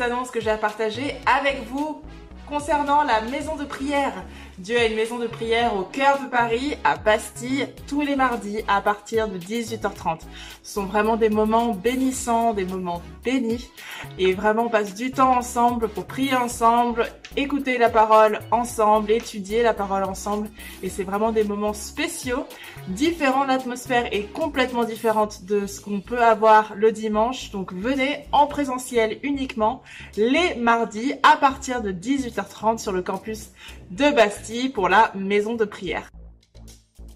annonces 0.00 0.30
que 0.30 0.40
j'ai 0.40 0.50
à 0.50 0.56
partager 0.56 1.16
avec 1.26 1.66
vous 1.68 2.02
concernant 2.48 3.02
la 3.02 3.20
maison 3.22 3.56
de 3.56 3.64
prière. 3.64 4.12
Dieu 4.58 4.78
a 4.78 4.84
une 4.84 4.96
maison 4.96 5.18
de 5.18 5.26
prière 5.26 5.74
au 5.74 5.82
cœur 5.82 6.20
de 6.20 6.26
Paris, 6.26 6.76
à 6.84 6.96
Bastille, 6.96 7.68
tous 7.92 8.00
les 8.00 8.16
mardis 8.16 8.60
à 8.68 8.80
partir 8.80 9.28
de 9.28 9.36
18h30. 9.36 10.20
Ce 10.62 10.72
sont 10.72 10.86
vraiment 10.86 11.18
des 11.18 11.28
moments 11.28 11.74
bénissants, 11.74 12.54
des 12.54 12.64
moments 12.64 13.02
bénis. 13.22 13.70
Et 14.18 14.32
vraiment, 14.32 14.64
on 14.64 14.68
passe 14.70 14.94
du 14.94 15.10
temps 15.10 15.36
ensemble 15.36 15.88
pour 15.88 16.06
prier 16.06 16.34
ensemble, 16.34 17.04
écouter 17.36 17.76
la 17.76 17.90
parole 17.90 18.38
ensemble, 18.50 19.10
étudier 19.10 19.62
la 19.62 19.74
parole 19.74 20.04
ensemble. 20.04 20.48
Et 20.82 20.88
c'est 20.88 21.02
vraiment 21.04 21.32
des 21.32 21.44
moments 21.44 21.74
spéciaux, 21.74 22.46
différents. 22.88 23.44
L'atmosphère 23.44 24.08
est 24.10 24.32
complètement 24.32 24.84
différente 24.84 25.44
de 25.44 25.66
ce 25.66 25.82
qu'on 25.82 26.00
peut 26.00 26.22
avoir 26.22 26.72
le 26.74 26.92
dimanche. 26.92 27.50
Donc 27.50 27.74
venez 27.74 28.24
en 28.32 28.46
présentiel 28.46 29.18
uniquement 29.22 29.82
les 30.16 30.54
mardis 30.54 31.12
à 31.22 31.36
partir 31.36 31.82
de 31.82 31.92
18h30 31.92 32.78
sur 32.78 32.92
le 32.92 33.02
campus 33.02 33.50
de 33.90 34.10
Bastille 34.10 34.70
pour 34.70 34.88
la 34.88 35.12
maison 35.14 35.56
de 35.56 35.66
prière. 35.66 36.08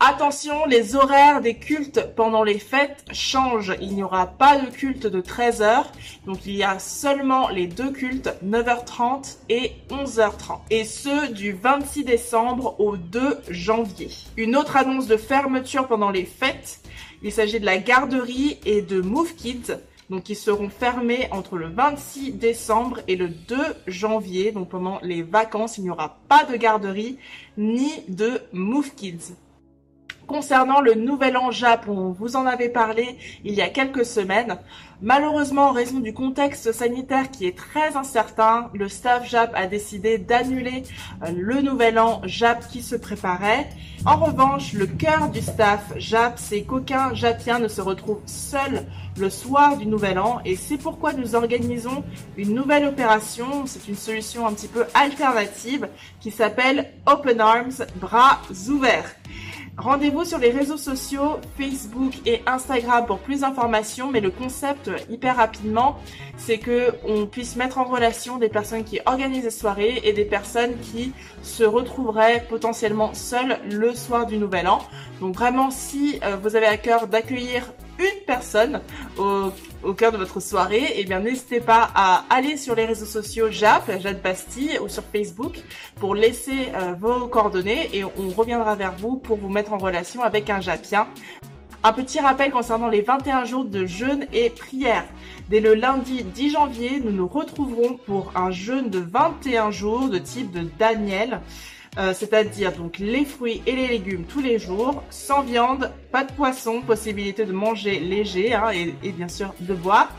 Attention, 0.08 0.66
les 0.66 0.94
horaires 0.94 1.40
des 1.40 1.54
cultes 1.54 2.14
pendant 2.14 2.44
les 2.44 2.60
fêtes 2.60 3.04
changent. 3.10 3.74
Il 3.80 3.96
n'y 3.96 4.04
aura 4.04 4.26
pas 4.28 4.56
de 4.56 4.70
culte 4.70 5.08
de 5.08 5.20
13h. 5.20 5.86
Donc 6.26 6.46
il 6.46 6.54
y 6.54 6.62
a 6.62 6.78
seulement 6.78 7.48
les 7.48 7.66
deux 7.66 7.90
cultes 7.90 8.30
9h30 8.44 9.38
et 9.48 9.72
11h30. 9.90 10.60
Et 10.70 10.84
ce 10.84 11.32
du 11.32 11.54
26 11.54 12.04
décembre 12.04 12.78
au 12.78 12.96
2 12.96 13.40
janvier. 13.50 14.10
Une 14.36 14.54
autre 14.54 14.76
annonce 14.76 15.08
de 15.08 15.16
fermeture 15.16 15.88
pendant 15.88 16.10
les 16.10 16.24
fêtes. 16.24 16.82
Il 17.24 17.32
s'agit 17.32 17.58
de 17.58 17.66
la 17.66 17.78
garderie 17.78 18.60
et 18.64 18.82
de 18.82 19.00
Move 19.00 19.34
Kids 19.34 19.72
donc 20.08 20.28
ils 20.28 20.36
seront 20.36 20.68
fermés 20.68 21.26
entre 21.32 21.56
le 21.56 21.66
26 21.66 22.34
décembre 22.34 23.00
et 23.08 23.16
le 23.16 23.28
2 23.28 23.56
janvier. 23.88 24.52
Donc 24.52 24.68
pendant 24.68 25.00
les 25.02 25.24
vacances, 25.24 25.78
il 25.78 25.82
n'y 25.82 25.90
aura 25.90 26.20
pas 26.28 26.44
de 26.44 26.54
garderie 26.54 27.18
ni 27.58 27.90
de 28.06 28.40
Move 28.52 28.94
Kids. 28.94 29.34
Concernant 30.26 30.80
le 30.80 30.94
nouvel 30.94 31.36
an 31.36 31.52
Japon, 31.52 32.14
vous 32.18 32.34
en 32.34 32.46
avez 32.46 32.68
parlé 32.68 33.16
il 33.44 33.54
y 33.54 33.60
a 33.60 33.68
quelques 33.68 34.04
semaines. 34.04 34.58
Malheureusement, 35.00 35.68
en 35.68 35.72
raison 35.72 36.00
du 36.00 36.12
contexte 36.12 36.72
sanitaire 36.72 37.30
qui 37.30 37.46
est 37.46 37.56
très 37.56 37.96
incertain, 37.96 38.70
le 38.74 38.88
staff 38.88 39.28
JAP 39.28 39.52
a 39.54 39.68
décidé 39.68 40.18
d'annuler 40.18 40.82
euh, 41.22 41.30
le 41.36 41.60
nouvel 41.60 41.98
an 42.00 42.22
JAP 42.24 42.66
qui 42.68 42.82
se 42.82 42.96
préparait. 42.96 43.68
En 44.04 44.16
revanche, 44.16 44.72
le 44.72 44.86
cœur 44.86 45.28
du 45.28 45.42
staff 45.42 45.92
JAP, 45.96 46.38
c'est 46.38 46.62
qu'aucun 46.62 47.14
JAPien 47.14 47.60
ne 47.60 47.68
se 47.68 47.80
retrouve 47.80 48.20
seul 48.26 48.84
le 49.18 49.30
soir 49.30 49.76
du 49.76 49.86
nouvel 49.86 50.18
an 50.18 50.40
et 50.44 50.56
c'est 50.56 50.78
pourquoi 50.78 51.12
nous 51.12 51.36
organisons 51.36 52.02
une 52.36 52.52
nouvelle 52.52 52.86
opération. 52.86 53.66
C'est 53.66 53.86
une 53.86 53.96
solution 53.96 54.46
un 54.46 54.54
petit 54.54 54.68
peu 54.68 54.86
alternative 54.94 55.88
qui 56.20 56.32
s'appelle 56.32 56.90
Open 57.06 57.40
Arms, 57.40 57.86
bras 58.00 58.40
ouverts. 58.68 59.14
Rendez-vous 59.78 60.24
sur 60.24 60.38
les 60.38 60.50
réseaux 60.50 60.78
sociaux 60.78 61.38
Facebook 61.58 62.14
et 62.24 62.40
Instagram 62.46 63.04
pour 63.04 63.18
plus 63.18 63.40
d'informations, 63.40 64.10
mais 64.10 64.20
le 64.20 64.30
concept 64.30 64.90
hyper 65.10 65.36
rapidement, 65.36 65.98
c'est 66.38 66.56
que 66.56 66.94
on 67.06 67.26
puisse 67.26 67.56
mettre 67.56 67.76
en 67.76 67.84
relation 67.84 68.38
des 68.38 68.48
personnes 68.48 68.84
qui 68.84 69.00
organisent 69.04 69.44
des 69.44 69.50
soirées 69.50 70.00
et 70.02 70.14
des 70.14 70.24
personnes 70.24 70.78
qui 70.80 71.12
se 71.42 71.62
retrouveraient 71.62 72.46
potentiellement 72.48 73.12
seules 73.12 73.58
le 73.70 73.92
soir 73.92 74.24
du 74.24 74.38
Nouvel 74.38 74.66
An. 74.66 74.78
Donc 75.20 75.34
vraiment, 75.34 75.70
si 75.70 76.20
euh, 76.24 76.36
vous 76.42 76.56
avez 76.56 76.66
à 76.66 76.78
cœur 76.78 77.06
d'accueillir 77.06 77.70
une 77.98 78.24
personne 78.26 78.80
au, 79.18 79.50
au 79.86 79.94
cœur 79.94 80.10
de 80.10 80.16
votre 80.16 80.40
soirée, 80.40 80.94
eh 80.96 81.04
bien 81.04 81.20
n'hésitez 81.20 81.60
pas 81.60 81.88
à 81.94 82.24
aller 82.28 82.56
sur 82.56 82.74
les 82.74 82.84
réseaux 82.84 83.06
sociaux 83.06 83.50
JAP, 83.50 84.00
Jade 84.00 84.20
Bastille, 84.20 84.78
ou 84.82 84.88
sur 84.88 85.04
Facebook 85.04 85.62
pour 85.96 86.14
laisser 86.14 86.72
euh, 86.74 86.94
vos 86.98 87.28
coordonnées 87.28 87.88
et 87.92 88.04
on 88.04 88.30
reviendra 88.36 88.74
vers 88.74 88.96
vous 88.96 89.16
pour 89.16 89.36
vous 89.38 89.48
mettre 89.48 89.72
en 89.72 89.78
relation 89.78 90.22
avec 90.22 90.50
un 90.50 90.60
JAPien. 90.60 91.06
Un 91.84 91.92
petit 91.92 92.18
rappel 92.18 92.50
concernant 92.50 92.88
les 92.88 93.00
21 93.00 93.44
jours 93.44 93.64
de 93.64 93.86
jeûne 93.86 94.26
et 94.32 94.50
prière. 94.50 95.04
Dès 95.48 95.60
le 95.60 95.74
lundi 95.74 96.24
10 96.24 96.50
janvier, 96.50 97.00
nous 97.04 97.12
nous 97.12 97.28
retrouverons 97.28 97.94
pour 98.06 98.32
un 98.34 98.50
jeûne 98.50 98.90
de 98.90 98.98
21 98.98 99.70
jours 99.70 100.08
de 100.08 100.18
type 100.18 100.50
de 100.50 100.66
Daniel. 100.80 101.40
Euh, 101.98 102.12
c'est-à-dire 102.12 102.72
donc 102.72 102.98
les 102.98 103.24
fruits 103.24 103.62
et 103.66 103.72
les 103.72 103.88
légumes 103.88 104.24
tous 104.24 104.40
les 104.40 104.58
jours, 104.58 105.02
sans 105.08 105.42
viande, 105.42 105.90
pas 106.12 106.24
de 106.24 106.32
poisson, 106.32 106.82
possibilité 106.82 107.46
de 107.46 107.52
manger 107.52 108.00
léger 108.00 108.52
hein, 108.52 108.70
et, 108.70 108.94
et 109.02 109.12
bien 109.12 109.28
sûr 109.28 109.54
de 109.60 109.74
boire. 109.74 110.10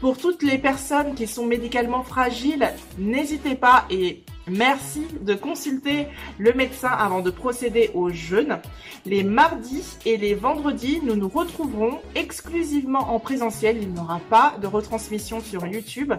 Pour 0.00 0.18
toutes 0.18 0.42
les 0.42 0.58
personnes 0.58 1.14
qui 1.14 1.28
sont 1.28 1.46
médicalement 1.46 2.02
fragiles, 2.02 2.72
n'hésitez 2.98 3.54
pas 3.54 3.84
et 3.88 4.24
Merci 4.48 5.06
de 5.20 5.34
consulter 5.34 6.08
le 6.38 6.52
médecin 6.52 6.88
avant 6.88 7.20
de 7.20 7.30
procéder 7.30 7.90
au 7.94 8.10
jeûne. 8.10 8.58
Les 9.06 9.22
mardis 9.22 9.96
et 10.04 10.16
les 10.16 10.34
vendredis, 10.34 11.00
nous 11.04 11.14
nous 11.14 11.28
retrouverons 11.28 12.00
exclusivement 12.16 13.14
en 13.14 13.20
présentiel. 13.20 13.78
Il 13.80 13.90
n'y 13.90 14.00
aura 14.00 14.20
pas 14.30 14.56
de 14.60 14.66
retransmission 14.66 15.40
sur 15.40 15.64
YouTube. 15.66 16.12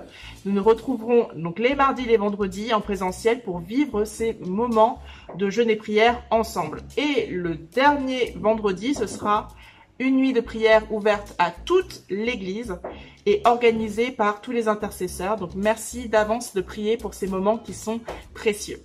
Nous 0.46 0.54
nous 0.54 0.64
retrouverons 0.64 1.28
donc 1.36 1.60
les 1.60 1.76
mardis 1.76 2.04
et 2.04 2.08
les 2.08 2.18
vendredis 2.18 2.74
en 2.74 2.80
présentiel 2.80 3.42
pour 3.42 3.60
vivre 3.60 4.06
ces 4.06 4.38
moments 4.46 5.02
de 5.38 5.50
jeûne 5.50 5.70
et 5.70 5.76
prière 5.76 6.24
ensemble. 6.32 6.82
Et 6.96 7.28
le 7.28 7.56
dernier 7.56 8.36
vendredi, 8.40 8.94
ce 8.94 9.06
sera 9.06 9.50
une 10.00 10.18
nuit 10.18 10.34
de 10.34 10.42
prière 10.42 10.92
ouverte 10.92 11.36
à 11.38 11.52
toute 11.52 12.04
l'Église 12.10 12.76
et 13.26 13.42
organisée 13.46 14.12
par 14.12 14.42
tous 14.42 14.52
les 14.52 14.68
intercesseurs. 14.68 15.38
Donc 15.38 15.52
merci 15.56 16.10
d'avance 16.10 16.54
de 16.54 16.62
prier 16.62 16.98
pour 16.98 17.14
ces 17.14 17.28
moments 17.28 17.58
qui 17.58 17.74
sont 17.74 18.02
précieux. 18.34 18.82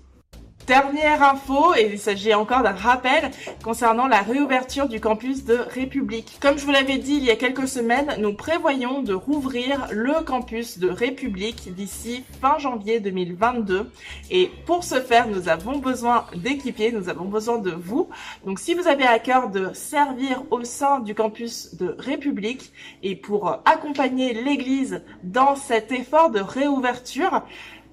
Dernière 0.69 1.23
info, 1.23 1.75
et 1.75 1.89
il 1.95 1.99
s'agit 1.99 2.35
encore 2.35 2.63
d'un 2.63 2.75
rappel 2.75 3.31
concernant 3.65 4.07
la 4.07 4.21
réouverture 4.21 4.87
du 4.87 5.01
campus 5.01 5.47
de 5.47 5.55
République. 5.55 6.37
Comme 6.43 6.59
je 6.59 6.67
vous 6.67 6.73
l'avais 6.73 6.99
dit 6.99 7.15
il 7.15 7.25
y 7.25 7.31
a 7.31 7.37
quelques 7.37 7.67
semaines, 7.67 8.15
nous 8.19 8.35
prévoyons 8.35 9.01
de 9.01 9.15
rouvrir 9.15 9.87
le 9.93 10.23
campus 10.23 10.79
de 10.79 10.91
République 10.91 11.75
d'ici 11.75 12.23
fin 12.43 12.59
janvier 12.59 13.01
2022. 13.01 13.91
Et 14.31 14.51
pour 14.67 14.85
ce 14.85 15.01
faire, 15.01 15.27
nous 15.27 15.49
avons 15.49 15.79
besoin 15.79 16.27
d'équipiers, 16.37 16.93
nous 16.93 17.09
avons 17.09 17.25
besoin 17.25 17.57
de 17.57 17.71
vous. 17.71 18.11
Donc 18.45 18.59
si 18.59 18.75
vous 18.75 18.89
avez 18.89 19.07
à 19.07 19.19
cœur 19.19 19.49
de 19.49 19.71
servir 19.73 20.43
au 20.51 20.65
sein 20.65 21.01
du 21.01 21.15
campus 21.15 21.77
de 21.77 21.97
République 21.99 22.75
et 23.03 23.17
pour 23.17 23.63
accompagner 23.65 24.35
l'Église 24.35 25.03
dans 25.23 25.57
cet 25.57 25.93
effort 25.93 26.29
de 26.29 26.41
réouverture, 26.41 27.43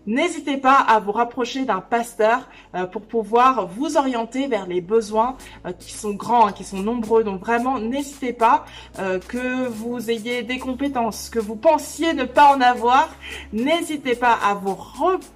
N'hésitez 0.07 0.57
pas 0.57 0.75
à 0.77 0.99
vous 0.99 1.11
rapprocher 1.11 1.65
d'un 1.65 1.81
pasteur 1.81 2.47
euh, 2.75 2.85
pour 2.85 3.01
pouvoir 3.01 3.67
vous 3.67 3.97
orienter 3.97 4.47
vers 4.47 4.67
les 4.67 4.79
besoins 4.79 5.35
euh, 5.65 5.71
qui 5.71 5.93
sont 5.93 6.13
grands, 6.13 6.47
hein, 6.47 6.51
qui 6.51 6.63
sont 6.63 6.83
nombreux. 6.83 7.23
Donc 7.23 7.39
vraiment, 7.39 7.79
n'hésitez 7.79 8.31
pas 8.31 8.65
euh, 8.99 9.19
que 9.19 9.67
vous 9.67 10.11
ayez 10.11 10.43
des 10.43 10.59
compétences, 10.59 11.29
que 11.29 11.39
vous 11.39 11.55
pensiez 11.55 12.13
ne 12.13 12.25
pas 12.25 12.55
en 12.55 12.61
avoir. 12.61 13.09
N'hésitez 13.51 14.15
pas 14.15 14.33
à 14.33 14.53
vous 14.53 14.77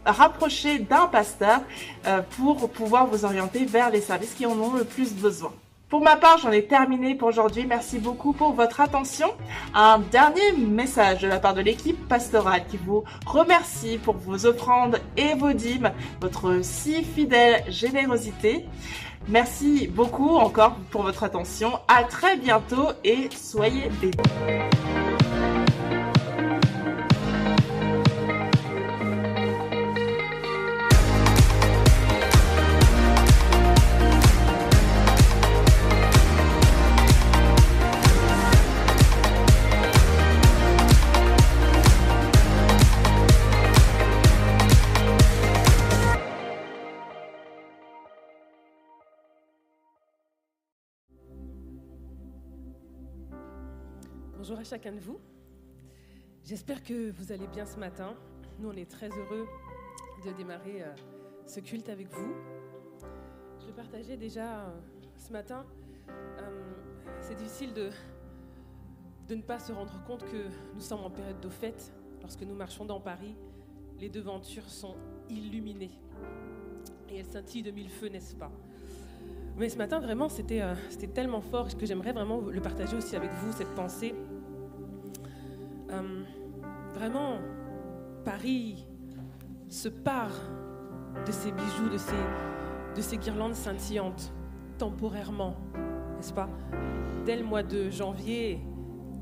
rapprocher 0.06 0.80
d'un 0.80 1.08
pasteur 1.08 1.62
pour 2.38 2.70
pouvoir 2.70 3.08
vous 3.08 3.26
orienter 3.26 3.66
vers 3.66 3.90
les 3.90 4.02
services 4.02 4.34
qui 4.34 4.46
en 4.46 4.58
ont 4.60 4.74
le 4.74 4.84
plus 4.84 5.14
besoin. 5.14 5.52
Pour 5.90 6.02
ma 6.02 6.18
part, 6.18 6.38
j'en 6.38 6.52
ai 6.52 6.66
terminé 6.66 7.16
pour 7.16 7.30
aujourd'hui. 7.30 7.66
Merci 7.66 7.98
beaucoup 7.98 8.32
pour 8.32 8.54
votre 8.54 8.80
attention. 8.80 9.28
Un 9.74 9.98
dernier 9.98 10.52
message 10.56 11.24
de 11.24 11.28
la 11.28 11.40
part 11.40 11.56
de 11.56 11.62
l'équipe 11.62 12.08
pastorale 12.08 12.62
qui 12.70 12.78
vous 12.78 13.04
remercie 13.26 13.98
pour 13.98 14.16
vos 14.16 14.46
offrandes 14.46 15.00
et 15.18 15.34
vos 15.34 15.52
dîmes, 15.52 15.92
votre 16.22 16.60
si 16.62 17.04
fidèle 17.04 17.64
générosité. 17.70 18.68
Merci 19.30 19.88
beaucoup 19.88 20.36
encore 20.38 20.76
pour 20.92 21.02
votre 21.02 21.24
attention. 21.24 21.80
À 21.88 22.04
très 22.04 22.38
bientôt 22.38 22.90
et 23.04 23.28
soyez 23.36 23.90
bénis. 24.00 24.14
Bonjour 54.40 54.58
à 54.58 54.64
chacun 54.64 54.94
de 54.94 55.02
vous. 55.02 55.20
J'espère 56.46 56.82
que 56.82 57.12
vous 57.12 57.34
allez 57.34 57.48
bien 57.48 57.66
ce 57.66 57.78
matin. 57.78 58.16
Nous, 58.58 58.70
on 58.70 58.72
est 58.72 58.90
très 58.90 59.10
heureux 59.10 59.46
de 60.26 60.32
démarrer 60.32 60.82
euh, 60.82 60.96
ce 61.46 61.60
culte 61.60 61.90
avec 61.90 62.08
vous. 62.08 62.34
Je 63.60 63.66
vais 63.66 63.74
partager 63.74 64.16
déjà 64.16 64.62
euh, 64.62 64.80
ce 65.18 65.34
matin. 65.34 65.66
Euh, 66.08 66.74
c'est 67.20 67.36
difficile 67.36 67.74
de, 67.74 67.90
de 69.28 69.36
ne 69.36 69.42
pas 69.42 69.60
se 69.60 69.74
rendre 69.74 70.02
compte 70.06 70.24
que 70.24 70.46
nous 70.74 70.80
sommes 70.80 71.04
en 71.04 71.12
période 71.12 71.42
de 71.42 71.50
fête. 71.50 71.92
Lorsque 72.22 72.44
nous 72.44 72.56
marchons 72.56 72.86
dans 72.86 73.02
Paris, 73.02 73.36
les 74.00 74.08
devantures 74.08 74.70
sont 74.70 74.96
illuminées. 75.28 76.00
Et 77.10 77.18
elles 77.18 77.26
scintillent 77.26 77.64
de 77.64 77.72
mille 77.72 77.90
feux, 77.90 78.08
n'est-ce 78.08 78.38
pas? 78.38 78.54
Mais 79.60 79.68
ce 79.68 79.78
matin, 79.78 80.00
vraiment, 80.00 80.30
c'était 80.30 80.62
euh, 80.62 80.74
tellement 81.14 81.42
fort 81.42 81.68
que 81.78 81.86
j'aimerais 81.86 82.14
vraiment 82.14 82.40
le 82.50 82.62
partager 82.62 82.96
aussi 82.96 83.18
avec 83.18 83.30
vous, 83.44 83.52
cette 83.52 83.76
pensée? 83.76 84.16
Euh, 85.92 86.24
vraiment, 86.94 87.40
Paris 88.24 88.88
se 89.68 89.90
part 89.90 90.32
de 91.28 91.32
ses 91.34 91.52
bijoux, 91.52 91.90
de 91.92 91.98
ses, 91.98 92.16
de 92.96 93.02
ses 93.02 93.18
guirlandes 93.18 93.54
scintillantes, 93.54 94.32
temporairement, 94.78 95.58
n'est-ce 96.16 96.32
pas? 96.32 96.48
Dès 97.26 97.36
le 97.36 97.44
mois 97.44 97.64
de 97.64 97.90
janvier, 97.90 98.62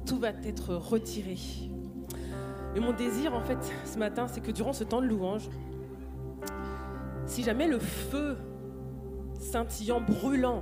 tout 0.06 0.20
va 0.20 0.30
être 0.44 0.76
retiré. 0.76 1.38
Et 2.76 2.80
mon 2.80 2.94
désir, 2.94 3.34
en 3.34 3.42
fait, 3.42 3.58
ce 3.86 3.98
matin, 3.98 4.28
c'est 4.28 4.42
que 4.42 4.52
durant 4.52 4.74
ce 4.74 4.84
temps 4.84 5.02
de 5.02 5.08
louange, 5.08 5.50
si 7.26 7.42
jamais 7.42 7.68
le 7.68 7.80
feu 7.80 8.38
scintillant, 9.40 10.02
brûlant 10.02 10.62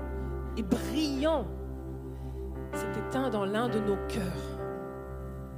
et 0.57 0.63
brillant 0.63 1.45
s'est 2.73 2.99
éteint 3.07 3.29
dans 3.29 3.45
l'un 3.45 3.69
de 3.69 3.79
nos 3.79 3.97
cœurs, 4.07 4.55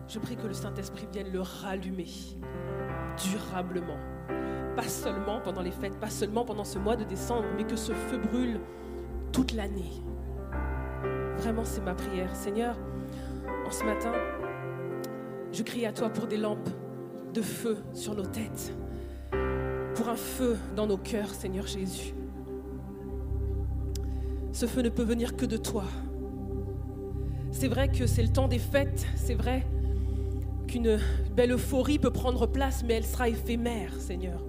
je 0.07 0.19
prie 0.19 0.37
que 0.37 0.47
le 0.47 0.53
Saint-Esprit 0.53 1.07
vienne 1.11 1.31
le 1.31 1.41
rallumer 1.41 2.07
durablement. 3.31 3.97
Pas 4.75 4.87
seulement 4.87 5.41
pendant 5.41 5.61
les 5.61 5.71
fêtes, 5.71 5.99
pas 5.99 6.09
seulement 6.09 6.45
pendant 6.45 6.63
ce 6.63 6.79
mois 6.79 6.95
de 6.95 7.03
décembre, 7.03 7.45
mais 7.57 7.63
que 7.63 7.75
ce 7.75 7.91
feu 7.91 8.17
brûle 8.17 8.59
toute 9.33 9.53
l'année. 9.53 9.91
Vraiment, 11.37 11.65
c'est 11.65 11.81
ma 11.81 11.93
prière. 11.93 12.35
Seigneur, 12.35 12.77
en 13.65 13.71
ce 13.71 13.83
matin, 13.83 14.13
je 15.51 15.63
crie 15.63 15.85
à 15.85 15.91
toi 15.91 16.09
pour 16.09 16.27
des 16.27 16.37
lampes 16.37 16.69
de 17.33 17.41
feu 17.41 17.77
sur 17.93 18.15
nos 18.15 18.25
têtes, 18.25 18.73
pour 19.95 20.09
un 20.09 20.15
feu 20.15 20.57
dans 20.75 20.87
nos 20.87 20.97
cœurs, 20.97 21.29
Seigneur 21.29 21.67
Jésus. 21.67 22.13
Ce 24.57 24.65
feu 24.65 24.81
ne 24.81 24.89
peut 24.89 25.03
venir 25.03 25.35
que 25.35 25.45
de 25.45 25.55
toi. 25.55 25.83
C'est 27.51 27.67
vrai 27.67 27.89
que 27.89 28.07
c'est 28.07 28.23
le 28.23 28.29
temps 28.29 28.47
des 28.47 28.57
fêtes, 28.57 29.05
c'est 29.15 29.35
vrai 29.35 29.63
qu'une 30.67 30.97
belle 31.35 31.51
euphorie 31.51 31.99
peut 31.99 32.09
prendre 32.09 32.47
place, 32.47 32.83
mais 32.83 32.95
elle 32.95 33.05
sera 33.05 33.29
éphémère, 33.29 33.93
Seigneur. 33.99 34.41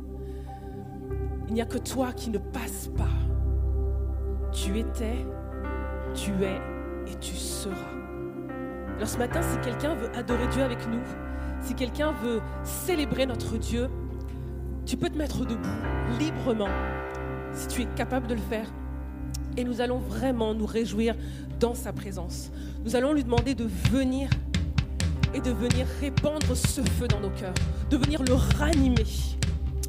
Il 1.49 1.53
n'y 1.53 1.61
a 1.61 1.67
que 1.67 1.77
toi 1.77 2.15
qui 2.15 2.31
ne 2.31 2.39
passe 2.39 2.89
pas. 2.97 3.11
Tu 4.51 4.79
étais, 4.79 5.27
tu 6.15 6.31
es 6.43 6.57
et 7.07 7.15
tu 7.21 7.35
seras. 7.35 7.75
Alors 8.97 9.09
ce 9.09 9.19
matin, 9.19 9.43
si 9.43 9.59
quelqu'un 9.59 9.95
veut 9.95 10.09
adorer 10.17 10.49
Dieu 10.49 10.63
avec 10.63 10.89
nous, 10.89 11.03
si 11.61 11.75
quelqu'un 11.75 12.13
veut 12.13 12.41
célébrer 12.65 13.27
notre 13.27 13.59
Dieu, 13.59 13.89
tu 14.87 14.97
peux 14.97 15.11
te 15.11 15.19
mettre 15.19 15.45
debout 15.45 15.69
librement, 16.19 16.71
si 17.53 17.69
tu 17.69 17.83
es 17.83 17.87
capable 17.95 18.27
de 18.27 18.37
le 18.37 18.41
faire. 18.41 18.73
Et 19.59 19.65
nous 19.65 19.81
allons 19.81 19.99
vraiment 19.99 20.55
nous 20.55 20.67
réjouir 20.67 21.17
dans 21.59 21.75
sa 21.75 21.93
présence. 21.93 22.49
Nous 22.85 22.95
allons 22.95 23.13
lui 23.13 23.25
demander 23.25 23.57
de 23.57 23.69
venir 23.91 24.31
et 25.35 25.41
de 25.41 25.51
venir 25.51 25.85
répandre 26.01 26.57
ce 26.57 26.81
feu 26.81 27.09
dans 27.09 27.19
nos 27.19 27.31
cœurs, 27.31 27.55
de 27.91 27.97
venir 27.97 28.23
le 28.23 28.35
ranimer. 28.35 29.05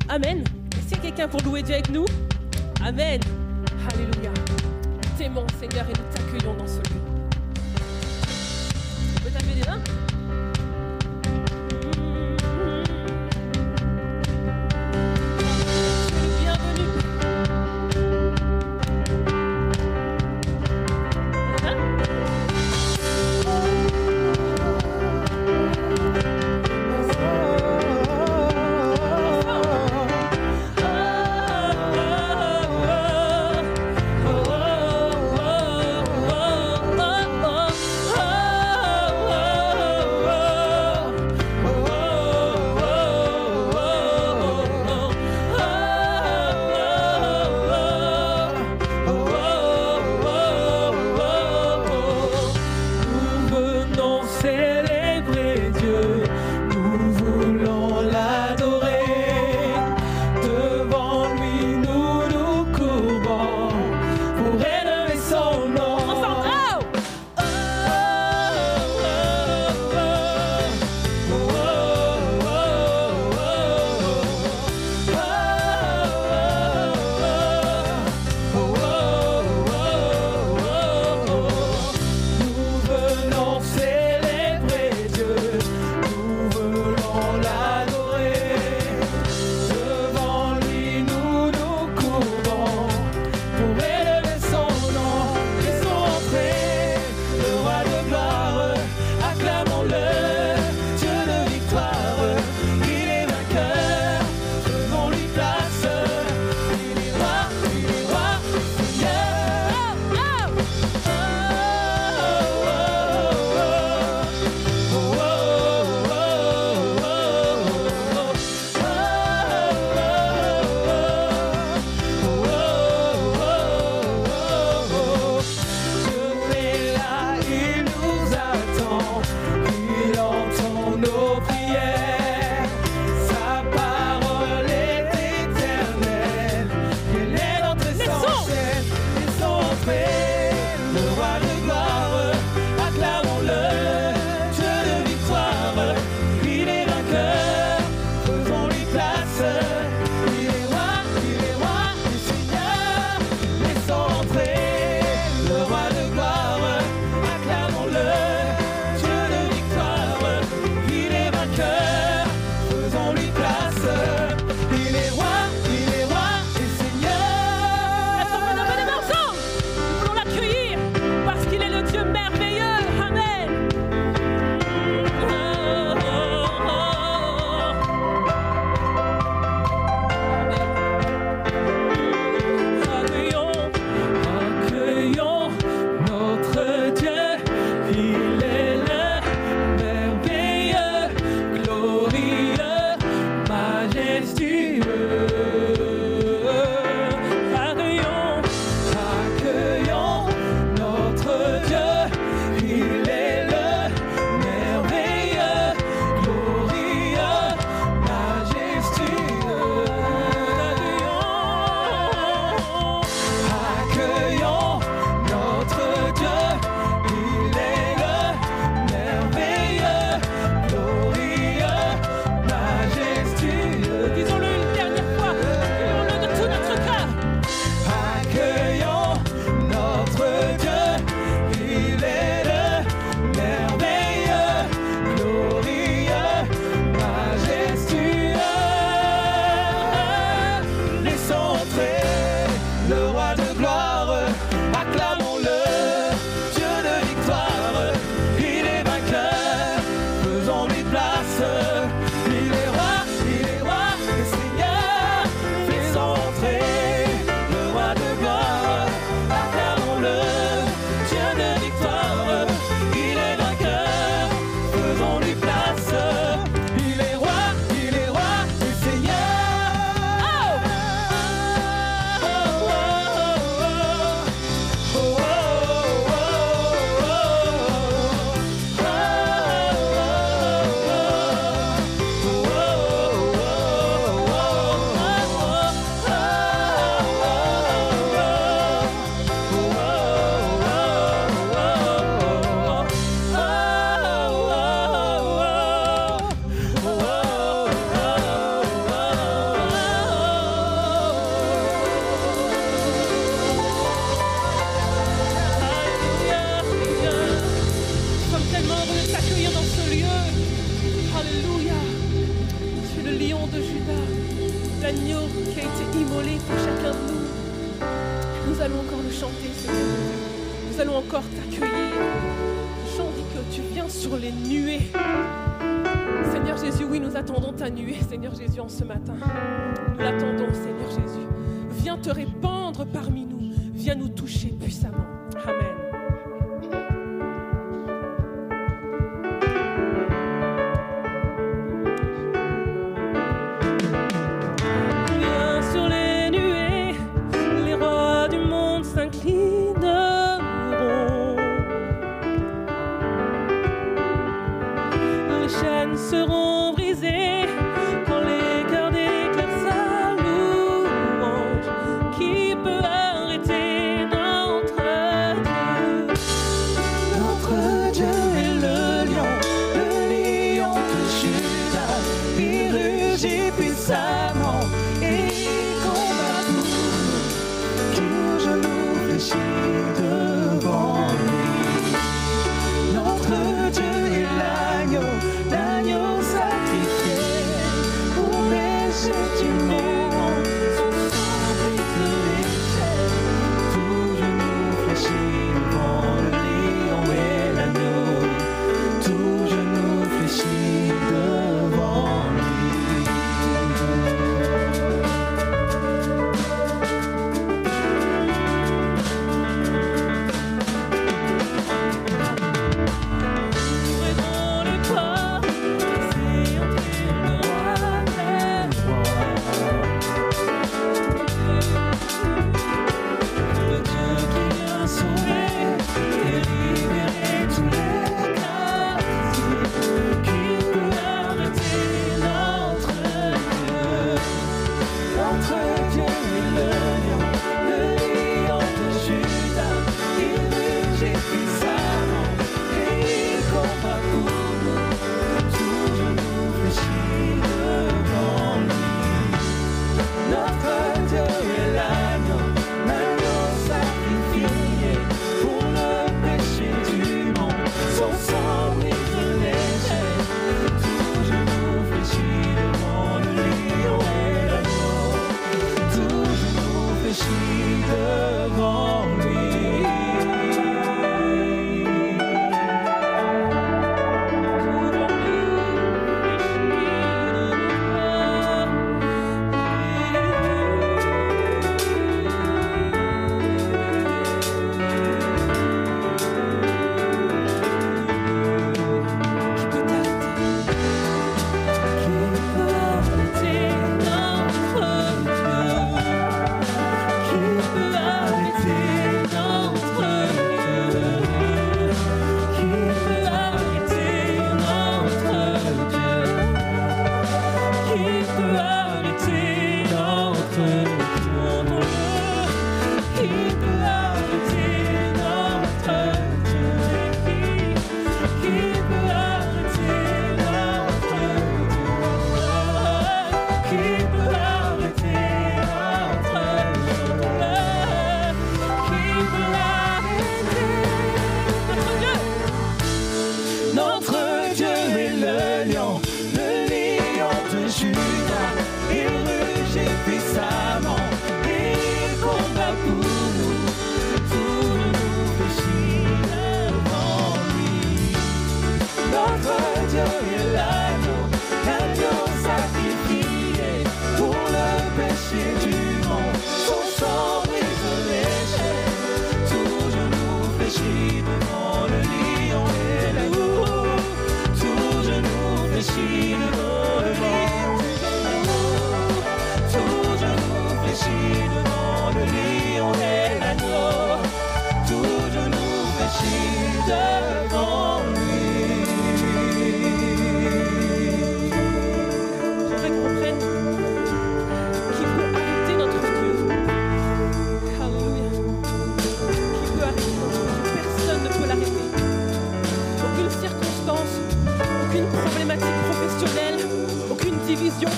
Amen. 0.09 0.43
Est-ce 0.75 0.95
y 0.95 0.97
a 0.97 1.01
quelqu'un 1.01 1.27
pour 1.27 1.43
louer 1.43 1.61
Dieu 1.61 1.75
avec 1.75 1.91
nous? 1.91 2.05
Amen. 2.83 3.21
Alléluia. 3.93 4.31
T'aimons 5.19 5.45
Seigneur 5.59 5.85
et 5.87 5.93
nous 5.93 6.15
t'accueillons 6.15 6.55
dans 6.57 6.67
ce 6.67 6.79
lieu. 6.79 6.99
Taper 9.31 9.53
des 9.53 10.08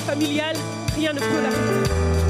familiale, 0.06 0.56
rien 0.96 1.14
ne 1.14 1.20
peut 1.20 1.42
l'arrêter. 1.42 2.21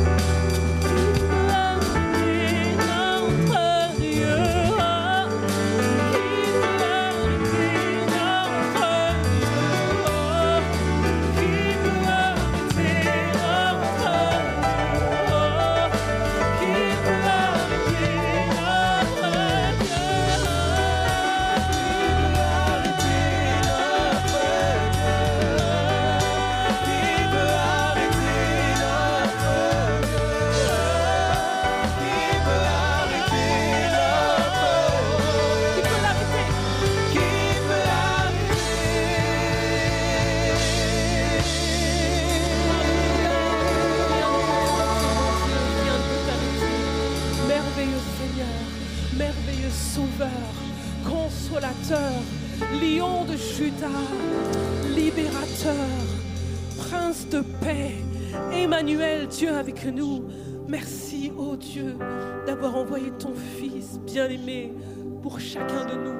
ton 63.22 63.36
Fils 63.36 64.00
bien-aimé 64.00 64.74
pour 65.22 65.40
chacun 65.40 65.86
de 65.86 65.94
nous. 65.94 66.20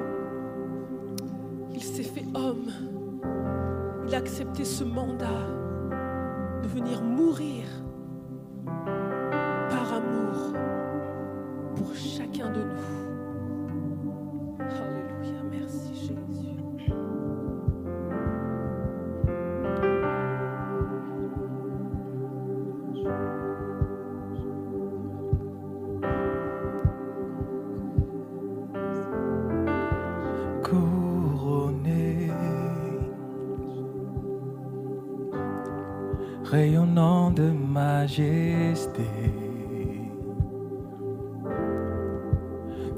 Il 1.74 1.82
s'est 1.82 2.04
fait 2.04 2.24
homme. 2.34 2.70
Il 4.06 4.14
a 4.14 4.18
accepté 4.18 4.64
ce 4.64 4.84
mandat 4.84 5.46
de 6.62 6.68
venir 6.68 7.02
mourir 7.02 7.64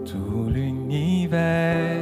Tout 0.05 0.49
l'univers 0.49 2.01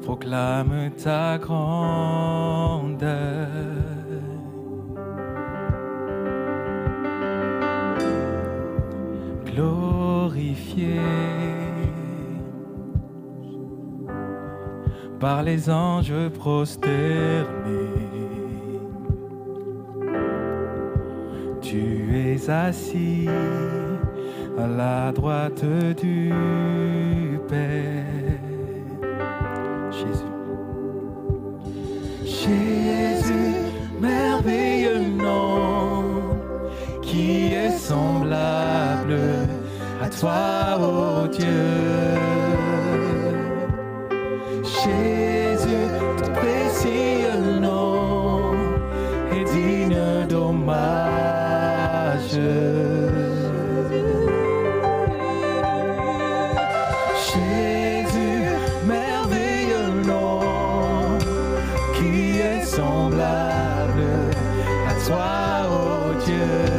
proclame 0.00 0.90
ta 1.02 1.38
grandeur. 1.38 3.08
Glorifié 9.46 11.00
par 15.18 15.42
les 15.42 15.68
anges 15.68 16.28
prosternés. 16.38 17.63
suis 22.44 22.52
assis 22.52 23.28
à 24.58 24.66
la 24.66 25.12
droite 25.12 25.64
du 25.96 26.30
Père. 27.48 28.04
Jésus. 29.90 30.24
Jésus, 32.24 33.54
merveilleux 33.98 35.08
nom, 35.16 36.04
qui 37.00 37.54
est 37.54 37.78
semblable 37.78 39.18
à 40.02 40.08
toi, 40.10 40.78
ô 40.78 41.24
oh 41.24 41.28
Dieu. 41.28 42.43
sois, 65.04 65.66
oh 65.68 66.14
Dieu. 66.24 66.73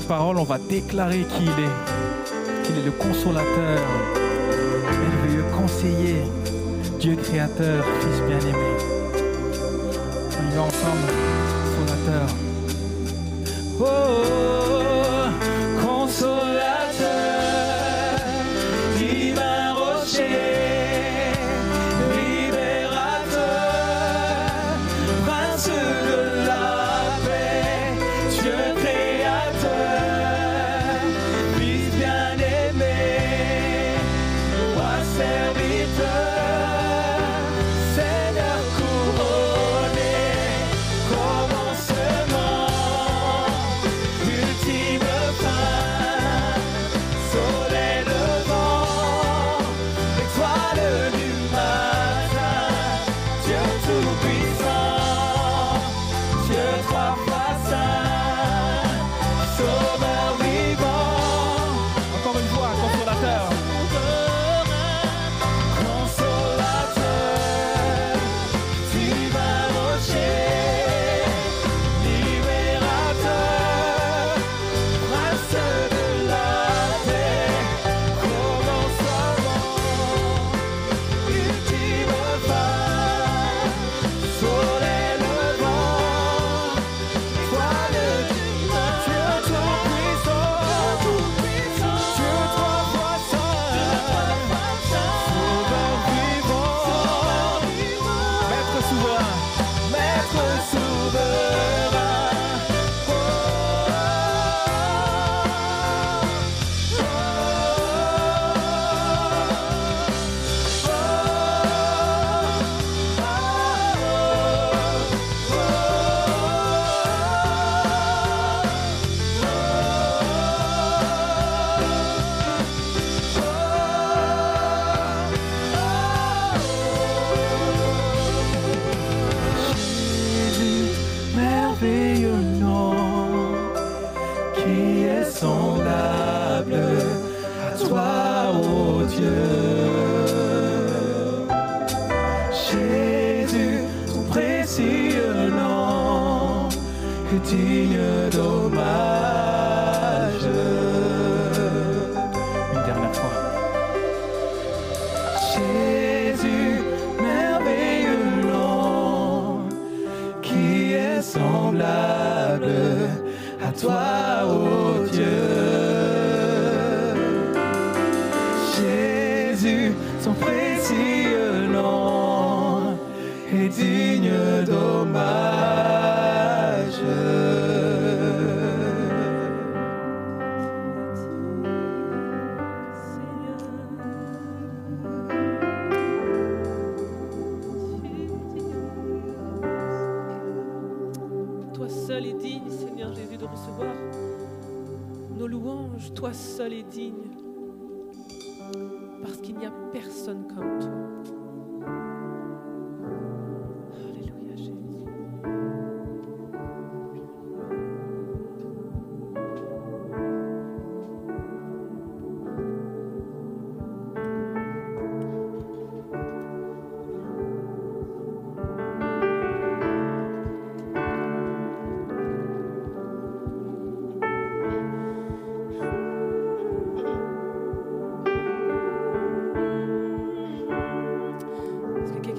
paroles, 0.00 0.38
on 0.38 0.44
va 0.44 0.58
déclarer 0.58 1.24
qui 1.24 1.44
il 1.44 1.48
est. 1.48 2.64
Qu'il 2.64 2.78
est 2.78 2.84
le 2.84 2.90
consolateur, 2.92 3.80
merveilleux 4.86 5.44
conseiller, 5.56 6.22
Dieu 6.98 7.16
créateur, 7.16 7.84
Fils 8.00 8.20
bien-aimé. 8.26 8.96
Ensemble. 10.58 11.15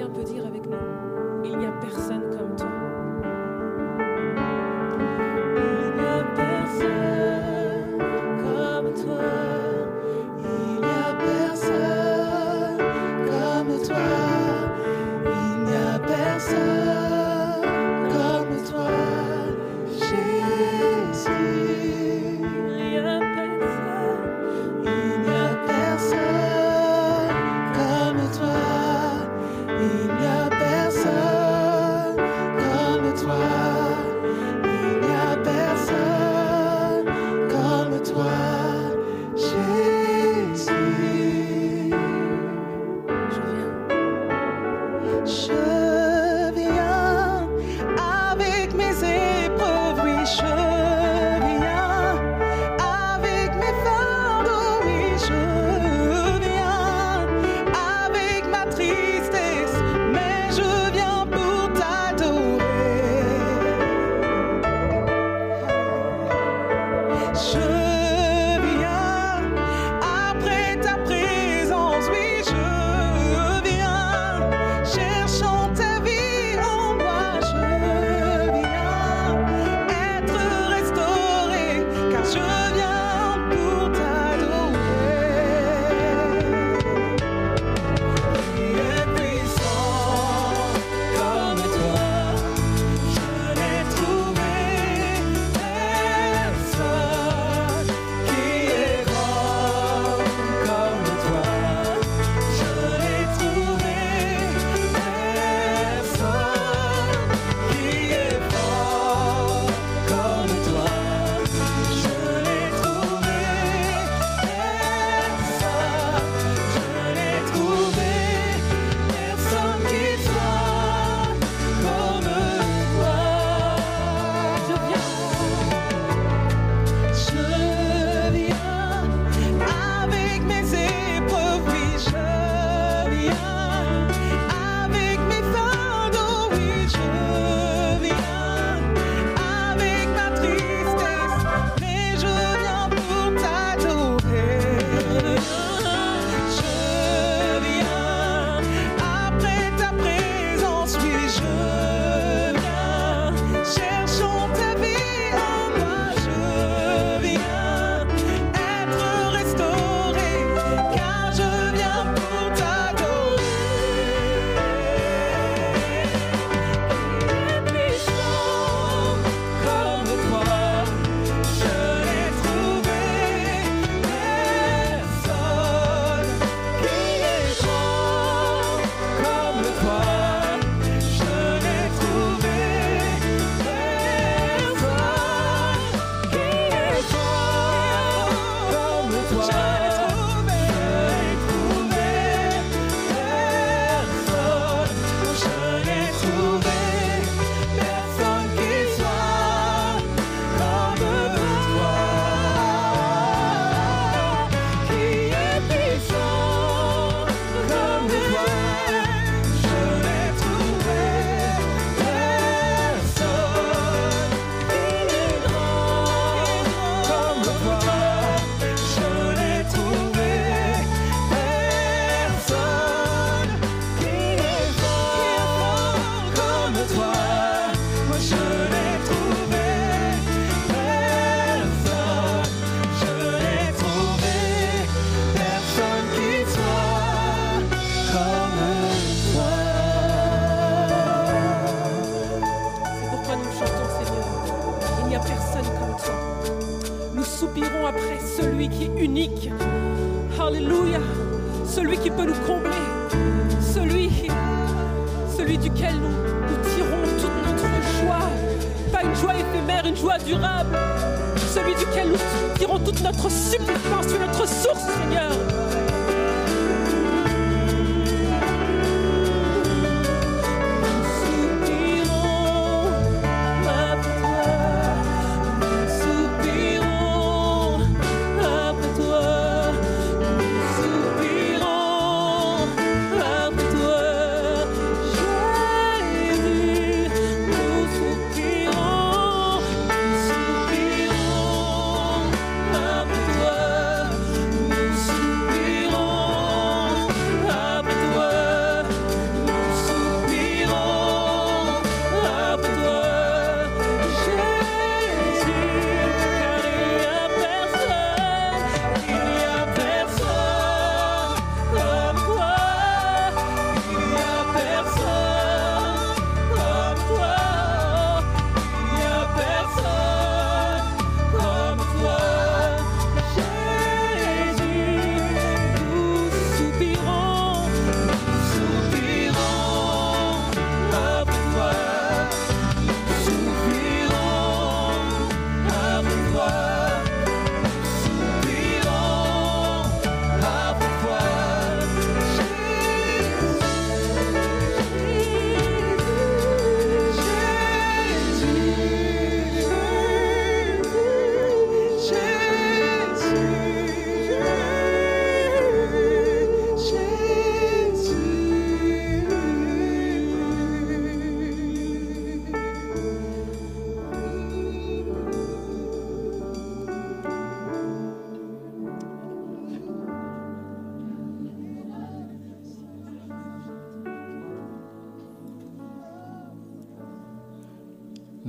un 0.07 0.09
peu 0.09 0.36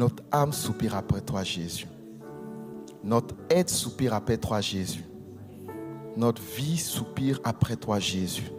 Notre 0.08 0.24
âme 0.32 0.54
soupire 0.54 0.96
après 0.96 1.20
toi, 1.20 1.42
Jésus. 1.44 1.86
Notre 3.04 3.34
aide 3.50 3.68
soupire 3.68 4.14
après 4.14 4.38
toi, 4.38 4.62
Jésus. 4.62 5.04
Notre 6.16 6.40
vie 6.40 6.78
soupire 6.78 7.38
après 7.44 7.76
toi, 7.76 7.98
Jésus. 7.98 8.50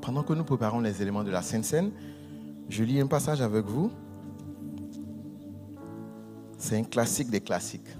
Pendant 0.00 0.22
que 0.22 0.32
nous 0.32 0.44
préparons 0.44 0.80
les 0.80 1.02
éléments 1.02 1.22
de 1.22 1.30
la 1.30 1.42
Sainte 1.42 1.66
Seine, 1.66 1.90
je 2.70 2.82
lis 2.82 3.02
un 3.02 3.06
passage 3.06 3.42
avec 3.42 3.66
vous. 3.66 3.92
C'est 6.56 6.78
un 6.78 6.84
classique 6.84 7.28
des 7.28 7.42
classiques. 7.42 7.98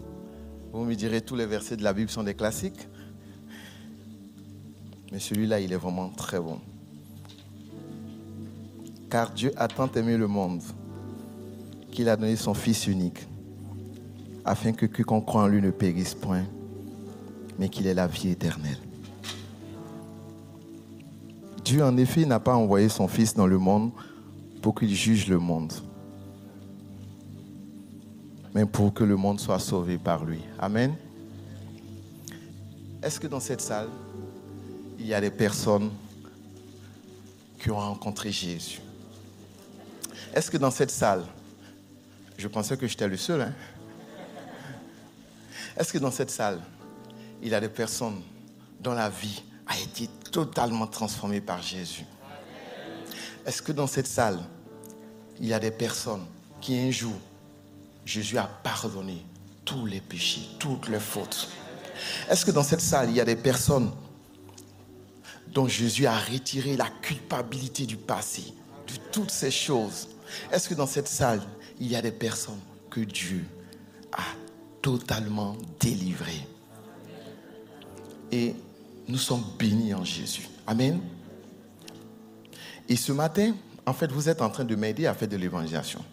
Vous 0.72 0.82
me 0.82 0.94
direz, 0.94 1.20
tous 1.20 1.36
les 1.36 1.44
versets 1.44 1.76
de 1.76 1.84
la 1.84 1.92
Bible 1.92 2.08
sont 2.08 2.22
des 2.22 2.34
classiques. 2.34 2.88
Mais 5.12 5.18
celui-là, 5.18 5.60
il 5.60 5.72
est 5.72 5.76
vraiment 5.76 6.08
très 6.08 6.38
bon. 6.38 6.58
Car 9.10 9.32
Dieu 9.32 9.52
a 9.56 9.66
tant 9.66 9.90
aimé 9.92 10.16
le 10.16 10.28
monde 10.28 10.62
qu'il 11.90 12.08
a 12.08 12.16
donné 12.16 12.36
son 12.36 12.54
Fils 12.54 12.86
unique, 12.86 13.26
afin 14.44 14.72
que 14.72 14.86
quiconque 14.86 15.26
croit 15.26 15.42
en 15.42 15.48
lui 15.48 15.60
ne 15.60 15.70
périsse 15.70 16.14
point, 16.14 16.44
mais 17.58 17.68
qu'il 17.68 17.86
ait 17.88 17.94
la 17.94 18.06
vie 18.06 18.28
éternelle. 18.28 18.78
Dieu, 21.64 21.84
en 21.84 21.96
effet, 21.96 22.24
n'a 22.24 22.40
pas 22.40 22.54
envoyé 22.54 22.88
son 22.88 23.08
Fils 23.08 23.34
dans 23.34 23.46
le 23.46 23.58
monde 23.58 23.90
pour 24.62 24.74
qu'il 24.74 24.94
juge 24.94 25.28
le 25.28 25.38
monde, 25.38 25.72
mais 28.54 28.64
pour 28.64 28.94
que 28.94 29.04
le 29.04 29.16
monde 29.16 29.40
soit 29.40 29.58
sauvé 29.58 29.98
par 29.98 30.24
lui. 30.24 30.40
Amen. 30.58 30.94
Est-ce 33.02 33.18
que 33.18 33.26
dans 33.26 33.40
cette 33.40 33.60
salle, 33.60 33.88
il 35.00 35.06
y 35.06 35.14
a 35.14 35.20
des 35.20 35.30
personnes 35.30 35.90
qui 37.58 37.70
ont 37.70 37.78
rencontré 37.78 38.30
Jésus. 38.30 38.80
Est-ce 40.34 40.50
que 40.50 40.58
dans 40.58 40.70
cette 40.70 40.90
salle, 40.90 41.24
je 42.36 42.46
pensais 42.46 42.76
que 42.76 42.86
j'étais 42.86 43.08
le 43.08 43.16
seul, 43.16 43.40
hein? 43.40 43.54
Est-ce 45.76 45.92
que 45.92 45.98
dans 45.98 46.10
cette 46.10 46.30
salle, 46.30 46.60
il 47.42 47.48
y 47.48 47.54
a 47.54 47.60
des 47.60 47.70
personnes 47.70 48.20
dont 48.80 48.92
la 48.92 49.08
vie 49.08 49.42
a 49.66 49.78
été 49.78 50.08
totalement 50.30 50.86
transformée 50.86 51.40
par 51.40 51.62
Jésus? 51.62 52.04
Est-ce 53.46 53.62
que 53.62 53.72
dans 53.72 53.86
cette 53.86 54.06
salle, 54.06 54.38
il 55.40 55.46
y 55.46 55.54
a 55.54 55.58
des 55.58 55.70
personnes 55.70 56.26
qui 56.60 56.78
un 56.78 56.90
jour, 56.90 57.14
Jésus 58.04 58.36
a 58.36 58.44
pardonné 58.44 59.24
tous 59.64 59.86
les 59.86 60.00
péchés, 60.00 60.42
toutes 60.58 60.88
les 60.88 61.00
fautes? 61.00 61.48
Est-ce 62.28 62.44
que 62.44 62.50
dans 62.50 62.62
cette 62.62 62.82
salle, 62.82 63.08
il 63.08 63.16
y 63.16 63.20
a 63.20 63.24
des 63.24 63.36
personnes 63.36 63.90
dont 65.52 65.66
Jésus 65.66 66.06
a 66.06 66.18
retiré 66.18 66.76
la 66.76 66.88
culpabilité 67.02 67.86
du 67.86 67.96
passé, 67.96 68.42
de 68.86 68.94
toutes 69.12 69.30
ces 69.30 69.50
choses. 69.50 70.08
Est-ce 70.52 70.68
que 70.68 70.74
dans 70.74 70.86
cette 70.86 71.08
salle, 71.08 71.42
il 71.80 71.88
y 71.88 71.96
a 71.96 72.02
des 72.02 72.12
personnes 72.12 72.60
que 72.88 73.00
Dieu 73.00 73.44
a 74.12 74.22
totalement 74.80 75.56
délivrées? 75.80 76.46
Et 78.30 78.54
nous 79.08 79.18
sommes 79.18 79.44
bénis 79.58 79.92
en 79.92 80.04
Jésus. 80.04 80.48
Amen. 80.66 81.00
Et 82.88 82.96
ce 82.96 83.12
matin, 83.12 83.54
en 83.86 83.92
fait, 83.92 84.10
vous 84.12 84.28
êtes 84.28 84.42
en 84.42 84.50
train 84.50 84.64
de 84.64 84.76
m'aider 84.76 85.06
à 85.06 85.14
faire 85.14 85.28
de 85.28 85.36
l'évangélisation. 85.36 86.04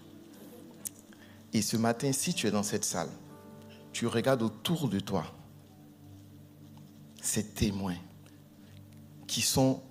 Et 1.54 1.62
ce 1.62 1.78
matin, 1.78 2.12
si 2.12 2.34
tu 2.34 2.48
es 2.48 2.52
dans 2.52 2.64
cette 2.64 2.86
salle, 2.86 3.10
tu 3.94 4.08
regardes 4.08 4.42
autour 4.42 4.88
de 4.90 5.00
toi 5.00 5.26
ces 7.22 7.44
témoins 7.44 7.96
qui 9.28 9.42
sont 9.42 9.82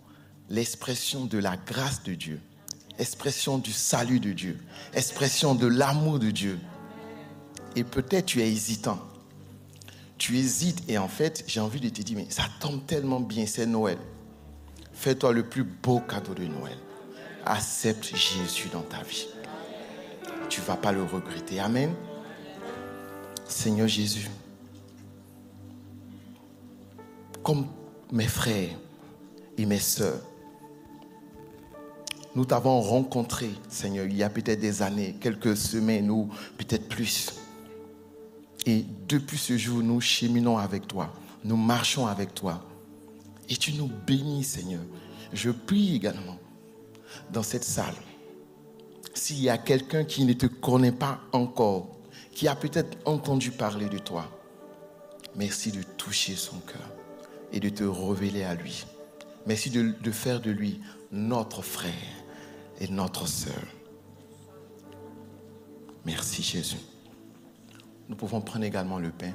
l'expression 0.49 1.27
de 1.27 1.39
la 1.39 1.57
grâce 1.57 2.03
de 2.03 2.15
Dieu, 2.15 2.41
expression 2.99 3.59
du 3.59 3.73
salut 3.73 4.21
de 4.21 4.33
Dieu, 4.33 4.59
expression 4.95 5.55
de 5.55 5.67
l'amour 5.67 6.19
de 6.19 6.31
Dieu. 6.31 6.59
Et 7.75 7.85
peut-être 7.85 8.27
tu 8.27 8.41
es 8.41 8.51
hésitant. 8.51 8.99
Tu 10.19 10.39
hésites 10.39 10.83
et 10.89 10.97
en 10.97 11.09
fait, 11.09 11.45
j'ai 11.47 11.61
envie 11.61 11.81
de 11.81 11.91
te 11.91 12.01
dire, 12.01 12.17
mais 12.17 12.27
ça 12.31 12.45
tombe 12.59 12.87
tellement 12.87 13.21
bien, 13.21 13.45
c'est 13.47 13.67
Noël. 13.67 13.99
Fais-toi 14.95 15.33
le 15.33 15.47
plus 15.47 15.63
beau 15.65 16.01
cadeau 16.01 16.33
de 16.33 16.45
Noël. 16.47 16.79
Accepte 17.45 18.17
Jésus 18.17 18.69
dans 18.73 18.81
ta 18.81 19.03
vie. 19.03 19.27
Tu 20.49 20.61
ne 20.61 20.67
vas 20.67 20.77
pas 20.77 20.91
le 20.91 21.03
regretter. 21.03 21.61
Amen. 21.61 21.95
Seigneur 23.47 23.87
Jésus, 23.87 24.29
comme 27.43 27.67
mes 28.11 28.27
frères, 28.27 28.71
et 29.59 29.67
mes 29.67 29.79
sœurs. 29.79 30.21
Nous 32.35 32.45
t'avons 32.45 32.81
rencontré, 32.83 33.51
Seigneur, 33.69 34.07
il 34.07 34.17
y 34.17 34.23
a 34.23 34.29
peut-être 34.29 34.61
des 34.61 34.83
années, 34.83 35.17
quelques 35.21 35.57
semaines 35.57 36.11
ou 36.11 36.29
peut-être 36.59 36.89
plus. 36.89 37.33
Et 38.67 38.85
depuis 39.09 39.39
ce 39.39 39.57
jour, 39.57 39.83
nous 39.83 40.01
cheminons 40.01 40.59
avec 40.59 40.87
toi, 40.87 41.13
nous 41.45 41.57
marchons 41.57 42.07
avec 42.07 42.35
toi. 42.35 42.63
Et 43.49 43.57
tu 43.57 43.73
nous 43.73 43.91
bénis, 44.07 44.45
Seigneur. 44.45 44.83
Je 45.33 45.51
prie 45.51 45.97
également 45.97 46.39
dans 47.33 47.43
cette 47.43 47.65
salle. 47.65 47.95
s'il 49.15 49.41
y 49.41 49.49
a 49.49 49.57
quelqu'un 49.57 50.05
qui 50.05 50.25
ne 50.27 50.35
te 50.35 50.47
connaît 50.47 50.93
pas 50.93 51.21
encore, 51.33 51.89
qui 52.33 52.49
a 52.49 52.55
peut-être 52.55 52.99
entendu 53.07 53.51
parler 53.51 53.89
de 53.89 53.97
toi, 53.97 54.31
merci 55.37 55.73
de 55.73 55.83
toucher 55.83 56.37
son 56.37 56.59
cœur 56.59 56.93
et 57.53 57.61
de 57.61 57.71
te 57.71 57.85
révéler 57.85 58.43
à 58.45 58.55
lui. 58.55 58.85
Merci 59.47 59.71
de, 59.71 59.95
de 60.01 60.11
faire 60.11 60.41
de 60.41 60.51
lui 60.51 60.81
notre 61.13 61.63
frère 61.63 61.93
et 62.81 62.89
notre 62.89 63.27
sœur. 63.29 63.63
Merci 66.05 66.43
Jésus. 66.43 66.77
Nous 68.09 68.17
pouvons 68.17 68.41
prendre 68.41 68.65
également 68.65 68.99
le 68.99 69.11
pain. 69.11 69.33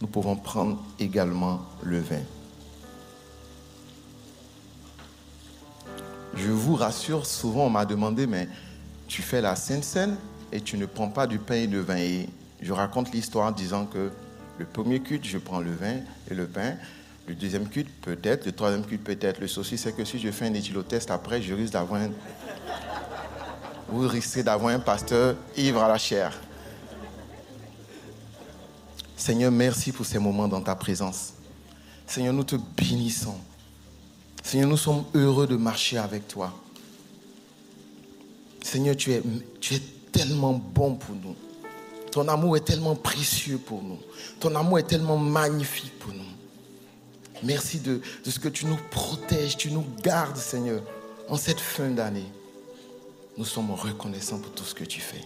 Nous 0.00 0.08
pouvons 0.08 0.36
prendre 0.36 0.84
également 0.98 1.62
le 1.82 2.00
vin. 2.00 2.22
Je 6.34 6.50
vous 6.50 6.74
rassure, 6.74 7.24
souvent 7.24 7.66
on 7.66 7.70
m'a 7.70 7.86
demandé, 7.86 8.26
mais 8.26 8.48
tu 9.06 9.22
fais 9.22 9.40
la 9.40 9.56
Sainte 9.56 9.84
Seine 9.84 10.16
et 10.52 10.60
tu 10.60 10.76
ne 10.76 10.86
prends 10.86 11.08
pas 11.08 11.26
du 11.26 11.38
pain 11.38 11.54
et 11.54 11.66
du 11.66 11.80
vin. 11.80 12.24
Je 12.64 12.72
raconte 12.72 13.12
l'histoire 13.12 13.48
en 13.48 13.52
disant 13.52 13.84
que 13.84 14.10
le 14.58 14.64
premier 14.64 15.00
culte, 15.00 15.26
je 15.26 15.36
prends 15.36 15.60
le 15.60 15.72
vin 15.72 15.98
et 16.30 16.34
le 16.34 16.46
pain. 16.46 16.76
Le 17.26 17.34
deuxième 17.34 17.68
culte, 17.68 17.90
peut-être. 18.00 18.46
Le 18.46 18.52
troisième 18.52 18.86
culte, 18.86 19.04
peut-être. 19.04 19.38
Le 19.38 19.48
souci, 19.48 19.76
c'est 19.76 19.92
que 19.94 20.04
si 20.04 20.18
je 20.18 20.30
fais 20.30 20.46
un 20.46 20.54
éthylotest 20.54 21.10
après, 21.10 21.42
je 21.42 21.52
risque 21.52 21.74
d'avoir 21.74 22.00
un... 22.00 22.10
Vous 23.88 24.08
risquez 24.08 24.42
d'avoir 24.42 24.74
un 24.74 24.78
pasteur 24.78 25.36
ivre 25.58 25.82
à 25.82 25.88
la 25.88 25.98
chair. 25.98 26.40
Seigneur, 29.14 29.52
merci 29.52 29.92
pour 29.92 30.06
ces 30.06 30.18
moments 30.18 30.48
dans 30.48 30.62
ta 30.62 30.74
présence. 30.74 31.34
Seigneur, 32.06 32.32
nous 32.32 32.44
te 32.44 32.56
bénissons. 32.56 33.36
Seigneur, 34.42 34.70
nous 34.70 34.78
sommes 34.78 35.04
heureux 35.14 35.46
de 35.46 35.56
marcher 35.56 35.98
avec 35.98 36.28
toi. 36.28 36.52
Seigneur, 38.62 38.96
tu 38.96 39.12
es, 39.12 39.22
tu 39.60 39.74
es 39.74 39.82
tellement 40.10 40.54
bon 40.54 40.94
pour 40.94 41.14
nous. 41.14 41.36
Ton 42.14 42.28
amour 42.28 42.56
est 42.56 42.64
tellement 42.64 42.94
précieux 42.94 43.58
pour 43.58 43.82
nous. 43.82 43.98
Ton 44.38 44.54
amour 44.54 44.78
est 44.78 44.84
tellement 44.84 45.16
magnifique 45.16 45.98
pour 45.98 46.12
nous. 46.12 46.22
Merci 47.42 47.80
de, 47.80 48.00
de 48.24 48.30
ce 48.30 48.38
que 48.38 48.48
tu 48.48 48.66
nous 48.66 48.78
protèges, 48.92 49.56
tu 49.56 49.72
nous 49.72 49.84
gardes, 50.00 50.36
Seigneur, 50.36 50.80
en 51.28 51.36
cette 51.36 51.58
fin 51.58 51.88
d'année. 51.88 52.30
Nous 53.36 53.44
sommes 53.44 53.72
reconnaissants 53.72 54.38
pour 54.38 54.52
tout 54.52 54.62
ce 54.62 54.76
que 54.76 54.84
tu 54.84 55.00
fais. 55.00 55.22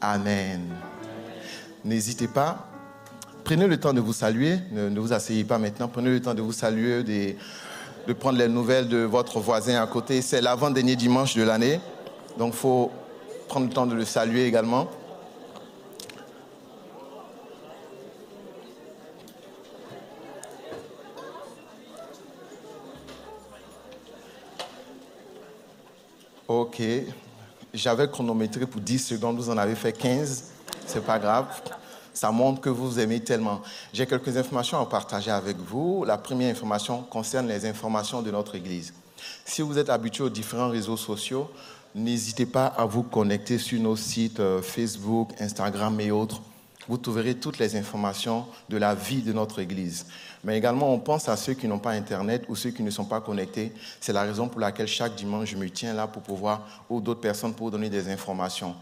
Amen. 0.00 0.72
N'hésitez 1.84 2.28
pas. 2.28 2.68
Prenez 3.42 3.66
le 3.66 3.80
temps 3.80 3.92
de 3.92 4.00
vous 4.00 4.12
saluer. 4.12 4.58
Ne, 4.70 4.88
ne 4.88 5.00
vous 5.00 5.12
asseyez 5.12 5.42
pas 5.42 5.58
maintenant. 5.58 5.88
Prenez 5.88 6.10
le 6.10 6.22
temps 6.22 6.34
de 6.34 6.42
vous 6.42 6.52
saluer, 6.52 7.02
de, 7.02 7.34
de 8.06 8.12
prendre 8.12 8.38
les 8.38 8.46
nouvelles 8.46 8.88
de 8.88 8.98
votre 8.98 9.40
voisin 9.40 9.82
à 9.82 9.86
côté. 9.88 10.22
C'est 10.22 10.40
l'avant-dernier 10.40 10.94
dimanche 10.94 11.34
de 11.34 11.42
l'année. 11.42 11.80
Donc, 12.38 12.52
il 12.54 12.56
faut 12.56 12.92
prendre 13.48 13.66
le 13.66 13.72
temps 13.72 13.86
de 13.86 13.96
le 13.96 14.04
saluer 14.04 14.46
également. 14.46 14.88
Ok. 26.46 26.82
J'avais 27.72 28.08
chronométré 28.08 28.66
pour 28.66 28.80
10 28.80 28.98
secondes, 28.98 29.36
vous 29.36 29.48
en 29.48 29.56
avez 29.56 29.74
fait 29.74 29.92
15. 29.92 30.44
C'est 30.86 31.04
pas 31.04 31.18
grave. 31.18 31.46
Ça 32.12 32.30
montre 32.30 32.60
que 32.60 32.68
vous 32.68 33.00
aimez 33.00 33.20
tellement. 33.20 33.62
J'ai 33.92 34.06
quelques 34.06 34.36
informations 34.36 34.78
à 34.78 34.86
partager 34.86 35.30
avec 35.30 35.56
vous. 35.56 36.04
La 36.04 36.18
première 36.18 36.50
information 36.50 37.02
concerne 37.02 37.48
les 37.48 37.66
informations 37.66 38.20
de 38.20 38.30
notre 38.30 38.54
Église. 38.54 38.92
Si 39.44 39.62
vous 39.62 39.78
êtes 39.78 39.88
habitué 39.88 40.22
aux 40.22 40.28
différents 40.28 40.68
réseaux 40.68 40.98
sociaux, 40.98 41.50
n'hésitez 41.94 42.46
pas 42.46 42.66
à 42.66 42.84
vous 42.84 43.02
connecter 43.02 43.58
sur 43.58 43.80
nos 43.80 43.96
sites 43.96 44.38
euh, 44.38 44.60
Facebook, 44.60 45.30
Instagram 45.40 45.98
et 46.00 46.10
autres. 46.10 46.42
Vous 46.88 46.98
trouverez 46.98 47.34
toutes 47.36 47.58
les 47.58 47.74
informations 47.74 48.44
de 48.68 48.76
la 48.76 48.94
vie 48.94 49.22
de 49.22 49.32
notre 49.32 49.60
Église. 49.60 50.06
Mais 50.44 50.58
également, 50.58 50.92
on 50.92 50.98
pense 50.98 51.28
à 51.28 51.36
ceux 51.36 51.54
qui 51.54 51.66
n'ont 51.66 51.78
pas 51.78 51.92
Internet 51.92 52.44
ou 52.48 52.56
ceux 52.56 52.70
qui 52.70 52.82
ne 52.82 52.90
sont 52.90 53.06
pas 53.06 53.20
connectés. 53.20 53.72
C'est 54.00 54.12
la 54.12 54.22
raison 54.22 54.48
pour 54.48 54.60
laquelle 54.60 54.86
chaque 54.86 55.14
dimanche, 55.14 55.50
je 55.50 55.56
me 55.56 55.68
tiens 55.70 55.94
là 55.94 56.06
pour 56.06 56.22
pouvoir, 56.22 56.84
ou 56.90 57.00
d'autres 57.00 57.20
personnes 57.20 57.54
pour 57.54 57.70
donner 57.70 57.88
des 57.88 58.08
informations. 58.10 58.74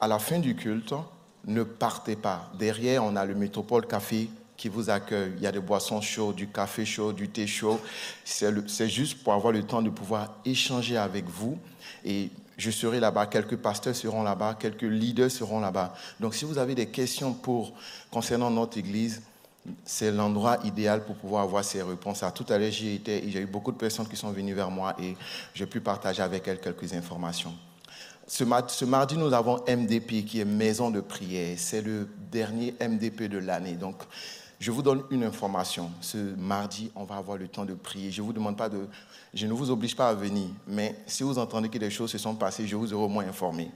À 0.00 0.06
la 0.06 0.18
fin 0.18 0.38
du 0.38 0.54
culte, 0.54 0.92
ne 1.46 1.62
partez 1.62 2.16
pas. 2.16 2.50
Derrière, 2.58 3.02
on 3.04 3.16
a 3.16 3.24
le 3.24 3.34
Métropole 3.34 3.86
Café 3.86 4.28
qui 4.56 4.68
vous 4.68 4.90
accueille. 4.90 5.32
Il 5.36 5.42
y 5.42 5.46
a 5.46 5.52
des 5.52 5.60
boissons 5.60 6.00
chaudes, 6.00 6.36
du 6.36 6.48
café 6.48 6.84
chaud, 6.84 7.12
du 7.12 7.28
thé 7.28 7.46
chaud. 7.46 7.80
C'est 8.24 8.88
juste 8.88 9.22
pour 9.22 9.32
avoir 9.32 9.52
le 9.52 9.62
temps 9.62 9.82
de 9.82 9.90
pouvoir 9.90 10.34
échanger 10.44 10.96
avec 10.96 11.26
vous. 11.26 11.58
Et 12.04 12.30
je 12.56 12.70
serai 12.70 13.00
là-bas, 13.00 13.26
quelques 13.26 13.56
pasteurs 13.56 13.94
seront 13.94 14.22
là-bas, 14.22 14.56
quelques 14.58 14.82
leaders 14.82 15.30
seront 15.30 15.60
là-bas. 15.60 15.94
Donc 16.20 16.34
si 16.34 16.44
vous 16.44 16.58
avez 16.58 16.74
des 16.74 16.86
questions 16.86 17.34
pour, 17.34 17.72
concernant 18.10 18.50
notre 18.50 18.78
Église, 18.78 19.22
c'est 19.84 20.12
l'endroit 20.12 20.58
idéal 20.64 21.04
pour 21.04 21.16
pouvoir 21.16 21.42
avoir 21.42 21.64
ces 21.64 21.82
réponses. 21.82 22.22
À 22.22 22.30
tout 22.30 22.44
à 22.48 22.58
l'heure, 22.58 22.70
j'y 22.70 22.94
étais 22.94 23.24
et 23.24 23.30
j'ai 23.30 23.40
eu 23.40 23.46
beaucoup 23.46 23.72
de 23.72 23.76
personnes 23.76 24.06
qui 24.08 24.16
sont 24.16 24.30
venues 24.30 24.54
vers 24.54 24.70
moi 24.70 24.94
et 25.00 25.16
j'ai 25.54 25.66
pu 25.66 25.80
partager 25.80 26.22
avec 26.22 26.46
elles 26.48 26.60
quelques 26.60 26.92
informations. 26.94 27.54
Ce, 28.26 28.42
ma- 28.44 28.66
ce 28.66 28.84
mardi, 28.84 29.16
nous 29.16 29.32
avons 29.32 29.56
MDP 29.68 30.24
qui 30.24 30.40
est 30.40 30.44
Maison 30.44 30.90
de 30.90 31.00
prière. 31.00 31.54
C'est 31.58 31.82
le 31.82 32.08
dernier 32.32 32.74
MDP 32.80 33.28
de 33.28 33.38
l'année. 33.38 33.74
Donc, 33.74 34.02
je 34.58 34.70
vous 34.70 34.82
donne 34.82 35.02
une 35.10 35.22
information. 35.22 35.90
Ce 36.00 36.16
mardi, 36.36 36.90
on 36.96 37.04
va 37.04 37.16
avoir 37.16 37.36
le 37.38 37.46
temps 37.46 37.64
de 37.64 37.74
prier. 37.74 38.10
Je 38.10 38.22
vous 38.22 38.32
demande 38.32 38.56
pas 38.56 38.68
de, 38.68 38.88
je 39.34 39.46
ne 39.46 39.52
vous 39.52 39.70
oblige 39.70 39.94
pas 39.94 40.08
à 40.08 40.14
venir, 40.14 40.48
mais 40.66 40.96
si 41.06 41.22
vous 41.22 41.38
entendez 41.38 41.68
que 41.68 41.78
des 41.78 41.90
choses 41.90 42.10
se 42.10 42.18
sont 42.18 42.34
passées, 42.34 42.66
je 42.66 42.74
vous 42.74 42.92
aurai 42.92 43.04
au 43.04 43.08
moins 43.08 43.28
informé. 43.28 43.70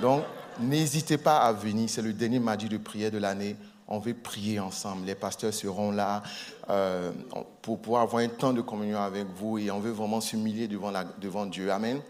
Donc, 0.00 0.22
n'hésitez 0.60 1.18
pas 1.18 1.38
à 1.38 1.52
venir. 1.52 1.90
C'est 1.90 2.00
le 2.02 2.12
dernier 2.12 2.38
mardi 2.38 2.68
de 2.68 2.78
prière 2.78 3.10
de 3.10 3.18
l'année. 3.18 3.56
On 3.86 3.98
veut 3.98 4.14
prier 4.14 4.60
ensemble. 4.60 5.06
Les 5.06 5.14
pasteurs 5.14 5.52
seront 5.52 5.90
là 5.90 6.22
euh, 6.70 7.12
pour 7.62 7.80
pouvoir 7.80 8.02
avoir 8.02 8.22
un 8.22 8.28
temps 8.28 8.52
de 8.52 8.62
communion 8.62 8.98
avec 8.98 9.26
vous 9.36 9.58
et 9.58 9.70
on 9.70 9.80
veut 9.80 9.90
vraiment 9.90 10.20
s'humilier 10.20 10.68
devant, 10.68 10.92
devant 11.20 11.46
Dieu. 11.46 11.70
Amen. 11.70 12.00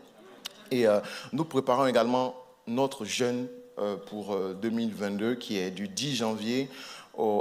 Et 0.71 0.87
euh, 0.87 1.01
nous 1.33 1.45
préparons 1.45 1.87
également 1.87 2.35
notre 2.67 3.05
jeûne 3.05 3.49
euh, 3.79 3.97
pour 3.97 4.35
euh, 4.35 4.57
2022 4.61 5.35
qui 5.35 5.59
est 5.59 5.71
du 5.71 5.89
10 5.89 6.15
janvier 6.17 6.71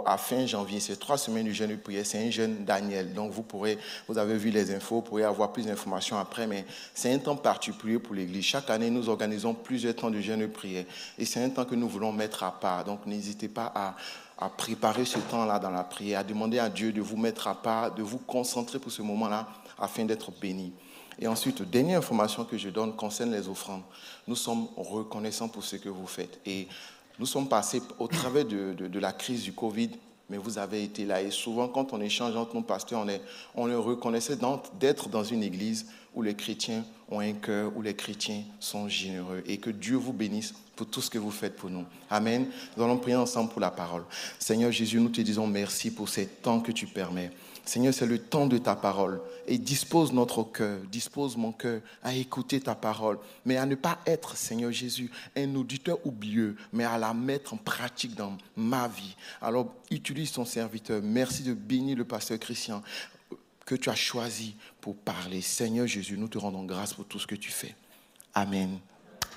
à 0.05 0.17
fin 0.17 0.45
janvier. 0.45 0.79
C'est 0.79 0.97
trois 0.97 1.17
semaines 1.17 1.45
du 1.45 1.53
jeûne 1.53 1.71
de 1.71 1.75
prière. 1.75 2.05
C'est 2.05 2.25
un 2.25 2.29
jeûne 2.29 2.63
Daniel. 2.65 3.13
Donc 3.13 3.31
vous 3.31 3.43
pourrez, 3.43 3.77
vous 4.07 4.17
avez 4.17 4.37
vu 4.37 4.49
les 4.49 4.73
infos, 4.73 4.95
vous 4.95 5.01
pourrez 5.01 5.23
avoir 5.23 5.51
plus 5.51 5.65
d'informations 5.65 6.17
après, 6.17 6.47
mais 6.47 6.65
c'est 6.93 7.11
un 7.13 7.19
temps 7.19 7.35
particulier 7.35 7.99
pour 7.99 8.15
l'Église. 8.15 8.43
Chaque 8.43 8.69
année, 8.69 8.89
nous 8.89 9.09
organisons 9.09 9.53
plusieurs 9.53 9.95
temps 9.95 10.11
de 10.11 10.21
jeûne 10.21 10.41
de 10.41 10.47
prière. 10.47 10.85
Et 11.17 11.25
c'est 11.25 11.43
un 11.43 11.49
temps 11.49 11.65
que 11.65 11.75
nous 11.75 11.87
voulons 11.87 12.11
mettre 12.11 12.43
à 12.43 12.51
part. 12.51 12.83
Donc 12.83 13.05
n'hésitez 13.05 13.47
pas 13.47 13.71
à, 13.73 13.95
à 14.37 14.49
préparer 14.49 15.05
ce 15.05 15.19
temps-là 15.19 15.59
dans 15.59 15.71
la 15.71 15.83
prière, 15.83 16.19
à 16.19 16.23
demander 16.23 16.59
à 16.59 16.69
Dieu 16.69 16.91
de 16.91 17.01
vous 17.01 17.17
mettre 17.17 17.47
à 17.47 17.55
part, 17.55 17.93
de 17.93 18.03
vous 18.03 18.19
concentrer 18.19 18.79
pour 18.79 18.91
ce 18.91 19.01
moment-là 19.01 19.47
afin 19.79 20.05
d'être 20.05 20.31
béni. 20.39 20.73
Et 21.19 21.27
ensuite, 21.27 21.61
dernière 21.61 21.99
information 21.99 22.43
que 22.43 22.57
je 22.57 22.69
donne 22.69 22.95
concerne 22.95 23.31
les 23.31 23.47
offrandes. 23.47 23.83
Nous 24.27 24.35
sommes 24.35 24.67
reconnaissants 24.75 25.47
pour 25.47 25.63
ce 25.63 25.75
que 25.75 25.89
vous 25.89 26.07
faites. 26.07 26.39
Et 26.45 26.67
nous 27.23 27.27
sommes 27.27 27.47
passés 27.47 27.81
au 27.99 28.07
travers 28.09 28.43
de, 28.43 28.99
la 28.99 29.13
crise 29.13 29.43
du 29.43 29.53
Covid, 29.53 29.91
mais 30.29 30.35
vous 30.35 30.57
avez 30.57 30.83
été 30.83 31.05
là. 31.05 31.21
Et 31.21 31.31
souvent, 31.31 31.69
quand 31.69 31.93
on 31.93 32.01
échange 32.01 32.35
entre 32.35 32.53
nos 32.53 32.63
pasteurs, 32.63 32.99
on 32.99 33.07
est, 33.07 33.21
on 33.55 33.69
est 33.69 33.75
reconnaissant 33.75 34.35
dans- 34.35 34.61
d'être 34.77 35.07
dans 35.07 35.23
une 35.23 35.41
église 35.41 35.85
où 36.13 36.21
les 36.21 36.35
chrétiens 36.35 36.83
ont 37.09 37.21
un 37.21 37.31
cœur, 37.31 37.71
où 37.77 37.81
les 37.81 37.95
chrétiens 37.95 38.43
sont 38.59 38.89
généreux. 38.89 39.41
Et 39.45 39.55
que 39.55 39.69
Dieu 39.69 39.95
vous 39.95 40.11
bénisse 40.11 40.53
pour 40.75 40.85
tout 40.87 40.99
ce 41.01 41.09
que 41.09 41.17
vous 41.17 41.31
faites 41.31 41.55
pour 41.55 41.69
nous. 41.69 41.85
Amen. 42.09 42.47
Nous 42.75 42.83
allons 42.83 42.97
prier 42.97 43.15
ensemble 43.15 43.51
pour 43.51 43.61
la 43.61 43.71
parole. 43.71 44.03
Seigneur 44.37 44.73
Jésus, 44.73 44.99
nous 44.99 45.07
te 45.07 45.21
disons 45.21 45.47
merci 45.47 45.91
pour 45.91 46.09
ces 46.09 46.27
temps 46.27 46.59
que 46.59 46.73
tu 46.73 46.87
permets. 46.87 47.31
Seigneur, 47.65 47.93
c'est 47.93 48.05
le 48.05 48.19
temps 48.19 48.45
de 48.45 48.57
ta 48.57 48.75
parole. 48.75 49.21
Et 49.47 49.57
dispose 49.57 50.11
notre 50.11 50.43
cœur, 50.43 50.79
dispose 50.81 51.37
mon 51.37 51.53
cœur 51.53 51.81
à 52.03 52.13
écouter 52.13 52.59
ta 52.59 52.75
parole, 52.75 53.19
mais 53.45 53.57
à 53.57 53.65
ne 53.65 53.75
pas 53.75 53.99
être, 54.05 54.35
Seigneur 54.35 54.71
Jésus, 54.71 55.09
un 55.35 55.55
auditeur 55.55 55.97
oublieux, 56.05 56.57
mais 56.73 56.83
à 56.83 56.97
la 56.97 57.13
mettre 57.13 57.53
en 57.53 57.57
pratique 57.57 58.15
dans 58.15 58.37
ma 58.55 58.87
vie. 58.87 59.15
Alors, 59.41 59.73
utilise 59.91 60.33
ton 60.33 60.45
serviteur. 60.45 61.01
Merci 61.01 61.43
de 61.43 61.53
bénir 61.53 61.97
le 61.97 62.05
pasteur 62.05 62.37
Christian 62.37 62.83
que 63.65 63.75
tu 63.75 63.89
as 63.89 63.95
choisi 63.95 64.55
pour 64.81 64.97
parler. 64.97 65.41
Seigneur 65.41 65.87
Jésus, 65.87 66.17
nous 66.17 66.27
te 66.27 66.37
rendons 66.37 66.65
grâce 66.65 66.93
pour 66.93 67.05
tout 67.05 67.19
ce 67.19 67.27
que 67.27 67.35
tu 67.35 67.51
fais. 67.51 67.75
Amen. 68.33 68.79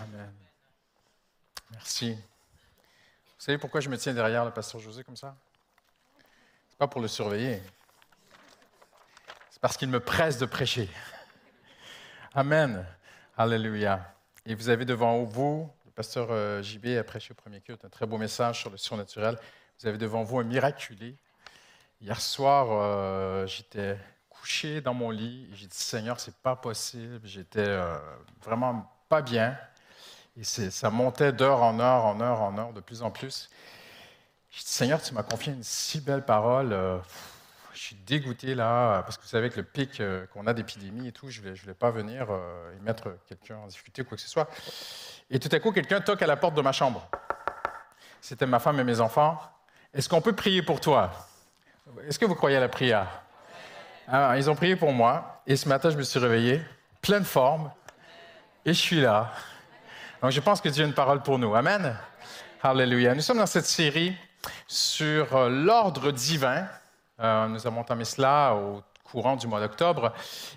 Amen. 0.01 0.33
Merci. 1.71 2.13
Vous 2.13 2.19
savez 3.39 3.59
pourquoi 3.59 3.81
je 3.81 3.89
me 3.89 3.97
tiens 3.97 4.15
derrière 4.15 4.45
le 4.45 4.51
pasteur 4.51 4.81
José 4.81 5.05
comme 5.05 5.17
ça? 5.17 5.37
C'est 6.69 6.79
pas 6.79 6.89
pour 6.89 7.01
le 7.01 7.09
surveiller. 7.09 7.63
Parce 9.67 9.79
qu'il 9.79 9.89
me 9.89 9.99
presse 9.99 10.39
de 10.39 10.47
prêcher. 10.47 10.89
Amen. 12.35 12.87
Alléluia. 13.37 14.15
Et 14.45 14.55
vous 14.55 14.69
avez 14.69 14.85
devant 14.85 15.25
vous, 15.25 15.69
le 15.87 15.91
pasteur 15.91 16.29
euh, 16.31 16.63
JB 16.63 16.87
a 16.97 17.03
prêché 17.03 17.33
au 17.33 17.35
premier 17.35 17.61
culte 17.61 17.85
un 17.85 17.89
très 17.89 18.07
beau 18.07 18.17
message 18.17 18.61
sur 18.61 18.71
le 18.71 18.77
surnaturel. 18.77 19.37
Vous 19.81 19.89
avez 19.89 19.99
devant 19.99 20.23
vous 20.23 20.39
un 20.39 20.45
miraculé 20.45 21.17
Hier 22.01 22.21
soir, 22.21 22.69
euh, 22.71 23.45
j'étais 23.49 23.99
couché 24.31 24.81
dans 24.81 24.95
mon 24.95 25.11
lit 25.11 25.49
et 25.53 25.57
j'ai 25.57 25.67
dit 25.67 25.77
Seigneur, 25.77 26.21
c'est 26.21 26.37
pas 26.37 26.55
possible. 26.55 27.23
J'étais 27.25 27.59
euh, 27.67 27.99
vraiment 28.45 28.89
pas 29.09 29.21
bien. 29.21 29.59
Et 30.37 30.45
ça 30.45 30.91
montait 30.91 31.33
d'heure 31.33 31.65
en 31.65 31.81
heure, 31.81 32.05
en 32.05 32.21
heure, 32.21 32.41
en 32.41 32.57
heure, 32.57 32.73
de 32.73 32.81
plus 32.81 33.03
en 33.03 33.11
plus. 33.11 33.51
J'ai 34.53 34.63
dit 34.63 34.71
Seigneur, 34.71 35.03
tu 35.03 35.13
m'as 35.13 35.25
confié 35.25 35.55
une 35.55 35.65
si 35.65 36.01
belle 36.01 36.25
parole. 36.25 36.73
Je 37.77 37.83
suis 37.83 37.97
dégoûté 38.07 38.55
là, 38.55 39.03
parce 39.03 39.19
que 39.19 39.23
vous 39.23 39.29
savez, 39.29 39.45
avec 39.45 39.57
le 39.57 39.63
pic 39.63 40.01
euh, 40.01 40.27
qu'on 40.29 40.47
a 40.47 40.55
d'épidémie 40.55 41.09
et 41.09 41.13
tout, 41.13 41.29
je 41.29 41.43
ne 41.43 41.55
voulais, 41.55 41.75
pas 41.75 41.91
venir 41.91 42.29
euh, 42.31 42.73
et 42.75 42.83
mettre 42.83 43.17
quelqu'un 43.29 43.57
en 43.57 43.67
difficulté 43.67 44.03
ou 44.03 44.05
quoi 44.07 44.17
que 44.17 44.23
ce 44.23 44.29
soit. 44.29 44.49
Et 45.31 45.39
tout 45.39 45.51
à 45.53 45.61
coup, 45.61 45.73
quelqu'un 45.73 46.01
toque 46.01 46.23
à 46.23 46.27
la 46.27 46.37
porte 46.37 46.55
de 46.55 46.63
ma 46.63 46.73
chambre. 46.73 47.07
C'était 48.21 48.47
ma 48.47 48.59
femme 48.59 48.81
et 48.81 48.85
mes 48.85 49.01
enfants. 49.01 49.39
Est-ce 49.93 50.09
qu'on 50.09 50.23
peut 50.23 50.35
prier 50.35 50.63
pour 50.63 50.81
toi? 50.81 51.13
Est-ce 52.09 52.19
que 52.19 52.25
vous 52.25 52.35
croyez 52.35 52.57
à 52.57 52.61
la 52.61 52.69
prière? 52.69 53.23
Alors, 54.09 54.35
ils 54.37 54.49
ont 54.49 54.55
prié 54.55 54.77
pour 54.77 54.93
moi. 54.93 55.43
Et 55.47 55.57
ce 55.57 55.69
matin, 55.69 55.91
je 55.91 55.97
me 55.97 56.03
suis 56.03 56.19
réveillé, 56.19 56.63
pleine 57.03 57.25
forme, 57.25 57.71
et 58.65 58.73
je 58.73 58.81
suis 58.81 59.01
là. 59.01 59.33
Donc, 60.23 60.31
je 60.31 60.41
pense 60.41 60.61
que 60.61 60.69
Dieu 60.69 60.85
a 60.85 60.87
une 60.87 60.95
parole 60.95 61.23
pour 61.23 61.39
nous. 61.39 61.55
Amen. 61.55 61.97
Alléluia. 62.63 63.15
Nous 63.15 63.21
sommes 63.21 63.39
dans 63.39 63.47
cette 63.47 63.67
série 63.67 64.17
sur 64.67 65.37
euh, 65.37 65.49
l'ordre 65.49 66.11
divin. 66.11 66.67
Euh, 67.21 67.49
nous 67.49 67.67
avons 67.67 67.81
entamé 67.81 68.05
cela 68.05 68.55
au 68.55 68.83
courant 69.05 69.37
du 69.37 69.47
mois 69.47 69.61
d'octobre. 69.61 70.13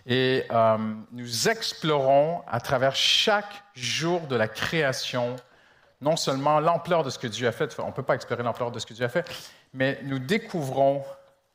Et 0.05 0.45
euh, 0.51 0.77
nous 1.11 1.49
explorons 1.49 2.41
à 2.47 2.59
travers 2.59 2.95
chaque 2.95 3.63
jour 3.73 4.21
de 4.21 4.35
la 4.35 4.47
création 4.47 5.35
non 6.01 6.15
seulement 6.15 6.59
l'ampleur 6.59 7.03
de 7.03 7.09
ce 7.09 7.19
que 7.19 7.27
Dieu 7.27 7.47
a 7.47 7.51
fait, 7.51 7.77
on 7.79 7.87
ne 7.87 7.91
peut 7.91 8.03
pas 8.03 8.15
explorer 8.15 8.43
l'ampleur 8.43 8.71
de 8.71 8.79
ce 8.79 8.85
que 8.85 8.93
Dieu 8.93 9.05
a 9.05 9.09
fait, 9.09 9.29
mais 9.73 9.99
nous 10.03 10.19
découvrons 10.19 11.03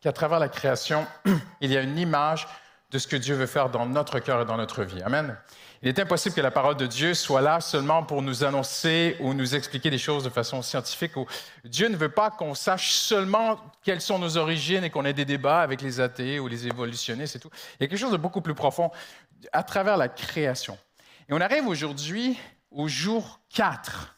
qu'à 0.00 0.12
travers 0.12 0.38
la 0.38 0.50
création, 0.50 1.06
il 1.62 1.72
y 1.72 1.76
a 1.78 1.80
une 1.80 1.98
image 1.98 2.46
de 2.90 2.98
ce 2.98 3.06
que 3.06 3.16
Dieu 3.16 3.34
veut 3.34 3.46
faire 3.46 3.70
dans 3.70 3.86
notre 3.86 4.20
cœur 4.20 4.42
et 4.42 4.44
dans 4.44 4.56
notre 4.56 4.84
vie. 4.84 5.02
Amen. 5.02 5.36
Il 5.82 5.88
est 5.88 5.98
impossible 5.98 6.34
que 6.34 6.40
la 6.40 6.50
parole 6.50 6.76
de 6.76 6.86
Dieu 6.86 7.12
soit 7.12 7.42
là 7.42 7.60
seulement 7.60 8.04
pour 8.04 8.22
nous 8.22 8.42
annoncer 8.42 9.16
ou 9.20 9.34
nous 9.34 9.54
expliquer 9.54 9.90
des 9.90 9.98
choses 9.98 10.24
de 10.24 10.30
façon 10.30 10.62
scientifique. 10.62 11.12
Dieu 11.64 11.88
ne 11.88 11.96
veut 11.96 12.08
pas 12.08 12.30
qu'on 12.30 12.54
sache 12.54 12.92
seulement 12.92 13.60
quelles 13.82 14.00
sont 14.00 14.18
nos 14.18 14.38
origines 14.38 14.84
et 14.84 14.88
qu'on 14.88 15.04
ait 15.04 15.12
des 15.12 15.26
débats 15.26 15.60
avec 15.60 15.82
les 15.82 16.00
athées 16.00 16.38
ou 16.38 16.48
les 16.48 16.66
évolutionnistes 16.66 17.36
et 17.36 17.38
tout. 17.38 17.50
Il 17.78 17.82
y 17.82 17.84
a 17.84 17.88
quelque 17.88 17.98
chose 17.98 18.12
de 18.12 18.16
beaucoup 18.16 18.40
plus 18.40 18.54
profond 18.54 18.90
à 19.52 19.62
travers 19.62 19.98
la 19.98 20.08
création. 20.08 20.78
Et 21.28 21.34
on 21.34 21.40
arrive 21.40 21.66
aujourd'hui 21.66 22.38
au 22.70 22.88
jour 22.88 23.40
4. 23.54 24.16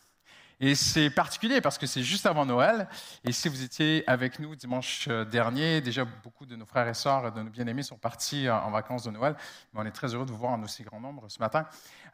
Et 0.58 0.74
c'est 0.74 1.10
particulier 1.10 1.60
parce 1.60 1.76
que 1.76 1.86
c'est 1.86 2.02
juste 2.02 2.24
avant 2.24 2.46
Noël. 2.46 2.88
Et 3.24 3.32
si 3.32 3.48
vous 3.48 3.62
étiez 3.62 4.04
avec 4.06 4.38
nous 4.38 4.56
dimanche 4.56 5.06
euh, 5.08 5.24
dernier, 5.24 5.82
déjà 5.82 6.04
beaucoup 6.04 6.46
de 6.46 6.56
nos 6.56 6.64
frères 6.64 6.88
et 6.88 6.94
sœurs, 6.94 7.30
de 7.30 7.42
nos 7.42 7.50
bien-aimés 7.50 7.82
sont 7.82 7.98
partis 7.98 8.48
en 8.48 8.70
vacances 8.70 9.04
de 9.04 9.10
Noël. 9.10 9.36
Mais 9.74 9.80
on 9.82 9.84
est 9.84 9.90
très 9.90 10.14
heureux 10.14 10.24
de 10.24 10.30
vous 10.30 10.38
voir 10.38 10.52
en 10.52 10.62
aussi 10.62 10.82
grand 10.82 11.00
nombre 11.00 11.26
ce 11.28 11.38
matin. 11.40 11.66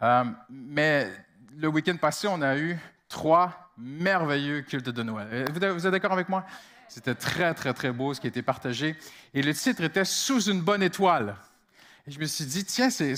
Euh, 0.03 0.25
mais 0.51 1.09
le 1.57 1.69
week-end 1.69 1.97
passé, 1.97 2.27
on 2.29 2.43
a 2.43 2.57
eu 2.57 2.77
trois 3.09 3.71
merveilleux 3.79 4.63
cultes 4.63 4.89
de 4.89 5.03
Noël. 5.03 5.45
Vous 5.53 5.87
êtes 5.87 5.93
d'accord 5.93 6.13
avec 6.13 6.29
moi? 6.29 6.45
C'était 6.89 7.15
très, 7.15 7.55
très, 7.55 7.73
très 7.73 7.93
beau 7.93 8.13
ce 8.13 8.21
qui 8.21 8.27
a 8.27 8.29
été 8.29 8.43
partagé. 8.43 8.97
Et 9.35 9.43
le 9.43 9.55
titre 9.55 9.83
était 9.83 10.05
Sous 10.05 10.51
une 10.51 10.61
bonne 10.61 10.83
étoile. 10.83 11.37
Et 12.07 12.11
je 12.11 12.19
me 12.19 12.25
suis 12.25 12.45
dit, 12.45 12.65
tiens, 12.65 12.91
c'est 12.91 13.15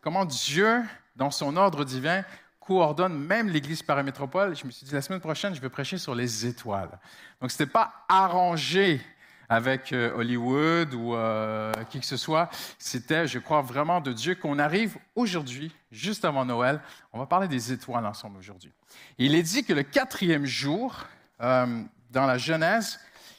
comment 0.00 0.24
Dieu, 0.24 0.82
dans 1.14 1.30
son 1.30 1.56
ordre 1.56 1.84
divin, 1.84 2.24
coordonne 2.66 3.18
même 3.18 3.48
l'Église 3.48 3.82
paramétropole. 3.82 4.56
Je 4.56 4.64
me 4.66 4.70
suis 4.70 4.86
dit, 4.86 4.92
la 4.92 5.02
semaine 5.02 5.20
prochaine, 5.20 5.54
je 5.54 5.60
vais 5.60 5.68
prêcher 5.68 5.98
sur 5.98 6.14
les 6.14 6.46
étoiles. 6.46 6.98
Donc, 7.40 7.50
ce 7.50 7.62
n'était 7.62 7.72
pas 7.72 7.92
arrangé 8.08 9.00
avec 9.48 9.92
euh, 9.92 10.14
Hollywood 10.16 10.94
ou 10.94 11.14
euh, 11.14 11.72
qui 11.90 12.00
que 12.00 12.06
ce 12.06 12.16
soit. 12.16 12.48
C'était, 12.78 13.26
je 13.26 13.38
crois, 13.38 13.62
vraiment 13.62 14.00
de 14.00 14.12
Dieu 14.12 14.34
qu'on 14.34 14.58
arrive 14.58 14.96
aujourd'hui, 15.14 15.74
juste 15.90 16.24
avant 16.24 16.44
Noël. 16.44 16.80
On 17.12 17.18
va 17.18 17.26
parler 17.26 17.48
des 17.48 17.72
étoiles 17.72 18.06
ensemble 18.06 18.38
aujourd'hui. 18.38 18.72
Il 19.18 19.34
est 19.34 19.42
dit 19.42 19.64
que 19.64 19.72
le 19.72 19.82
quatrième 19.82 20.46
jour, 20.46 21.04
euh, 21.40 21.82
dans 22.10 22.26
la 22.26 22.38
Genèse, 22.38 22.98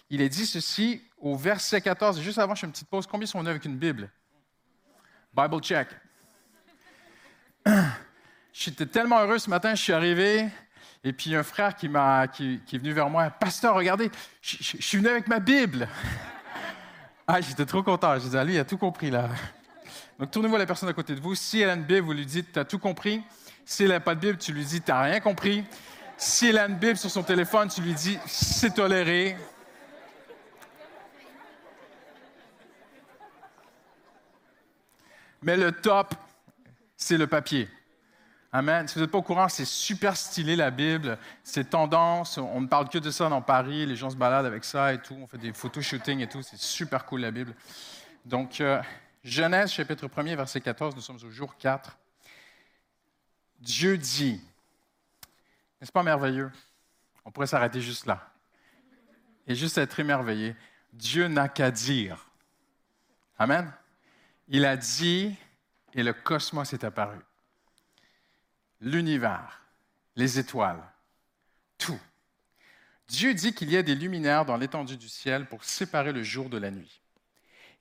il 0.09 0.21
est 0.21 0.30
dit 0.30 0.45
ceci 0.45 1.01
au 1.17 1.36
verset 1.36 1.82
14. 1.82 2.21
Juste 2.21 2.38
avant, 2.38 2.53
je 2.55 2.61
fais 2.61 2.67
une 2.67 2.73
petite 2.73 2.89
pause. 2.89 3.07
Combien 3.07 3.26
sont 3.26 3.39
venus 3.39 3.49
avec 3.49 3.65
une 3.65 3.78
Bible? 3.78 4.11
Bible 5.34 5.59
check. 5.61 5.88
J'étais 8.58 8.86
tellement 8.86 9.20
heureux 9.20 9.38
ce 9.38 9.49
matin, 9.49 9.76
je 9.76 9.82
suis 9.82 9.91
arrivé, 9.91 10.47
et 11.03 11.12
puis 11.12 11.36
un 11.36 11.43
frère 11.43 11.76
qui, 11.76 11.89
m'a, 11.89 12.26
qui, 12.30 12.62
qui 12.66 12.78
est 12.78 12.80
venu 12.80 12.93
vers 12.93 13.10
moi, 13.10 13.30
Pasteur, 13.30 13.76
regardez, 13.76 14.10
je, 14.41 14.56
je- 14.62 14.78
je 14.78 14.82
suis 14.82 14.97
venu 14.97 15.10
avec 15.10 15.28
ma 15.28 15.39
Bible. 15.39 15.89
ah, 17.28 17.41
j'étais 17.41 17.66
trop 17.66 17.84
content. 17.84 18.18
J'ai 18.18 18.30
dit, 18.30 18.38
ah, 18.38 18.45
lui, 18.45 18.53
il 18.53 18.60
a 18.60 18.64
tout 18.64 18.78
compris 18.78 19.12
là. 19.12 19.28
Donc, 20.18 20.32
tournez-vous 20.32 20.56
à 20.56 20.60
la 20.60 20.66
personne 20.66 20.88
à 20.88 20.93
côté 20.93 21.14
de 21.16 21.20
vous. 21.20 21.36
Si 21.36 21.60
elle 21.60 21.70
a 21.70 21.74
une 21.74 21.84
Bible, 21.84 22.06
vous 22.08 22.14
lui 22.14 22.26
dites, 22.26 22.53
tu 22.53 22.60
as 22.60 22.64
tout 22.64 22.80
compris. 22.80 23.22
Si 23.66 23.84
elle 23.84 23.89
n'a 23.89 23.99
pas 23.99 24.16
de 24.16 24.22
Bible, 24.22 24.38
tu 24.38 24.53
lui 24.53 24.64
dis, 24.64 24.82
tu 24.82 24.89
n'as 24.89 25.01
rien 25.01 25.20
compris. 25.20 25.66
Si 26.16 26.47
elle 26.47 26.58
a 26.58 26.66
une 26.68 26.78
Bible 26.78 26.95
sur 26.95 27.12
son 27.12 27.24
téléphone, 27.24 27.68
tu 27.68 27.82
lui 27.82 27.93
dis, 27.93 28.18
c'est 28.26 28.74
toléré. 28.74 29.36
Mais 35.41 35.58
le 35.58 35.72
top, 35.72 36.16
c'est 36.97 37.18
le 37.18 37.28
papier. 37.28 37.70
Amen. 38.58 38.88
Si 38.88 38.95
vous 38.95 39.01
n'êtes 39.01 39.12
pas 39.12 39.18
au 39.18 39.22
courant, 39.22 39.49
c'est 39.49 39.66
super 39.66 40.16
stylé 40.16 40.56
la 40.56 40.72
Bible. 40.72 41.18
C'est 41.43 41.72
tendance. 41.72 42.38
On 42.38 42.62
ne 42.62 42.68
parle 42.68 42.88
que 42.88 42.97
de 42.97 43.12
ça 43.12 43.28
dans 43.28 43.41
Paris. 43.41 43.86
Les 43.86 43.97
gens 43.97 44.10
se 44.10 44.16
baladent 44.16 44.45
avec 44.45 44.64
ça 44.64 44.93
et 44.93 45.01
tout. 45.01 45.14
On 45.22 45.28
fait 45.28 45.38
des 45.38 45.51
photo-shootings 45.51 46.22
et 46.22 46.30
tout. 46.30 46.41
C'est 46.41 46.58
super 46.58 47.06
cool 47.06 47.20
la 47.20 47.32
Bible. 47.32 47.53
Donc, 48.24 48.62
euh, 48.62 48.82
Genèse, 49.26 49.74
chapitre 49.74 50.08
1er, 50.08 50.38
verset 50.38 50.62
14, 50.62 50.95
nous 50.95 51.01
sommes 51.01 51.20
au 51.26 51.30
jour 51.30 51.58
4. 51.58 51.97
Dieu 53.60 53.97
dit. 53.97 54.39
N'est-ce 55.82 55.91
pas 55.91 56.03
merveilleux? 56.03 56.49
On 57.26 57.32
pourrait 57.32 57.47
s'arrêter 57.47 57.82
juste 57.82 58.06
là. 58.06 58.26
Et 59.47 59.56
juste 59.56 59.78
être 59.78 59.99
émerveillé. 59.99 60.56
Dieu 60.93 61.28
n'a 61.28 61.49
qu'à 61.49 61.72
dire. 61.72 62.30
Amen. 63.38 63.70
Il 64.47 64.64
a 64.64 64.78
dit 64.78 65.36
et 65.93 66.03
le 66.03 66.14
cosmos 66.14 66.72
est 66.72 66.86
apparu 66.86 67.20
l'univers, 68.82 69.61
les 70.15 70.39
étoiles, 70.39 70.84
tout. 71.78 71.99
Dieu 73.07 73.34
dit 73.34 73.53
qu'il 73.53 73.71
y 73.71 73.78
a 73.78 73.84
des 73.84 73.95
luminaires 73.95 74.45
dans 74.45 74.57
l'étendue 74.57 74.97
du 74.97 75.09
ciel 75.09 75.47
pour 75.47 75.63
séparer 75.63 76.11
le 76.11 76.23
jour 76.23 76.49
de 76.49 76.57
la 76.57 76.71
nuit. 76.71 77.01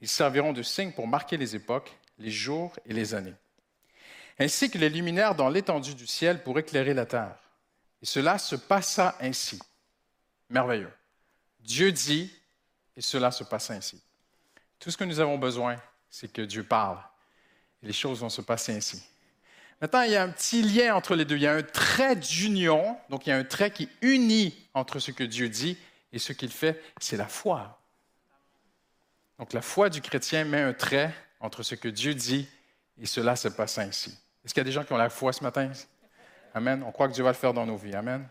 Ils 0.01 0.09
serviront 0.09 0.53
de 0.53 0.63
signe 0.63 0.93
pour 0.93 1.09
marquer 1.09 1.37
les 1.37 1.57
époques, 1.57 1.97
les 2.19 2.31
jours 2.31 2.77
et 2.85 2.93
les 2.93 3.15
années. 3.15 3.35
Ainsi 4.39 4.71
que 4.71 4.79
les 4.79 4.91
luminaires 4.91 5.35
dans 5.35 5.49
l'étendue 5.49 5.95
du 5.95 6.07
ciel 6.07 6.43
pour 6.43 6.59
éclairer 6.59 6.93
la 6.93 7.07
terre. 7.07 7.37
Et 8.03 8.07
cela 8.07 8.39
se 8.39 8.57
passa 8.57 9.17
ainsi. 9.21 9.59
Merveilleux. 10.51 10.93
Dieu 11.61 11.93
dit, 11.93 12.31
et 12.97 13.01
cela 13.01 13.31
se 13.31 13.45
passa 13.45 13.75
ainsi. 13.75 14.03
Tout 14.79 14.91
ce 14.91 14.97
que 14.97 15.05
nous 15.05 15.21
avons 15.21 15.39
besoin, 15.39 15.77
c'est 16.11 16.31
que 16.31 16.43
Dieu 16.43 16.65
parle. 16.65 16.99
Et 17.83 17.87
les 17.87 17.93
choses 17.93 18.21
vont 18.21 18.29
se 18.29 18.43
passer 18.43 18.75
ainsi. 18.75 19.03
Maintenant, 19.81 20.03
il 20.03 20.13
y 20.13 20.17
a 20.17 20.23
un 20.23 20.29
petit 20.29 20.63
lien 20.63 20.95
entre 20.95 21.15
les 21.15 21.25
deux. 21.25 21.37
Il 21.37 21.43
y 21.43 21.47
a 21.47 21.53
un 21.53 21.63
trait 21.63 22.17
d'union, 22.17 22.97
donc 23.11 23.27
il 23.27 23.31
y 23.31 23.33
a 23.33 23.37
un 23.37 23.45
trait 23.45 23.71
qui 23.71 23.89
unit 24.03 24.55
entre 24.73 24.99
ce 24.99 25.11
que 25.11 25.25
Dieu 25.25 25.49
dit 25.49 25.77
et 26.13 26.19
ce 26.19 26.33
qu'il 26.33 26.51
fait, 26.51 26.81
c'est 27.01 27.17
la 27.17 27.27
foi. 27.27 27.81
Donc 29.39 29.53
la 29.53 29.63
foi 29.63 29.91
du 29.91 30.01
chrétien 30.01 30.45
met 30.45 30.61
un 30.61 30.73
trait 30.73 31.13
entre 31.41 31.63
ce 31.63 31.75
que 31.75 31.89
Dieu 31.89 32.15
dit 32.15 32.49
et 33.01 33.07
cela 33.07 33.37
se 33.37 33.49
passe 33.49 33.79
ainsi. 33.79 34.17
Est-ce 34.45 34.55
qu'il 34.55 34.61
y 34.61 34.63
a 34.63 34.65
des 34.65 34.73
gens 34.73 34.85
qui 34.85 34.93
ont 34.93 34.97
la 34.97 35.11
foi 35.11 35.33
ce 35.33 35.43
matin? 35.43 35.71
Amen. 36.55 36.85
On 36.87 36.93
croit 36.93 37.09
que 37.09 37.15
Dieu 37.15 37.25
va 37.25 37.31
le 37.31 37.37
faire 37.37 37.53
dans 37.53 37.67
nos 37.67 37.77
vies. 37.77 37.95
Amen. 37.95 38.29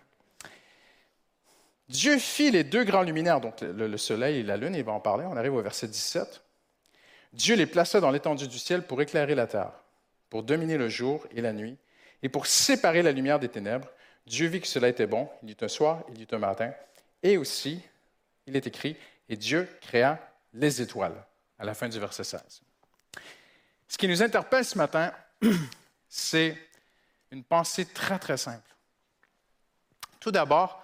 Dieu 1.90 2.18
fit 2.18 2.52
les 2.52 2.64
deux 2.64 2.86
grands 2.86 3.02
luminaires, 3.02 3.42
donc 3.42 3.60
le, 3.60 3.88
le 3.88 3.98
soleil 3.98 4.38
et 4.38 4.44
la 4.44 4.56
lune, 4.56 4.74
il 4.74 4.84
va 4.84 4.94
en 4.94 5.02
parler. 5.02 5.26
On 5.26 5.36
arrive 5.36 5.54
au 5.54 5.62
verset 5.62 5.88
17. 5.88 6.42
Dieu 7.34 7.56
les 7.56 7.66
plaça 7.66 8.00
dans 8.00 8.12
l'étendue 8.12 8.48
du 8.48 8.58
ciel 8.58 8.84
pour 8.88 9.02
éclairer 9.02 9.36
la 9.36 9.48
terre 9.48 9.83
pour 10.34 10.42
dominer 10.42 10.80
le 10.80 10.90
jour 10.90 11.28
et 11.30 11.42
la 11.42 11.54
nuit, 11.54 11.78
et 12.24 12.28
pour 12.28 12.48
séparer 12.48 13.04
la 13.04 13.12
lumière 13.12 13.40
des 13.40 13.50
ténèbres. 13.50 13.88
Dieu 14.26 14.48
vit 14.48 14.62
que 14.62 14.68
cela 14.68 14.90
était 14.90 15.06
bon. 15.06 15.30
Il 15.44 15.50
y 15.50 15.52
eut 15.52 15.58
un 15.62 15.68
soir, 15.68 16.02
il 16.10 16.18
y 16.18 16.24
eut 16.24 16.28
un 16.32 16.40
matin. 16.40 16.74
Et 17.22 17.38
aussi, 17.38 17.80
il 18.48 18.56
est 18.56 18.66
écrit, 18.66 18.98
et 19.30 19.38
Dieu 19.38 19.70
créa 19.80 20.20
les 20.56 20.82
étoiles, 20.82 21.24
à 21.60 21.66
la 21.66 21.76
fin 21.76 21.88
du 21.88 22.00
verset 22.00 22.24
16. 22.24 22.64
Ce 23.88 23.96
qui 23.96 24.08
nous 24.08 24.24
interpelle 24.24 24.66
ce 24.66 24.76
matin, 24.76 25.14
c'est 26.10 26.58
une 27.30 27.44
pensée 27.44 27.86
très, 27.86 28.18
très 28.18 28.38
simple. 28.38 28.74
Tout 30.20 30.32
d'abord, 30.32 30.84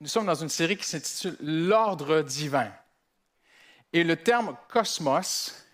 nous 0.00 0.08
sommes 0.08 0.26
dans 0.26 0.34
une 0.34 0.50
série 0.50 0.76
qui 0.76 0.84
s'intitule 0.84 1.38
L'ordre 1.40 2.20
divin. 2.20 2.70
Et 3.94 4.04
le 4.04 4.16
terme 4.16 4.54
cosmos 4.68 5.64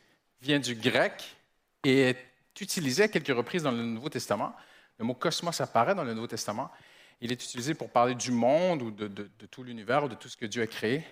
vient 0.41 0.61
du 0.61 0.77
grec 0.77 1.37
et 1.83 2.11
est 2.11 2.30
utilisé 2.61 3.05
à 3.05 3.09
quelques 3.09 3.35
reprises 3.35 3.63
dans 3.63 3.71
le 3.71 3.83
Nouveau 3.83 4.09
Testament. 4.09 4.55
Le 4.99 5.05
mot 5.05 5.15
cosmos 5.15 5.61
apparaît 5.61 5.95
dans 5.95 6.05
le 6.05 6.15
Nouveau 6.15 6.27
Testament. 6.27 6.71
Il 7.21 7.33
est 7.33 7.43
utilisé 7.43 7.75
pour 7.75 7.91
parler 7.91 8.15
du 8.15 8.31
monde 8.31 8.83
ou 8.83 8.91
de, 8.91 9.09
de, 9.09 9.47
tout 9.51 9.63
l'univers 9.63 10.05
ou 10.05 10.09
de 10.09 10.15
tout 10.15 10.29
ce 10.29 10.37
que 10.37 10.47
Dieu 10.47 10.63
a 10.63 10.67
créé. 10.67 11.05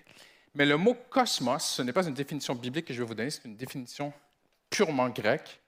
Mais 0.54 0.64
le 0.64 0.76
mot 0.76 0.94
cosmos, 1.10 1.64
ce 1.64 1.82
n'est 1.82 1.92
pas 1.92 2.06
une 2.06 2.14
définition 2.14 2.54
biblique 2.54 2.86
que 2.86 2.94
je 2.94 3.00
vais 3.00 3.06
vous 3.06 3.14
donner, 3.14 3.30
c'est 3.30 3.44
une 3.44 3.56
définition 3.56 4.12
purement 4.70 5.08
grecque. 5.08 5.60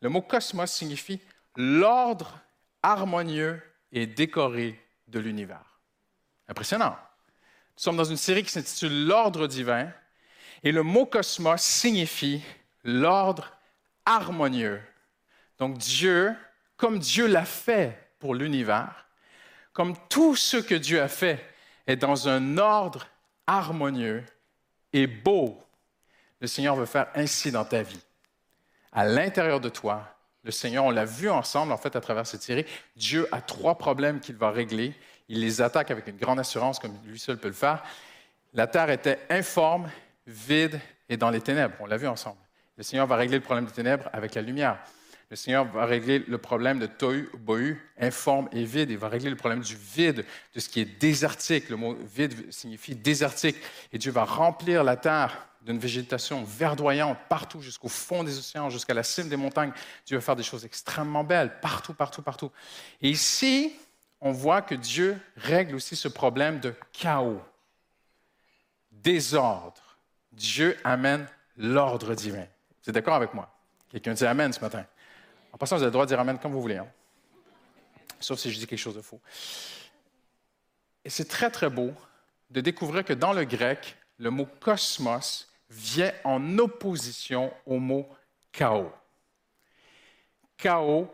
Le 0.00 0.08
mot 0.08 0.22
cosmos 0.22 0.70
signifie 0.70 1.20
l'ordre 1.56 2.40
harmonieux 2.82 3.62
et 3.92 4.06
décoré 4.06 4.80
de 5.08 5.18
l'univers. 5.18 5.80
Impressionnant. 6.48 6.96
Nous 7.76 7.82
sommes 7.82 7.96
dans 7.96 8.04
une 8.04 8.16
série 8.16 8.42
qui 8.42 8.50
s'intitule 8.50 9.06
L'ordre 9.06 9.46
divin 9.46 9.90
et 10.62 10.72
le 10.72 10.82
mot 10.82 11.06
cosmos 11.06 11.62
signifie 11.62 12.42
l'ordre 12.84 13.52
harmonieux. 14.04 14.80
Donc 15.58 15.78
Dieu, 15.78 16.34
comme 16.76 16.98
Dieu 16.98 17.26
l'a 17.26 17.44
fait 17.44 18.12
pour 18.18 18.34
l'univers, 18.34 19.06
comme 19.72 19.94
tout 20.08 20.36
ce 20.36 20.56
que 20.56 20.74
Dieu 20.74 21.00
a 21.00 21.08
fait 21.08 21.44
est 21.86 21.96
dans 21.96 22.28
un 22.28 22.58
ordre 22.58 23.06
harmonieux 23.46 24.24
et 24.92 25.06
beau, 25.06 25.62
le 26.40 26.46
Seigneur 26.46 26.76
veut 26.76 26.86
faire 26.86 27.08
ainsi 27.14 27.50
dans 27.50 27.64
ta 27.64 27.82
vie. 27.82 28.00
À 28.92 29.04
l'intérieur 29.04 29.60
de 29.60 29.68
toi, 29.68 30.16
le 30.44 30.50
Seigneur, 30.50 30.84
on 30.84 30.90
l'a 30.90 31.04
vu 31.04 31.28
ensemble 31.28 31.72
en 31.72 31.76
fait 31.76 31.96
à 31.96 32.00
travers 32.00 32.26
cette 32.26 32.42
série, 32.42 32.64
Dieu 32.94 33.28
a 33.32 33.40
trois 33.40 33.76
problèmes 33.76 34.20
qu'il 34.20 34.36
va 34.36 34.50
régler. 34.50 34.94
Il 35.28 35.40
les 35.40 35.60
attaque 35.60 35.90
avec 35.90 36.06
une 36.06 36.16
grande 36.16 36.38
assurance 36.38 36.78
comme 36.78 36.96
lui 37.04 37.18
seul 37.18 37.36
peut 37.36 37.48
le 37.48 37.54
faire. 37.54 37.82
La 38.54 38.66
terre 38.66 38.90
était 38.90 39.18
informe, 39.28 39.90
vide 40.26 40.80
et 41.08 41.16
dans 41.16 41.30
les 41.30 41.40
ténèbres. 41.40 41.74
On 41.80 41.86
l'a 41.86 41.96
vu 41.96 42.06
ensemble. 42.06 42.38
Le 42.76 42.82
Seigneur 42.82 43.06
va 43.06 43.16
régler 43.16 43.38
le 43.38 43.42
problème 43.42 43.66
des 43.66 43.72
ténèbres 43.72 44.08
avec 44.12 44.34
la 44.34 44.42
lumière. 44.42 44.78
Le 45.28 45.34
Seigneur 45.34 45.64
va 45.64 45.86
régler 45.86 46.20
le 46.20 46.38
problème 46.38 46.78
de 46.78 46.86
tohu, 46.86 47.28
bohu, 47.38 47.82
informe 47.98 48.48
et 48.52 48.64
vide. 48.64 48.90
Il 48.90 48.98
va 48.98 49.08
régler 49.08 49.30
le 49.30 49.36
problème 49.36 49.60
du 49.60 49.74
vide, 49.74 50.24
de 50.54 50.60
ce 50.60 50.68
qui 50.68 50.80
est 50.80 51.00
désertique. 51.00 51.68
Le 51.68 51.76
mot 51.76 51.94
vide 51.94 52.52
signifie 52.52 52.94
désertique. 52.94 53.56
Et 53.92 53.98
Dieu 53.98 54.12
va 54.12 54.24
remplir 54.24 54.84
la 54.84 54.96
terre 54.96 55.48
d'une 55.62 55.78
végétation 55.78 56.44
verdoyante 56.44 57.18
partout, 57.28 57.60
jusqu'au 57.60 57.88
fond 57.88 58.22
des 58.22 58.38
océans, 58.38 58.70
jusqu'à 58.70 58.94
la 58.94 59.02
cime 59.02 59.28
des 59.28 59.36
montagnes. 59.36 59.72
Dieu 60.06 60.16
va 60.16 60.20
faire 60.20 60.36
des 60.36 60.44
choses 60.44 60.64
extrêmement 60.64 61.24
belles, 61.24 61.58
partout, 61.60 61.92
partout, 61.92 62.22
partout. 62.22 62.52
Et 63.02 63.10
ici, 63.10 63.72
on 64.20 64.30
voit 64.30 64.62
que 64.62 64.76
Dieu 64.76 65.18
règle 65.36 65.74
aussi 65.74 65.96
ce 65.96 66.06
problème 66.06 66.60
de 66.60 66.72
chaos, 66.92 67.42
désordre. 68.92 69.98
Dieu 70.30 70.76
amène 70.84 71.26
l'ordre 71.56 72.14
divin. 72.14 72.46
Vous 72.82 72.90
êtes 72.90 72.94
d'accord 72.94 73.16
avec 73.16 73.34
moi? 73.34 73.52
Quelqu'un 73.88 74.14
dit 74.14 74.24
Amen 74.24 74.52
ce 74.52 74.60
matin. 74.60 74.84
En 75.56 75.58
passant, 75.58 75.76
vous 75.76 75.84
avez 75.84 75.88
le 75.88 75.92
droit 75.92 76.04
de 76.04 76.10
dire 76.10 76.20
Amen 76.20 76.38
comme 76.38 76.52
vous 76.52 76.60
voulez. 76.60 76.76
hein. 76.76 76.86
Sauf 78.20 78.38
si 78.38 78.52
je 78.52 78.58
dis 78.58 78.66
quelque 78.66 78.78
chose 78.78 78.94
de 78.94 79.00
faux. 79.00 79.22
Et 81.02 81.08
c'est 81.08 81.24
très, 81.24 81.50
très 81.50 81.70
beau 81.70 81.94
de 82.50 82.60
découvrir 82.60 83.06
que 83.06 83.14
dans 83.14 83.32
le 83.32 83.44
grec, 83.44 83.96
le 84.18 84.28
mot 84.28 84.46
cosmos 84.60 85.50
vient 85.70 86.12
en 86.24 86.58
opposition 86.58 87.50
au 87.64 87.78
mot 87.78 88.06
chaos. 88.52 88.92
Chaos 90.58 91.10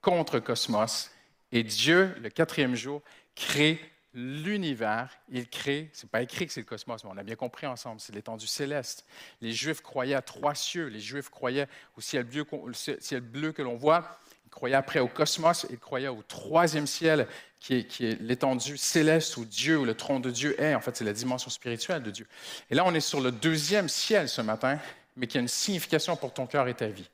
contre 0.00 0.40
cosmos. 0.40 1.12
Et 1.52 1.62
Dieu, 1.62 2.16
le 2.20 2.30
quatrième 2.30 2.74
jour, 2.74 3.00
crée 3.36 3.78
l'univers. 4.16 5.10
Il 5.28 5.46
crée, 5.48 5.90
c'est 5.92 6.10
pas 6.10 6.22
écrit 6.22 6.46
que 6.46 6.52
c'est 6.52 6.60
le 6.60 6.66
cosmos, 6.66 7.04
mais 7.04 7.10
on 7.12 7.18
a 7.18 7.22
bien 7.22 7.36
compris 7.36 7.66
ensemble, 7.66 8.00
c'est 8.00 8.14
l'étendue 8.14 8.46
céleste. 8.46 9.06
Les 9.42 9.52
Juifs 9.52 9.82
croyaient 9.82 10.14
à 10.14 10.22
trois 10.22 10.54
cieux. 10.54 10.86
Les 10.86 11.00
Juifs 11.00 11.28
croyaient 11.28 11.68
au 11.96 12.00
ciel 12.00 12.24
bleu, 12.24 13.52
que 13.52 13.62
l'on 13.62 13.76
voit. 13.76 14.18
Ils 14.46 14.50
croyaient 14.50 14.74
après 14.74 15.00
au 15.00 15.08
cosmos. 15.08 15.66
Ils 15.70 15.78
croyaient 15.78 16.08
au 16.08 16.22
troisième 16.22 16.86
ciel, 16.86 17.28
qui 17.60 17.74
est 17.74 18.20
l'étendue 18.20 18.78
céleste 18.78 19.36
où 19.36 19.44
Dieu, 19.44 19.78
où 19.78 19.84
le 19.84 19.94
trône 19.94 20.22
de 20.22 20.30
Dieu 20.30 20.58
est. 20.60 20.74
En 20.74 20.80
fait, 20.80 20.96
c'est 20.96 21.04
la 21.04 21.12
dimension 21.12 21.50
spirituelle 21.50 22.02
de 22.02 22.10
Dieu. 22.10 22.26
Et 22.70 22.74
là, 22.74 22.84
on 22.86 22.94
est 22.94 23.00
sur 23.00 23.20
le 23.20 23.30
deuxième 23.30 23.88
ciel 23.88 24.28
ce 24.30 24.40
matin, 24.40 24.78
mais 25.14 25.26
qui 25.26 25.36
a 25.36 25.40
une 25.40 25.48
signification 25.48 26.16
pour 26.16 26.32
ton 26.32 26.46
cœur 26.46 26.68
et 26.68 26.74
ta 26.74 26.88
vie. 26.88 27.10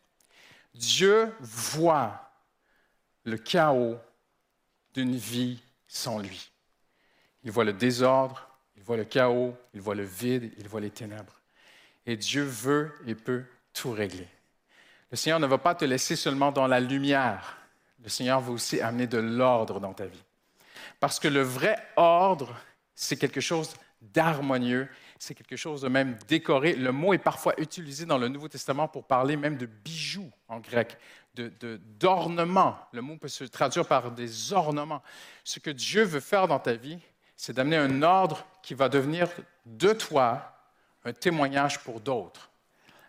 Dieu 0.75 1.35
voit 1.41 2.31
le 3.25 3.37
chaos 3.37 3.99
d'une 4.95 5.17
vie 5.17 5.59
sans 5.89 6.19
lui. 6.19 6.52
Il 7.45 7.51
voit 7.51 7.65
le 7.65 7.73
désordre, 7.73 8.49
il 8.77 8.83
voit 8.83 8.97
le 8.97 9.05
chaos, 9.05 9.55
il 9.75 9.81
voit 9.81 9.95
le 9.95 10.05
vide, 10.05 10.53
il 10.59 10.69
voit 10.69 10.81
les 10.81 10.91
ténèbres. 10.91 11.41
Et 12.07 12.17
Dieu 12.17 12.43
veut 12.43 12.93
et 13.07 13.15
peut 13.15 13.45
tout 13.73 13.93
régler. 13.93 14.29
Le 15.11 15.17
Seigneur 15.17 15.41
ne 15.41 15.47
va 15.47 15.59
pas 15.59 15.75
te 15.75 15.85
laisser 15.85 16.17
seulement 16.17 16.53
dans 16.53 16.67
la 16.67 16.81
lumière. 16.81 17.59
Le 18.03 18.09
Seigneur 18.09 18.41
va 18.41 18.51
aussi 18.53 18.81
amener 18.81 19.07
de 19.07 19.19
l'ordre 19.19 19.79
dans 19.79 19.93
ta 19.93 20.07
vie. 20.07 20.23
Parce 21.01 21.21
que 21.21 21.29
le 21.29 21.43
vrai 21.43 21.77
ordre, 21.97 22.57
c'est 22.95 23.17
quelque 23.17 23.41
chose 23.41 23.75
d'harmonieux, 24.01 24.89
c'est 25.19 25.35
quelque 25.35 25.57
chose 25.57 25.83
de 25.83 25.89
même 25.89 26.17
décoré. 26.27 26.75
Le 26.75 26.91
mot 26.91 27.13
est 27.13 27.19
parfois 27.19 27.55
utilisé 27.61 28.05
dans 28.05 28.19
le 28.19 28.29
Nouveau 28.29 28.49
Testament 28.49 28.89
pour 28.89 29.05
parler 29.05 29.37
même 29.37 29.57
de 29.57 29.67
bijoux 29.67 30.31
en 30.49 30.59
grec, 30.59 30.97
de- 31.35 31.53
de- 31.61 31.81
d'ornements. 32.01 32.77
le 32.93 33.01
mot 33.03 33.17
peut 33.17 33.29
se 33.29 33.45
traduire 33.45 33.87
par 33.87 34.11
des 34.11 34.53
ornements. 34.53 35.03
Ce 35.45 35.61
que 35.61 35.71
Dieu 35.71 36.03
veut 36.03 36.21
faire 36.21 36.49
dans 36.49 36.59
ta 36.59 36.75
vie, 36.75 36.99
c'est 37.43 37.55
d'amener 37.55 37.77
un 37.77 38.03
ordre 38.03 38.47
qui 38.63 38.73
va 38.73 38.89
devenir 38.89 39.29
de 39.67 39.93
toi 39.93 40.55
un 41.05 41.13
témoignage 41.13 41.81
pour 41.81 41.99
d'autres. 41.99 42.53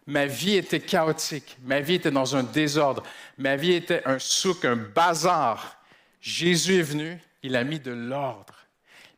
Ma 0.07 0.25
vie 0.25 0.55
était 0.55 0.79
chaotique, 0.79 1.55
ma 1.61 1.81
vie 1.81 1.93
était 1.93 2.09
dans 2.09 2.35
un 2.35 2.41
désordre, 2.41 3.03
ma 3.37 3.55
vie 3.55 3.73
était 3.73 4.01
un 4.05 4.17
souk, 4.17 4.65
un 4.65 4.75
bazar. 4.75 5.77
Jésus 6.19 6.79
est 6.79 6.81
venu, 6.81 7.21
il 7.43 7.55
a 7.55 7.63
mis 7.63 7.79
de 7.79 7.91
l'ordre. 7.91 8.55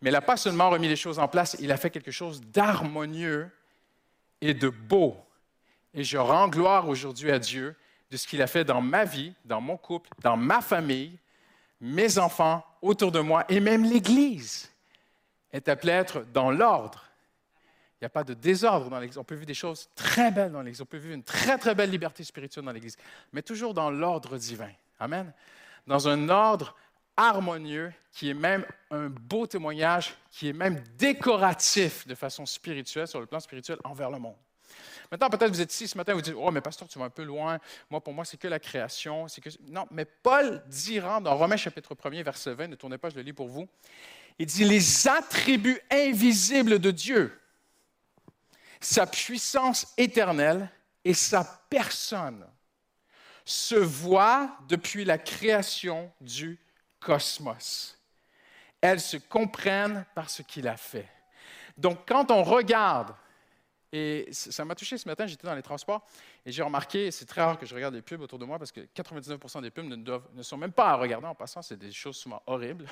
Mais 0.01 0.09
il 0.09 0.11
n'a 0.11 0.20
pas 0.20 0.36
seulement 0.36 0.70
remis 0.70 0.89
les 0.89 0.97
choses 0.97 1.18
en 1.18 1.30
place, 1.30 1.55
il 1.61 1.72
a 1.72 1.78
fait 1.78 1.91
quelque 1.91 2.11
chose 2.11 2.41
d'harmonieux 2.41 3.49
et 4.41 4.53
de 4.53 4.68
beau. 4.68 5.16
Et 5.93 6.03
je 6.03 6.18
rends 6.18 6.49
gloire 6.49 6.89
aujourd'hui 6.89 7.32
à 7.32 7.39
Dieu 7.39 7.74
de 8.11 8.18
ce 8.18 8.28
qu'il 8.28 8.41
a 8.41 8.47
fait 8.47 8.66
dans 8.66 8.82
ma 8.82 9.05
vie, 9.05 9.34
dans 9.45 9.61
mon 9.61 9.78
couple, 9.78 10.09
dans 10.22 10.36
ma 10.36 10.59
famille, 10.59 11.18
mes 11.80 12.18
enfants 12.18 12.66
autour 12.82 13.13
de 13.13 13.22
moi 13.22 13.45
et 13.47 13.61
même 13.61 13.86
l'Église 13.86 14.74
est 15.56 15.70
appelée 15.70 15.93
à 15.93 15.99
être 15.99 16.26
dans 16.34 16.51
l'ordre. 16.51 17.06
Il 17.95 18.03
n'y 18.03 18.08
a 18.08 18.10
pas 18.10 18.24
de 18.24 18.34
désordre 18.34 18.89
dans 18.89 18.99
l'Église. 18.99 19.18
On 19.18 19.24
peut 19.24 19.36
vivre 19.36 19.47
des 19.47 19.53
choses 19.53 19.89
très 19.95 20.30
belles 20.30 20.51
dans 20.51 20.62
l'Église. 20.62 20.82
On 20.82 20.86
peut 20.86 20.97
vivre 20.97 21.14
une 21.14 21.24
très, 21.24 21.58
très 21.58 21.74
belle 21.74 21.89
liberté 21.89 22.24
spirituelle 22.24 22.66
dans 22.66 22.72
l'Église, 22.72 22.97
mais 23.32 23.41
toujours 23.41 23.74
dans 23.74 23.89
l'ordre 23.89 24.38
divin. 24.38 24.72
Amen. 24.99 25.32
Dans 25.88 26.08
un 26.08 26.30
ordre 26.30 26.76
harmonieux 27.16 27.93
qui 28.12 28.30
est 28.30 28.34
même 28.34 28.66
un 28.91 29.08
beau 29.08 29.47
témoignage, 29.47 30.16
qui 30.30 30.49
est 30.49 30.53
même 30.53 30.84
décoratif 30.97 32.06
de 32.06 32.16
façon 32.16 32.45
spirituelle, 32.45 33.08
sur 33.08 33.22
le 33.22 33.26
plan 33.26 33.39
spirituel, 33.39 33.78
envers 33.86 34.12
le 34.12 34.20
monde. 34.20 34.36
Maintenant, 35.10 35.30
peut-être 35.30 35.51
vous 35.51 35.62
êtes 35.62 35.74
ici 35.74 35.88
ce 35.88 35.97
matin 35.97 36.14
vous 36.14 36.22
dites 36.22 36.36
Oh, 36.38 36.51
mais 36.51 36.62
pasteur, 36.62 36.88
tu 36.88 36.99
vas 36.99 37.06
un 37.06 37.10
peu 37.10 37.24
loin. 37.24 37.60
Moi, 37.89 38.01
pour 38.01 38.14
moi, 38.14 38.26
c'est 38.26 38.38
que 38.38 38.47
la 38.47 38.60
création. 38.60 39.28
Que... 39.41 39.49
Non, 39.68 39.86
mais 39.91 40.03
Paul 40.06 40.62
dira 40.68 41.22
dans 41.22 41.38
Romains 41.38 41.58
chapitre 41.58 41.95
1 42.03 42.24
verset 42.24 42.53
20, 42.53 42.68
ne 42.68 42.76
tournez 42.76 42.97
pas, 42.97 43.10
je 43.10 43.16
le 43.16 43.22
lis 43.22 43.34
pour 43.34 43.47
vous. 43.47 43.68
Il 44.40 44.46
dit 44.46 44.66
Les 44.66 45.08
attributs 45.08 45.80
invisibles 45.92 46.80
de 46.80 46.92
Dieu, 46.92 47.42
sa 48.80 49.08
puissance 49.08 49.94
éternelle 49.98 50.70
et 51.04 51.14
sa 51.14 51.44
personne 51.70 52.46
se 53.46 53.76
voient 53.76 54.58
depuis 54.68 55.06
la 55.06 55.18
création 55.18 56.12
du 56.20 56.60
cosmos. 57.00 57.98
Elles 58.82 59.00
se 59.00 59.18
comprennent 59.18 60.06
par 60.16 60.30
ce 60.30 60.42
qu'il 60.42 60.68
a 60.68 60.78
fait. 60.78 61.08
Donc, 61.78 62.08
quand 62.08 62.32
on 62.32 62.44
regarde 62.44 63.14
et 63.92 64.28
ça 64.32 64.66
m'a 64.66 64.76
touché 64.76 64.98
ce 64.98 65.08
matin, 65.08 65.26
j'étais 65.26 65.48
dans 65.48 65.56
les 65.56 65.62
transports 65.62 66.06
et 66.46 66.52
j'ai 66.52 66.64
remarqué, 66.64 67.12
c'est 67.12 67.26
très 67.26 67.42
rare 67.42 67.58
que 67.58 67.66
je 67.66 67.74
regarde 67.74 67.94
des 67.94 68.02
pubs 68.02 68.20
autour 68.20 68.40
de 68.40 68.44
moi 68.46 68.60
parce 68.60 68.72
que 68.72 68.82
99% 68.82 69.62
des 69.62 69.72
pubs 69.72 69.86
ne 69.86 70.44
sont 70.44 70.58
même 70.58 70.74
pas 70.74 70.90
à 70.90 70.96
regarder 70.96 71.28
en 71.28 71.36
passant, 71.36 71.62
c'est 71.62 71.78
des 71.78 71.92
choses 71.92 72.18
souvent 72.18 72.42
horribles. 72.46 72.90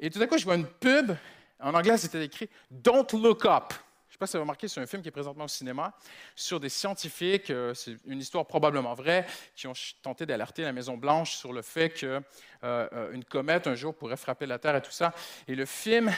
Et 0.00 0.10
tout 0.10 0.20
à 0.20 0.26
coup, 0.26 0.38
je 0.38 0.44
vois 0.44 0.56
une 0.56 0.66
pub, 0.66 1.12
en 1.60 1.74
anglais 1.74 1.96
c'était 1.98 2.24
écrit 2.24 2.48
Don't 2.70 3.06
Look 3.12 3.44
Up. 3.46 3.72
Je 4.08 4.10
ne 4.10 4.12
sais 4.12 4.18
pas 4.18 4.26
si 4.26 4.32
vous 4.32 4.36
avez 4.36 4.42
remarqué, 4.42 4.68
c'est 4.68 4.80
un 4.80 4.86
film 4.86 5.02
qui 5.02 5.08
est 5.08 5.12
présentement 5.12 5.44
au 5.44 5.48
cinéma 5.48 5.92
sur 6.36 6.60
des 6.60 6.68
scientifiques, 6.68 7.50
euh, 7.50 7.74
c'est 7.74 7.96
une 8.06 8.20
histoire 8.20 8.46
probablement 8.46 8.94
vraie, 8.94 9.26
qui 9.56 9.66
ont 9.66 9.72
tenté 10.02 10.24
d'alerter 10.24 10.62
la 10.62 10.72
Maison-Blanche 10.72 11.34
sur 11.34 11.52
le 11.52 11.62
fait 11.62 11.90
qu'une 11.90 13.24
comète 13.28 13.66
un 13.66 13.74
jour 13.74 13.92
pourrait 13.94 14.16
frapper 14.16 14.46
la 14.46 14.58
Terre 14.60 14.76
et 14.76 14.82
tout 14.82 14.92
ça. 14.92 15.12
Et 15.48 15.56
le 15.56 15.66
film 15.66 16.12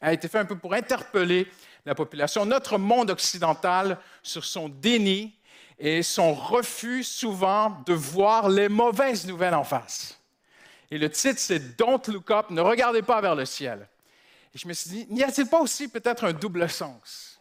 a 0.00 0.12
été 0.12 0.28
fait 0.28 0.38
un 0.38 0.44
peu 0.44 0.58
pour 0.58 0.74
interpeller 0.74 1.46
la 1.86 1.94
population, 1.94 2.44
notre 2.44 2.76
monde 2.78 3.10
occidental, 3.10 3.98
sur 4.22 4.44
son 4.44 4.68
déni 4.68 5.34
et 5.78 6.02
son 6.02 6.34
refus 6.34 7.04
souvent 7.04 7.82
de 7.86 7.94
voir 7.94 8.48
les 8.48 8.68
mauvaises 8.68 9.26
nouvelles 9.26 9.54
en 9.54 9.64
face. 9.64 10.17
Et 10.90 10.98
le 10.98 11.10
titre, 11.10 11.38
c'est 11.38 11.76
Don't 11.76 12.00
Look 12.08 12.30
Up, 12.30 12.50
ne 12.50 12.60
regardez 12.60 13.02
pas 13.02 13.20
vers 13.20 13.34
le 13.34 13.44
ciel. 13.44 13.88
Et 14.54 14.58
je 14.58 14.66
me 14.66 14.72
suis 14.72 14.90
dit, 14.90 15.06
n'y 15.10 15.22
a-t-il 15.22 15.48
pas 15.48 15.60
aussi 15.60 15.88
peut-être 15.88 16.24
un 16.24 16.32
double 16.32 16.68
sens? 16.68 17.40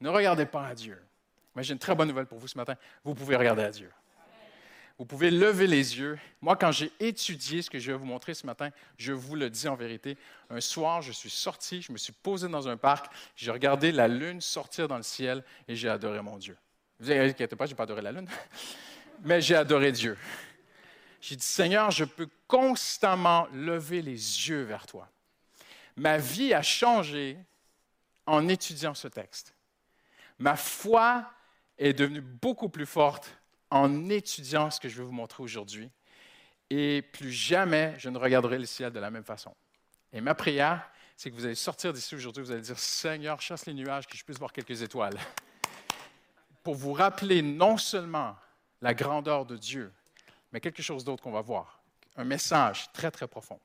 Ne 0.00 0.08
regardez 0.08 0.46
pas 0.46 0.66
à 0.66 0.74
Dieu. 0.74 0.98
Mais 1.54 1.62
j'ai 1.62 1.72
une 1.72 1.78
très 1.78 1.94
bonne 1.94 2.08
nouvelle 2.08 2.26
pour 2.26 2.38
vous 2.38 2.48
ce 2.48 2.56
matin. 2.56 2.76
Vous 3.04 3.14
pouvez 3.14 3.36
regarder 3.36 3.62
à 3.62 3.70
Dieu. 3.70 3.90
Vous 4.98 5.04
pouvez 5.04 5.30
lever 5.30 5.66
les 5.66 5.98
yeux. 5.98 6.18
Moi, 6.40 6.54
quand 6.56 6.70
j'ai 6.70 6.92
étudié 7.00 7.62
ce 7.62 7.70
que 7.70 7.78
je 7.78 7.90
vais 7.90 7.98
vous 7.98 8.04
montrer 8.04 8.34
ce 8.34 8.46
matin, 8.46 8.70
je 8.96 9.12
vous 9.12 9.34
le 9.34 9.50
dis 9.50 9.66
en 9.66 9.74
vérité. 9.74 10.16
Un 10.50 10.60
soir, 10.60 11.02
je 11.02 11.12
suis 11.12 11.30
sorti, 11.30 11.82
je 11.82 11.92
me 11.92 11.98
suis 11.98 12.12
posé 12.12 12.48
dans 12.48 12.68
un 12.68 12.76
parc, 12.76 13.12
j'ai 13.34 13.50
regardé 13.50 13.90
la 13.90 14.06
lune 14.06 14.40
sortir 14.40 14.88
dans 14.88 14.96
le 14.96 15.02
ciel 15.02 15.42
et 15.66 15.74
j'ai 15.74 15.88
adoré 15.88 16.22
mon 16.22 16.36
Dieu. 16.36 16.56
Vous 17.00 17.10
inquiétez 17.10 17.56
pas, 17.56 17.66
je 17.66 17.72
n'ai 17.72 17.76
pas 17.76 17.82
adoré 17.82 18.02
la 18.02 18.12
lune, 18.12 18.28
mais 19.24 19.40
j'ai 19.40 19.56
adoré 19.56 19.90
Dieu. 19.92 20.16
J'ai 21.22 21.36
dit, 21.36 21.46
Seigneur, 21.46 21.92
je 21.92 22.04
peux 22.04 22.28
constamment 22.48 23.46
lever 23.52 24.02
les 24.02 24.10
yeux 24.10 24.64
vers 24.64 24.86
toi. 24.86 25.08
Ma 25.96 26.18
vie 26.18 26.52
a 26.52 26.62
changé 26.62 27.38
en 28.26 28.48
étudiant 28.48 28.92
ce 28.92 29.06
texte. 29.06 29.54
Ma 30.40 30.56
foi 30.56 31.30
est 31.78 31.92
devenue 31.92 32.20
beaucoup 32.20 32.68
plus 32.68 32.86
forte 32.86 33.38
en 33.70 34.10
étudiant 34.10 34.68
ce 34.72 34.80
que 34.80 34.88
je 34.88 34.98
vais 34.98 35.04
vous 35.04 35.12
montrer 35.12 35.44
aujourd'hui. 35.44 35.90
Et 36.70 37.02
plus 37.02 37.30
jamais 37.30 37.94
je 37.98 38.08
ne 38.08 38.18
regarderai 38.18 38.58
le 38.58 38.66
ciel 38.66 38.90
de 38.90 38.98
la 38.98 39.12
même 39.12 39.24
façon. 39.24 39.54
Et 40.12 40.20
ma 40.20 40.34
prière, 40.34 40.90
c'est 41.16 41.30
que 41.30 41.36
vous 41.36 41.44
allez 41.44 41.54
sortir 41.54 41.92
d'ici 41.92 42.16
aujourd'hui, 42.16 42.42
vous 42.42 42.50
allez 42.50 42.62
dire, 42.62 42.78
Seigneur, 42.80 43.40
chasse 43.40 43.66
les 43.66 43.74
nuages, 43.74 44.08
que 44.08 44.16
je 44.16 44.24
puisse 44.24 44.38
voir 44.38 44.52
quelques 44.52 44.82
étoiles. 44.82 45.18
Pour 46.64 46.74
vous 46.74 46.92
rappeler 46.92 47.42
non 47.42 47.76
seulement 47.76 48.34
la 48.80 48.92
grandeur 48.92 49.46
de 49.46 49.56
Dieu, 49.56 49.92
mais 50.52 50.60
quelque 50.60 50.82
chose 50.82 51.04
d'autre 51.04 51.22
qu'on 51.22 51.32
va 51.32 51.40
voir. 51.40 51.80
Un 52.16 52.24
message 52.24 52.92
très, 52.92 53.10
très 53.10 53.26
profond. 53.26 53.58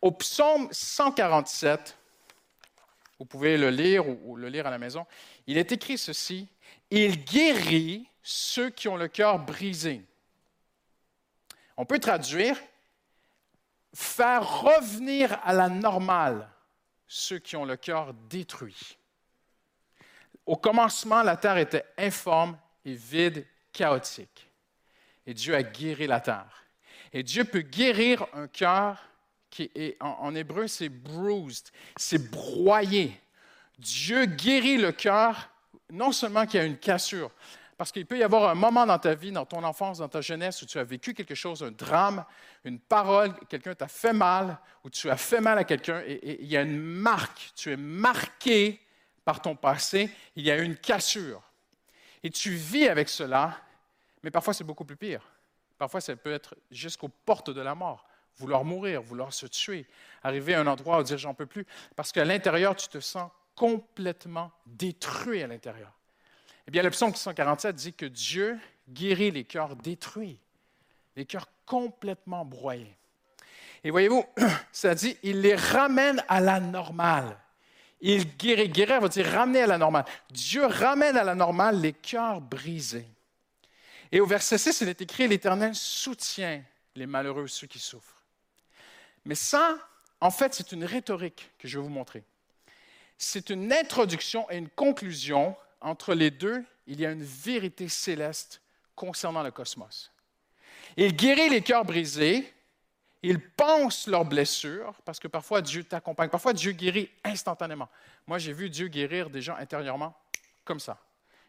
Au 0.00 0.12
psaume 0.12 0.68
147, 0.70 1.96
vous 3.18 3.24
pouvez 3.24 3.56
le 3.56 3.70
lire 3.70 4.08
ou, 4.08 4.36
le 4.36 4.48
lire 4.48 4.66
à 4.66 4.70
la 4.70 4.78
maison, 4.78 5.06
il 5.46 5.58
est 5.58 5.72
écrit 5.72 5.98
ceci, 5.98 6.48
Il 6.90 7.24
guérit 7.24 8.08
ceux 8.22 8.70
qui 8.70 8.88
ont 8.88 8.96
le 8.96 9.08
cœur 9.08 9.38
brisé. 9.38 10.02
On 11.76 11.84
peut 11.84 11.98
traduire 11.98 12.56
faire 13.92 14.60
revenir 14.62 15.38
à 15.44 15.52
la 15.52 15.68
normale 15.68 16.48
ceux 17.06 17.38
qui 17.38 17.56
ont 17.56 17.64
le 17.64 17.76
cœur 17.76 18.14
détruit. 18.28 18.98
Au 20.46 20.56
commencement, 20.56 21.22
la 21.22 21.36
terre 21.36 21.58
était 21.58 21.84
informe 21.96 22.58
et 22.84 22.94
vide, 22.94 23.46
chaotique. 23.72 24.43
Et 25.26 25.34
Dieu 25.34 25.54
a 25.54 25.62
guéri 25.62 26.06
la 26.06 26.20
terre. 26.20 26.64
Et 27.12 27.22
Dieu 27.22 27.44
peut 27.44 27.60
guérir 27.60 28.26
un 28.32 28.48
cœur 28.48 28.98
qui 29.50 29.70
est, 29.76 29.96
en, 30.00 30.34
hébreu, 30.34 30.66
c'est 30.66 30.88
bruised, 30.88 31.70
c'est 31.96 32.30
broyé. 32.30 33.20
Dieu 33.78 34.26
guérit 34.26 34.78
le 34.78 34.90
cœur, 34.90 35.48
non 35.92 36.10
seulement 36.10 36.44
qu'il 36.44 36.58
y 36.58 36.62
a 36.62 36.66
une 36.66 36.76
cassure, 36.76 37.30
parce 37.76 37.92
qu'il 37.92 38.04
peut 38.04 38.18
y 38.18 38.24
avoir 38.24 38.50
un 38.50 38.56
moment 38.56 38.84
dans 38.84 38.98
ta 38.98 39.14
vie, 39.14 39.30
dans 39.30 39.46
ton 39.46 39.62
enfance, 39.62 39.98
dans 39.98 40.08
ta 40.08 40.20
jeunesse, 40.20 40.60
où 40.62 40.66
tu 40.66 40.78
as 40.78 40.84
vécu 40.84 41.14
quelque 41.14 41.36
chose, 41.36 41.62
un 41.62 41.70
drame, 41.70 42.24
une 42.64 42.80
parole, 42.80 43.32
quelqu'un 43.48 43.76
t'a 43.76 43.86
fait 43.86 44.12
mal, 44.12 44.58
ou 44.82 44.90
tu 44.90 45.08
as 45.08 45.16
fait 45.16 45.40
mal 45.40 45.56
à 45.58 45.64
quelqu'un, 45.64 46.02
et 46.04 46.42
il 46.42 46.48
y 46.48 46.56
a 46.56 46.62
une 46.62 46.80
marque, 46.80 47.52
tu 47.54 47.70
es 47.70 47.76
marqué 47.76 48.80
par 49.24 49.40
ton 49.40 49.54
passé, 49.54 50.10
il 50.34 50.44
y 50.44 50.50
a 50.50 50.58
une 50.58 50.76
cassure. 50.76 51.42
Et 52.24 52.30
tu 52.30 52.50
vis 52.50 52.88
avec 52.88 53.08
cela, 53.08 53.56
mais 54.24 54.30
parfois 54.30 54.54
c'est 54.54 54.64
beaucoup 54.64 54.84
plus 54.84 54.96
pire. 54.96 55.22
Parfois 55.78 56.00
ça 56.00 56.16
peut 56.16 56.32
être 56.32 56.56
jusqu'aux 56.70 57.10
portes 57.10 57.50
de 57.50 57.60
la 57.60 57.74
mort, 57.74 58.06
vouloir 58.38 58.64
mourir, 58.64 59.02
vouloir 59.02 59.32
se 59.32 59.46
tuer, 59.46 59.86
arriver 60.22 60.54
à 60.54 60.60
un 60.60 60.66
endroit 60.66 60.98
où 60.98 61.02
dire 61.02 61.18
j'en 61.18 61.34
peux 61.34 61.46
plus, 61.46 61.66
parce 61.94 62.10
qu'à 62.10 62.24
l'intérieur 62.24 62.74
tu 62.74 62.88
te 62.88 62.98
sens 62.98 63.30
complètement 63.54 64.50
détruit 64.66 65.42
à 65.42 65.46
l'intérieur. 65.46 65.92
Eh 66.66 66.70
bien, 66.70 66.82
le 66.82 66.90
psaume 66.90 67.14
147 67.14 67.76
dit 67.76 67.92
que 67.92 68.06
Dieu 68.06 68.58
guérit 68.88 69.30
les 69.30 69.44
cœurs 69.44 69.76
détruits, 69.76 70.38
les 71.14 71.26
cœurs 71.26 71.48
complètement 71.66 72.44
broyés. 72.44 72.96
Et 73.84 73.90
voyez-vous, 73.90 74.24
ça 74.72 74.94
dit, 74.94 75.18
il 75.22 75.42
les 75.42 75.54
ramène 75.54 76.24
à 76.28 76.40
la 76.40 76.58
normale. 76.58 77.38
Il 78.00 78.36
guérit. 78.36 78.70
Guérir 78.70 79.00
veut 79.00 79.10
dire 79.10 79.26
ramener 79.26 79.62
à 79.62 79.66
la 79.66 79.78
normale. 79.78 80.04
Dieu 80.30 80.64
ramène 80.64 81.16
à 81.16 81.24
la 81.24 81.34
normale 81.34 81.80
les 81.80 81.92
cœurs 81.92 82.40
brisés. 82.40 83.06
Et 84.14 84.20
au 84.20 84.26
verset 84.26 84.58
6, 84.58 84.82
il 84.82 84.88
est 84.88 85.02
écrit, 85.02 85.26
l'Éternel 85.26 85.74
soutient 85.74 86.62
les 86.94 87.04
malheureux, 87.04 87.48
ceux 87.48 87.66
qui 87.66 87.80
souffrent. 87.80 88.22
Mais 89.24 89.34
ça, 89.34 89.76
en 90.20 90.30
fait, 90.30 90.54
c'est 90.54 90.70
une 90.70 90.84
rhétorique 90.84 91.50
que 91.58 91.66
je 91.66 91.80
vais 91.80 91.82
vous 91.82 91.90
montrer. 91.90 92.22
C'est 93.18 93.50
une 93.50 93.72
introduction 93.72 94.48
et 94.52 94.56
une 94.56 94.68
conclusion 94.68 95.56
entre 95.80 96.14
les 96.14 96.30
deux, 96.30 96.64
il 96.86 97.00
y 97.00 97.06
a 97.06 97.10
une 97.10 97.24
vérité 97.24 97.88
céleste 97.88 98.60
concernant 98.94 99.42
le 99.42 99.50
cosmos. 99.50 100.12
Il 100.96 101.16
guérit 101.16 101.48
les 101.48 101.62
cœurs 101.62 101.84
brisés, 101.84 102.54
il 103.24 103.40
pense 103.40 104.06
leurs 104.06 104.26
blessures, 104.26 104.94
parce 105.04 105.18
que 105.18 105.26
parfois 105.26 105.60
Dieu 105.60 105.82
t'accompagne, 105.82 106.30
parfois 106.30 106.52
Dieu 106.52 106.70
guérit 106.70 107.10
instantanément. 107.24 107.88
Moi, 108.28 108.38
j'ai 108.38 108.52
vu 108.52 108.70
Dieu 108.70 108.86
guérir 108.86 109.28
des 109.28 109.42
gens 109.42 109.56
intérieurement 109.56 110.16
comme 110.64 110.78
ça. 110.78 111.00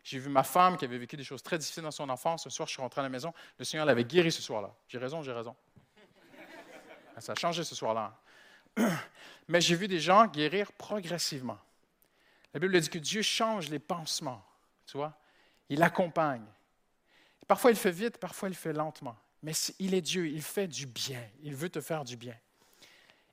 J'ai 0.06 0.20
vu 0.20 0.30
ma 0.30 0.44
femme 0.44 0.78
qui 0.78 0.86
avait 0.86 1.00
vécu 1.00 1.18
des 1.18 1.24
choses 1.24 1.42
très 1.42 1.58
difficiles 1.58 1.82
dans 1.82 1.90
son 1.90 2.08
enfance. 2.10 2.44
Ce 2.44 2.52
soir, 2.52 2.68
je 2.68 2.74
suis 2.74 2.82
rentré 2.82 3.02
à 3.02 3.04
la 3.04 3.10
maison, 3.10 3.34
le 3.58 3.66
Seigneur 3.66 3.88
l'avait 3.88 4.04
guéri 4.04 4.32
ce 4.32 4.40
soir-là. 4.40 4.72
J'ai 4.88 5.00
raison, 5.00 5.24
j'ai 5.24 5.32
raison. 5.32 5.56
Ça 7.18 7.32
a 7.32 7.36
changé 7.36 7.64
ce 7.64 7.74
soir-là. 7.74 8.16
Mais 9.48 9.60
j'ai 9.62 9.76
vu 9.76 9.88
des 9.88 10.00
gens 10.00 10.28
guérir 10.28 10.72
progressivement. 10.74 11.58
La 12.54 12.60
Bible 12.60 12.80
dit 12.80 12.90
que 12.90 13.00
Dieu 13.00 13.24
change 13.24 13.70
les 13.70 13.80
pansements, 13.80 14.46
tu 14.86 14.96
vois. 14.96 15.18
Il 15.70 15.82
accompagne. 15.82 16.46
Parfois, 17.48 17.72
il 17.72 17.78
fait 17.78 17.92
vite, 17.92 18.20
parfois, 18.20 18.50
il 18.50 18.56
fait 18.56 18.74
lentement. 18.74 19.18
Mais 19.42 19.54
il 19.80 19.96
est 19.96 20.02
Dieu, 20.02 20.28
il 20.28 20.44
fait 20.44 20.68
du 20.68 20.86
bien. 20.86 21.24
Il 21.42 21.56
veut 21.56 21.70
te 21.70 21.82
faire 21.82 22.04
du 22.04 22.16
bien. 22.16 22.36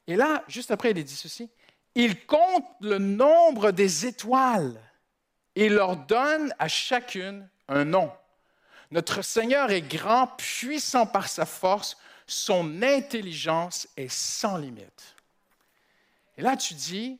Et 0.06 0.16
là, 0.16 0.42
juste 0.48 0.70
après, 0.70 0.92
il 0.92 0.98
est 0.98 1.04
dit 1.04 1.16
ceci. 1.16 1.50
Il 1.94 2.24
compte 2.24 2.64
le 2.80 2.96
nombre 2.96 3.72
des 3.72 4.06
étoiles 4.06 4.80
et 5.54 5.68
leur 5.68 5.96
donne 5.96 6.54
à 6.58 6.68
chacune 6.68 7.48
un 7.68 7.84
nom. 7.84 8.12
Notre 8.90 9.22
Seigneur 9.22 9.70
est 9.70 9.82
grand, 9.82 10.26
puissant 10.26 11.06
par 11.06 11.28
sa 11.28 11.46
force. 11.46 11.96
Son 12.26 12.82
intelligence 12.82 13.88
est 13.96 14.12
sans 14.12 14.58
limite. 14.58 15.16
Et 16.36 16.42
là, 16.42 16.56
tu 16.56 16.74
dis, 16.74 17.18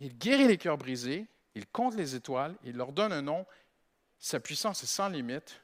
il 0.00 0.16
guérit 0.16 0.46
les 0.46 0.58
cœurs 0.58 0.78
brisés, 0.78 1.26
il 1.54 1.66
compte 1.66 1.94
les 1.94 2.14
étoiles, 2.14 2.54
il 2.64 2.76
leur 2.76 2.92
donne 2.92 3.12
un 3.12 3.22
nom, 3.22 3.46
sa 4.18 4.40
puissance 4.40 4.82
est 4.82 4.86
sans 4.86 5.08
limite, 5.08 5.60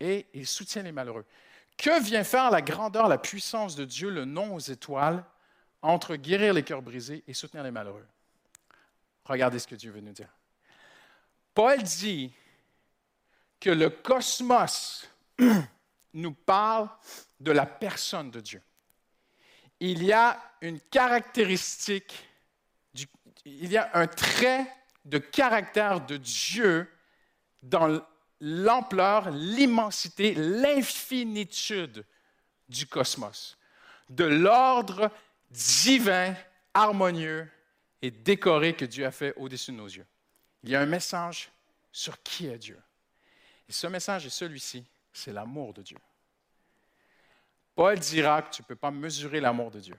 et 0.00 0.26
il 0.34 0.46
soutient 0.46 0.82
les 0.82 0.92
malheureux. 0.92 1.24
Que 1.76 2.02
vient 2.02 2.24
faire 2.24 2.50
la 2.50 2.62
grandeur, 2.62 3.08
la 3.08 3.18
puissance 3.18 3.76
de 3.76 3.84
Dieu, 3.84 4.10
le 4.10 4.24
nom 4.24 4.54
aux 4.54 4.60
étoiles, 4.60 5.24
entre 5.82 6.16
guérir 6.16 6.54
les 6.54 6.62
cœurs 6.62 6.82
brisés 6.82 7.22
et 7.26 7.34
soutenir 7.34 7.62
les 7.62 7.70
malheureux? 7.70 8.06
Regardez 9.24 9.58
ce 9.58 9.66
que 9.66 9.74
Dieu 9.74 9.92
veut 9.92 10.00
nous 10.00 10.12
dire. 10.12 10.28
Paul 11.58 11.82
dit 11.82 12.32
que 13.58 13.70
le 13.70 13.90
cosmos 13.90 15.08
nous 16.14 16.32
parle 16.32 16.88
de 17.40 17.50
la 17.50 17.66
personne 17.66 18.30
de 18.30 18.38
Dieu. 18.38 18.62
Il 19.80 20.04
y 20.04 20.12
a 20.12 20.40
une 20.60 20.78
caractéristique 20.78 22.14
il 23.44 23.72
y 23.72 23.76
a 23.76 23.90
un 23.94 24.06
trait 24.06 24.72
de 25.04 25.18
caractère 25.18 26.00
de 26.06 26.16
Dieu 26.16 26.88
dans 27.60 28.00
l'ampleur, 28.40 29.30
l'immensité, 29.30 30.34
l'infinitude 30.34 32.06
du 32.68 32.86
cosmos, 32.86 33.58
de 34.10 34.24
l'ordre 34.24 35.10
divin, 35.50 36.36
harmonieux 36.72 37.50
et 38.00 38.12
décoré 38.12 38.76
que 38.76 38.84
Dieu 38.84 39.04
a 39.04 39.10
fait 39.10 39.34
au-dessus 39.36 39.72
de 39.72 39.76
nos 39.76 39.88
yeux. 39.88 40.06
Il 40.68 40.72
y 40.72 40.76
a 40.76 40.82
un 40.82 40.86
message 40.86 41.50
sur 41.90 42.22
qui 42.22 42.46
est 42.46 42.58
Dieu. 42.58 42.78
Et 43.70 43.72
ce 43.72 43.86
message 43.86 44.26
est 44.26 44.30
celui-ci, 44.30 44.84
c'est 45.14 45.32
l'amour 45.32 45.72
de 45.72 45.80
Dieu. 45.80 45.96
Paul 47.74 47.98
dira 47.98 48.42
que 48.42 48.54
tu 48.54 48.60
ne 48.60 48.66
peux 48.66 48.76
pas 48.76 48.90
mesurer 48.90 49.40
l'amour 49.40 49.70
de 49.70 49.80
Dieu. 49.80 49.96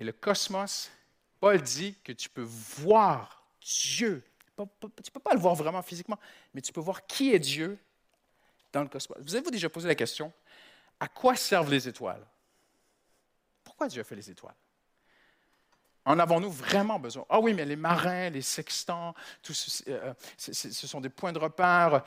Et 0.00 0.04
le 0.04 0.12
cosmos 0.12 0.90
Paul 1.38 1.60
dit 1.60 1.94
que 2.02 2.12
tu 2.12 2.30
peux 2.30 2.40
voir 2.40 3.44
Dieu. 3.60 4.24
Tu 4.56 4.62
ne 4.62 5.10
peux 5.12 5.20
pas 5.20 5.34
le 5.34 5.40
voir 5.40 5.54
vraiment 5.54 5.82
physiquement, 5.82 6.18
mais 6.54 6.62
tu 6.62 6.72
peux 6.72 6.80
voir 6.80 7.06
qui 7.06 7.34
est 7.34 7.38
Dieu 7.38 7.78
dans 8.72 8.80
le 8.80 8.88
cosmos. 8.88 9.18
Vous 9.20 9.34
avez-vous 9.34 9.50
déjà 9.50 9.68
posé 9.68 9.86
la 9.86 9.94
question, 9.94 10.32
à 10.98 11.08
quoi 11.08 11.36
servent 11.36 11.70
les 11.70 11.86
étoiles? 11.86 12.24
Pourquoi 13.62 13.88
Dieu 13.88 14.00
a 14.00 14.04
fait 14.04 14.16
les 14.16 14.30
étoiles? 14.30 14.54
En 16.04 16.18
avons-nous 16.18 16.50
vraiment 16.50 16.98
besoin? 16.98 17.24
Ah 17.28 17.38
oui, 17.38 17.54
mais 17.54 17.64
les 17.64 17.76
marins, 17.76 18.28
les 18.30 18.42
sextants, 18.42 19.14
tout 19.40 19.54
ce, 19.54 19.84
euh, 19.88 20.12
sont 20.36 21.00
des 21.00 21.08
points 21.08 21.32
de 21.32 21.38
repère. 21.38 22.02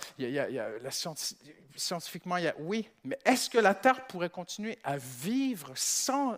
Scientifiquement, 1.78 2.36
il 2.38 2.44
y 2.44 2.48
a, 2.48 2.56
oui, 2.60 2.90
mais 3.06 3.18
est-ce 3.24 3.50
que 3.50 3.58
la 3.58 3.74
Terre 3.74 4.06
pourrait 4.08 4.30
continuer 4.30 4.78
à 4.84 4.98
vivre 4.98 5.72
sans? 5.76 6.38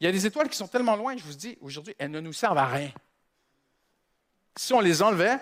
Il 0.00 0.06
y 0.06 0.08
a 0.08 0.12
des 0.12 0.26
étoiles 0.26 0.48
qui 0.48 0.56
sont 0.56 0.66
tellement 0.66 0.96
loin, 0.96 1.16
je 1.16 1.22
vous 1.22 1.34
dis, 1.34 1.56
aujourd'hui, 1.60 1.94
elles 1.98 2.10
ne 2.10 2.20
nous 2.20 2.32
servent 2.32 2.58
à 2.58 2.66
rien. 2.66 2.90
Si 4.56 4.72
on 4.72 4.80
les 4.80 5.00
enlevait, 5.00 5.38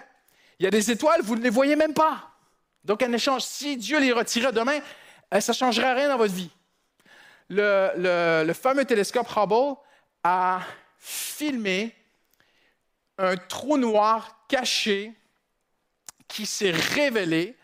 il 0.58 0.64
y 0.64 0.66
a 0.66 0.70
des 0.70 0.90
étoiles, 0.90 1.22
vous 1.22 1.36
ne 1.36 1.42
les 1.42 1.50
voyez 1.50 1.76
même 1.76 1.94
pas. 1.94 2.30
Donc, 2.84 3.02
échange, 3.02 3.42
si 3.42 3.76
Dieu 3.78 4.00
les 4.00 4.12
retirait 4.12 4.52
demain, 4.52 4.80
eh, 5.32 5.40
ça 5.40 5.52
ne 5.52 5.56
changerait 5.56 5.94
rien 5.94 6.08
dans 6.08 6.18
votre 6.18 6.34
vie. 6.34 6.50
Le 7.48 8.52
fameux 8.52 8.84
télescope 8.84 9.28
Hubble 9.34 9.76
a 10.22 10.60
filmé 10.98 11.94
un 13.18 13.36
trou 13.36 13.76
noir 13.76 14.44
caché 14.48 15.12
qui 16.26 16.46
s'est 16.46 16.70
révélé 16.70 17.56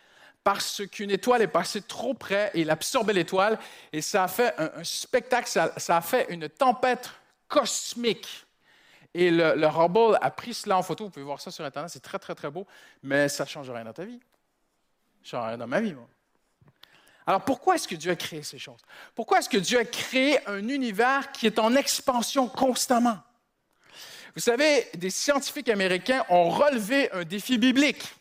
parce 0.43 0.83
qu'une 0.87 1.11
étoile 1.11 1.43
est 1.43 1.49
passée 1.49 1.81
trop 1.83 2.13
près 2.13 2.51
et 2.55 2.61
il 2.61 2.71
absorbait 2.71 3.13
l'étoile 3.13 3.59
et 3.93 4.03
ça 4.03 4.25
a 4.25 4.29
fait 4.29 4.55
un, 4.59 4.85
spectacle, 4.85 5.49
ça, 5.49 5.73
ça 5.77 5.97
a 5.97 6.01
fait 6.01 6.27
une 6.31 6.49
tempête 6.49 7.11
cosmique. 7.49 8.47
Et 9.15 9.31
le, 9.31 9.55
le 9.55 9.67
Hubble 9.67 10.19
a 10.21 10.31
pris 10.31 10.53
cela 10.53 10.77
en 10.77 10.83
photo. 10.83 11.05
Vous 11.05 11.11
pouvez 11.11 11.25
voir 11.25 11.41
ça 11.41 11.51
sur 11.51 11.65
Internet, 11.65 11.91
c'est 11.91 12.03
très, 12.03 12.19
très, 12.19 12.35
très 12.35 12.51
beau, 12.51 12.67
mais 13.03 13.29
ça 13.29 13.45
ne 13.45 13.49
change 13.49 13.71
rien 13.71 13.85
dans 13.85 13.93
ta 13.93 14.05
vie. 14.05 14.19
Ça 15.23 15.39
ne 15.39 15.43
change 15.43 15.49
rien 15.49 15.59
dans 15.59 15.67
ma 15.69 15.81
vie, 15.81 15.95
moi. 15.95 16.09
Alors 17.27 17.45
pourquoi 17.45 17.77
est-ce 17.77 17.89
que 17.89 17.95
Dieu 17.95 18.13
a 18.13 18.17
créé 18.17 18.43
ces 18.43 18.59
choses? 18.59 18.81
Pourquoi 19.15 19.39
est-ce 19.39 19.49
que 19.49 19.57
Dieu 19.57 19.79
a 19.79 19.85
créé 19.85 20.47
un 20.47 20.69
univers 20.69 21.33
qui 21.33 21.47
est 21.47 21.59
en 21.59 21.75
expansion 21.75 22.49
constamment? 22.49 23.19
Vous 24.35 24.41
savez, 24.41 24.89
des 24.95 25.11
scientifiques 25.11 25.69
américains 25.69 26.25
ont 26.29 26.51
relevé 26.51 27.11
un 27.13 27.25
défi 27.25 27.57
biblique. 27.57 28.15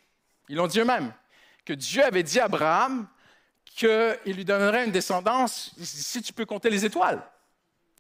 Ils 0.47 0.56
l'ont 0.56 0.68
dit 0.68 0.80
eux-mêmes, 0.80 1.12
que 1.66 1.74
Dieu 1.74 2.04
avait 2.04 2.24
dit 2.24 2.39
à 2.39 2.45
Abraham 2.45 3.08
qu'il 3.66 4.36
lui 4.36 4.45
donnerait 4.45 4.86
une 4.86 4.91
descendance 4.91 5.72
si 5.82 6.22
tu 6.22 6.32
peux 6.32 6.45
compter 6.45 6.70
les 6.70 6.86
étoiles. 6.86 7.22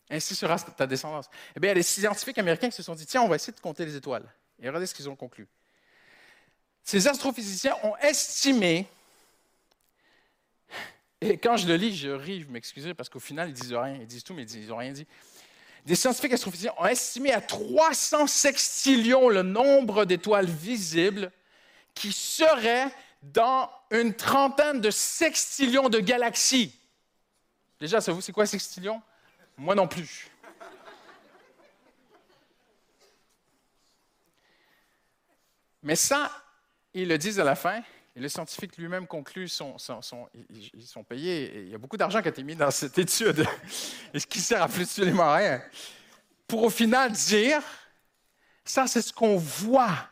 Ainsi 0.09 0.35
sera 0.35 0.59
ta 0.59 0.85
descendance. 0.85 1.27
Eh 1.55 1.59
bien, 1.59 1.69
il 1.69 1.71
y 1.71 1.71
a 1.71 1.75
des 1.75 1.83
scientifiques 1.83 2.37
américains 2.37 2.69
qui 2.69 2.75
se 2.75 2.83
sont 2.83 2.93
dit, 2.93 3.05
tiens, 3.05 3.23
on 3.23 3.27
va 3.27 3.37
essayer 3.37 3.53
de 3.53 3.59
compter 3.59 3.83
les 3.85 3.95
étoiles. 3.95 4.25
Et 4.59 4.67
regardez 4.67 4.85
ce 4.85 4.93
qu'ils 4.93 5.09
ont 5.09 5.15
conclu. 5.15 5.47
Ces 6.83 7.07
astrophysiciens 7.07 7.75
ont 7.81 7.95
estimé, 7.97 8.87
et 11.23 11.37
quand 11.37 11.57
je 11.57 11.67
le 11.67 11.75
lis, 11.75 11.95
je 11.95 12.09
ris, 12.09 12.41
je 12.41 12.47
m'excuse, 12.47 12.93
parce 12.97 13.09
qu'au 13.09 13.19
final, 13.19 13.49
ils 13.49 13.53
disent 13.53 13.73
rien. 13.73 13.95
Ils 13.95 14.07
disent 14.07 14.23
tout, 14.23 14.33
mais 14.33 14.43
ils 14.43 14.67
n'ont 14.67 14.77
rien 14.77 14.91
dit. 14.91 15.07
Des 15.85 15.95
scientifiques 15.95 16.33
astrophysiciens 16.33 16.73
ont 16.77 16.85
estimé 16.85 17.31
à 17.31 17.41
300 17.41 18.27
sextillions 18.27 19.29
le 19.29 19.41
nombre 19.41 20.05
d'étoiles 20.05 20.49
visibles 20.49 21.31
qui 21.93 22.11
seraient 22.11 22.89
dans 23.21 23.69
une 23.91 24.13
trentaine 24.13 24.81
de 24.81 24.91
sextillions 24.91 25.89
de 25.89 25.99
galaxies. 25.99 26.77
Déjà, 27.79 28.01
savez-vous, 28.01 28.21
c'est 28.21 28.31
quoi 28.31 28.45
sextillions? 28.45 29.01
Moi 29.57 29.75
non 29.75 29.87
plus. 29.87 30.29
Mais 35.83 35.95
ça, 35.97 36.31
ils 36.93 37.07
le 37.07 37.17
disent 37.17 37.39
à 37.39 37.43
la 37.43 37.55
fin, 37.55 37.81
et 38.15 38.19
le 38.19 38.29
scientifique 38.29 38.77
lui-même 38.77 39.07
conclut, 39.07 39.47
son, 39.47 39.75
ils, 40.73 40.85
sont 40.85 41.03
payés, 41.03 41.63
il 41.63 41.69
y 41.69 41.75
a 41.75 41.77
beaucoup 41.77 41.97
d'argent 41.97 42.21
qui 42.21 42.27
a 42.27 42.31
été 42.31 42.43
mis 42.43 42.55
dans 42.55 42.71
cette 42.71 42.97
étude, 42.97 43.45
et 44.13 44.19
ce 44.19 44.27
qui 44.27 44.39
sert 44.39 44.61
à 44.61 44.65
absolument 44.65 45.33
rien, 45.33 45.61
pour 46.47 46.63
au 46.63 46.69
final 46.69 47.11
dire, 47.11 47.61
ça 48.63 48.87
c'est 48.87 49.01
ce 49.01 49.11
qu'on 49.11 49.37
voit. 49.37 50.09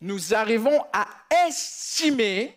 Nous 0.00 0.34
arrivons 0.34 0.84
à 0.92 1.06
estimer 1.46 2.56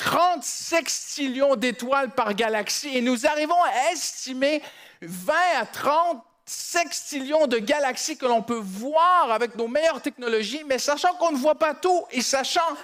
30 0.00 0.42
sextillions 0.42 1.56
d'étoiles 1.56 2.10
par 2.14 2.34
galaxie. 2.34 2.96
Et 2.96 3.02
nous 3.02 3.26
arrivons 3.26 3.62
à 3.64 3.92
estimer 3.92 4.62
20 5.02 5.34
à 5.60 5.66
30 5.66 6.24
sextillions 6.50 7.46
de 7.46 7.58
galaxies 7.58 8.18
que 8.18 8.26
l'on 8.26 8.42
peut 8.42 8.58
voir 8.58 9.30
avec 9.30 9.54
nos 9.54 9.68
meilleures 9.68 10.02
technologies, 10.02 10.64
mais 10.64 10.78
sachant 10.78 11.14
qu'on 11.14 11.30
ne 11.30 11.36
voit 11.36 11.58
pas 11.58 11.74
tout 11.74 12.06
et 12.10 12.22
sachant 12.22 12.76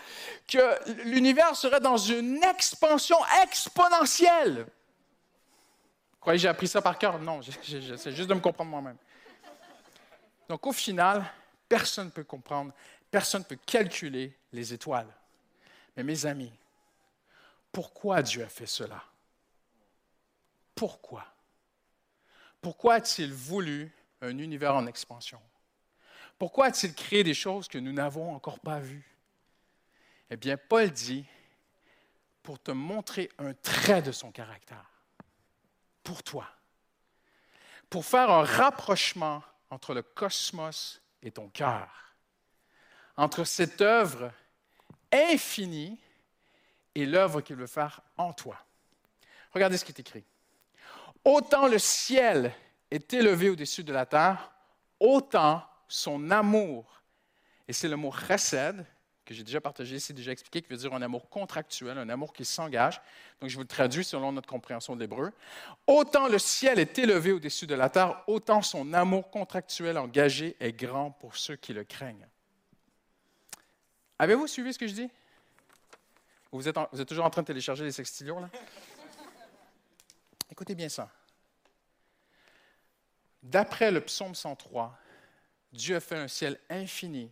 que 0.46 1.02
l'univers 1.02 1.56
serait 1.56 1.80
dans 1.80 1.96
une 1.96 2.42
expansion 2.44 3.16
exponentielle. 3.42 4.66
Vous 6.12 6.20
croyez 6.20 6.38
j'ai 6.38 6.48
appris 6.48 6.68
ça 6.68 6.80
par 6.80 6.96
cœur? 6.96 7.18
Non, 7.18 7.40
j'essaie 7.42 8.12
juste 8.12 8.28
de 8.28 8.34
me 8.34 8.40
comprendre 8.40 8.70
moi-même. 8.70 8.96
Donc 10.48 10.64
au 10.66 10.72
final, 10.72 11.24
personne 11.68 12.06
ne 12.06 12.10
peut 12.12 12.24
comprendre, 12.24 12.72
personne 13.10 13.42
ne 13.42 13.46
peut 13.46 13.58
calculer 13.66 14.38
les 14.52 14.72
étoiles. 14.72 15.12
Mais 15.96 16.04
mes 16.04 16.24
amis, 16.24 16.52
pourquoi 17.72 18.22
Dieu 18.22 18.44
a 18.44 18.48
fait 18.48 18.66
cela? 18.66 19.02
Pourquoi? 20.74 21.26
Pourquoi 22.66 22.94
a-t-il 22.94 23.32
voulu 23.32 23.92
un 24.20 24.38
univers 24.38 24.74
en 24.74 24.88
expansion? 24.88 25.40
Pourquoi 26.36 26.66
a-t-il 26.66 26.96
créé 26.96 27.22
des 27.22 27.32
choses 27.32 27.68
que 27.68 27.78
nous 27.78 27.92
n'avons 27.92 28.34
encore 28.34 28.58
pas 28.58 28.80
vues? 28.80 29.08
Eh 30.30 30.36
bien, 30.36 30.56
Paul 30.56 30.90
dit, 30.90 31.24
pour 32.42 32.60
te 32.60 32.72
montrer 32.72 33.30
un 33.38 33.54
trait 33.54 34.02
de 34.02 34.10
son 34.10 34.32
caractère, 34.32 34.90
pour 36.02 36.24
toi, 36.24 36.48
pour 37.88 38.04
faire 38.04 38.32
un 38.32 38.42
rapprochement 38.42 39.44
entre 39.70 39.94
le 39.94 40.02
cosmos 40.02 41.00
et 41.22 41.30
ton 41.30 41.48
cœur, 41.48 42.16
entre 43.16 43.44
cette 43.44 43.80
œuvre 43.80 44.32
infinie 45.12 46.00
et 46.96 47.06
l'œuvre 47.06 47.42
qu'il 47.42 47.54
veut 47.54 47.68
faire 47.68 48.00
en 48.16 48.32
toi. 48.32 48.58
Regardez 49.52 49.78
ce 49.78 49.84
qui 49.84 49.92
est 49.92 50.00
écrit. 50.00 50.24
Autant 51.26 51.66
le 51.66 51.80
ciel 51.80 52.54
est 52.88 53.12
élevé 53.12 53.50
au-dessus 53.50 53.82
de 53.82 53.92
la 53.92 54.06
terre, 54.06 54.52
autant 55.00 55.60
son 55.88 56.30
amour, 56.30 57.02
et 57.66 57.72
c'est 57.72 57.88
le 57.88 57.96
mot 57.96 58.12
chesed, 58.12 58.86
que 59.24 59.34
j'ai 59.34 59.42
déjà 59.42 59.60
partagé 59.60 59.96
ici, 59.96 60.14
déjà 60.14 60.30
expliqué, 60.30 60.62
qui 60.62 60.68
veut 60.68 60.76
dire 60.76 60.94
un 60.94 61.02
amour 61.02 61.28
contractuel, 61.28 61.98
un 61.98 62.08
amour 62.10 62.32
qui 62.32 62.44
s'engage. 62.44 63.00
Donc, 63.40 63.50
je 63.50 63.56
vous 63.56 63.62
le 63.62 63.66
traduis 63.66 64.04
selon 64.04 64.30
notre 64.30 64.48
compréhension 64.48 64.94
de 64.94 65.00
l'hébreu. 65.00 65.32
Autant 65.88 66.28
le 66.28 66.38
ciel 66.38 66.78
est 66.78 66.96
élevé 66.96 67.32
au-dessus 67.32 67.66
de 67.66 67.74
la 67.74 67.88
terre, 67.88 68.22
autant 68.28 68.62
son 68.62 68.92
amour 68.92 69.28
contractuel 69.28 69.98
engagé 69.98 70.54
est 70.60 70.72
grand 70.72 71.10
pour 71.10 71.36
ceux 71.36 71.56
qui 71.56 71.72
le 71.72 71.82
craignent. 71.82 72.28
Avez-vous 74.20 74.46
suivi 74.46 74.72
ce 74.72 74.78
que 74.78 74.86
je 74.86 74.94
dis? 74.94 75.10
Vous 76.52 76.68
êtes, 76.68 76.76
vous 76.92 77.00
êtes 77.00 77.08
toujours 77.08 77.24
en 77.24 77.30
train 77.30 77.42
de 77.42 77.48
télécharger 77.48 77.82
les 77.82 77.90
sextillions, 77.90 78.38
là? 78.38 78.48
Écoutez 80.50 80.74
bien 80.74 80.88
ça. 80.88 81.10
D'après 83.42 83.90
le 83.90 84.00
psaume 84.00 84.34
103, 84.34 84.96
Dieu 85.72 85.96
a 85.96 86.00
fait 86.00 86.16
un 86.16 86.28
ciel 86.28 86.58
infini 86.68 87.30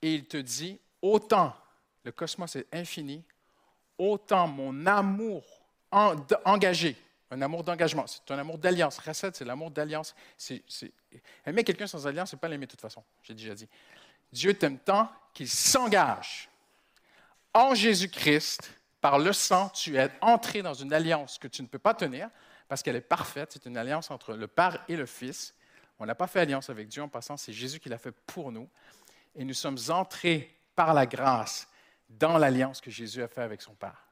et 0.00 0.14
il 0.14 0.24
te 0.26 0.36
dit, 0.36 0.78
autant 1.00 1.56
le 2.04 2.12
cosmos 2.12 2.56
est 2.56 2.66
infini, 2.72 3.24
autant 3.98 4.46
mon 4.48 4.86
amour 4.86 5.44
engagé, 5.90 6.96
un 7.30 7.40
amour 7.42 7.62
d'engagement, 7.64 8.06
c'est 8.06 8.30
un 8.30 8.38
amour 8.38 8.58
d'alliance. 8.58 8.98
Racette, 8.98 9.36
c'est 9.36 9.44
l'amour 9.44 9.70
d'alliance. 9.70 10.14
C'est- 10.36 10.62
c'est- 10.68 10.92
Aimer 11.46 11.64
quelqu'un 11.64 11.86
sans 11.86 12.06
alliance, 12.06 12.30
ce 12.30 12.36
n'est 12.36 12.40
pas 12.40 12.48
l'aimer 12.48 12.66
de 12.66 12.70
toute 12.70 12.80
façon, 12.80 13.02
j'ai 13.22 13.34
déjà 13.34 13.54
dit. 13.54 13.68
Dieu 14.32 14.54
t'aime 14.54 14.78
tant 14.78 15.10
qu'il 15.34 15.48
s'engage 15.48 16.48
en 17.54 17.74
Jésus-Christ, 17.74 18.70
par 19.02 19.18
le 19.18 19.32
sang, 19.32 19.68
tu 19.70 19.98
es 19.98 20.08
entré 20.20 20.62
dans 20.62 20.74
une 20.74 20.92
alliance 20.92 21.36
que 21.36 21.48
tu 21.48 21.60
ne 21.60 21.66
peux 21.66 21.80
pas 21.80 21.92
tenir 21.92 22.30
parce 22.68 22.82
qu'elle 22.82 22.94
est 22.96 23.00
parfaite. 23.00 23.50
C'est 23.52 23.66
une 23.66 23.76
alliance 23.76 24.12
entre 24.12 24.34
le 24.34 24.46
Père 24.46 24.82
et 24.88 24.96
le 24.96 25.06
Fils. 25.06 25.54
On 25.98 26.06
n'a 26.06 26.14
pas 26.14 26.28
fait 26.28 26.40
alliance 26.40 26.70
avec 26.70 26.86
Dieu 26.86 27.02
en 27.02 27.08
passant, 27.08 27.36
c'est 27.36 27.52
Jésus 27.52 27.80
qui 27.80 27.88
l'a 27.88 27.98
fait 27.98 28.12
pour 28.12 28.52
nous. 28.52 28.68
Et 29.34 29.44
nous 29.44 29.54
sommes 29.54 29.78
entrés 29.88 30.56
par 30.76 30.94
la 30.94 31.04
grâce 31.04 31.68
dans 32.08 32.38
l'alliance 32.38 32.80
que 32.80 32.92
Jésus 32.92 33.22
a 33.22 33.28
fait 33.28 33.42
avec 33.42 33.60
son 33.60 33.74
Père. 33.74 34.06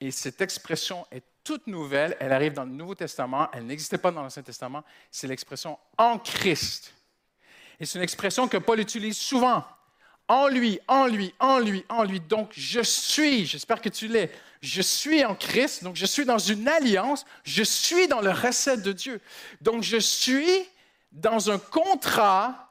Et 0.00 0.12
cette 0.12 0.40
expression 0.40 1.04
est 1.10 1.24
toute 1.42 1.66
nouvelle. 1.66 2.16
Elle 2.20 2.32
arrive 2.32 2.52
dans 2.52 2.64
le 2.64 2.70
Nouveau 2.70 2.94
Testament. 2.94 3.50
Elle 3.52 3.66
n'existait 3.66 3.98
pas 3.98 4.12
dans 4.12 4.22
l'Ancien 4.22 4.44
Testament. 4.44 4.84
C'est 5.10 5.26
l'expression 5.26 5.76
en 5.96 6.20
Christ. 6.20 6.94
Et 7.80 7.86
c'est 7.86 7.98
une 7.98 8.04
expression 8.04 8.46
que 8.46 8.58
Paul 8.58 8.78
utilise 8.78 9.16
souvent. 9.16 9.64
En 10.28 10.48
lui, 10.48 10.78
en 10.86 11.06
lui, 11.06 11.34
en 11.40 11.58
lui, 11.58 11.84
en 11.88 12.04
lui. 12.04 12.20
Donc, 12.20 12.52
je 12.52 12.80
suis, 12.80 13.46
j'espère 13.46 13.80
que 13.80 13.88
tu 13.88 14.08
l'es, 14.08 14.30
je 14.60 14.82
suis 14.82 15.24
en 15.24 15.34
Christ, 15.34 15.82
donc 15.82 15.96
je 15.96 16.04
suis 16.04 16.24
dans 16.24 16.38
une 16.38 16.68
alliance, 16.68 17.24
je 17.44 17.62
suis 17.62 18.08
dans 18.08 18.20
le 18.20 18.30
recette 18.30 18.82
de 18.82 18.92
Dieu. 18.92 19.20
Donc, 19.60 19.82
je 19.82 19.96
suis 19.96 20.68
dans 21.12 21.50
un 21.50 21.58
contrat 21.58 22.68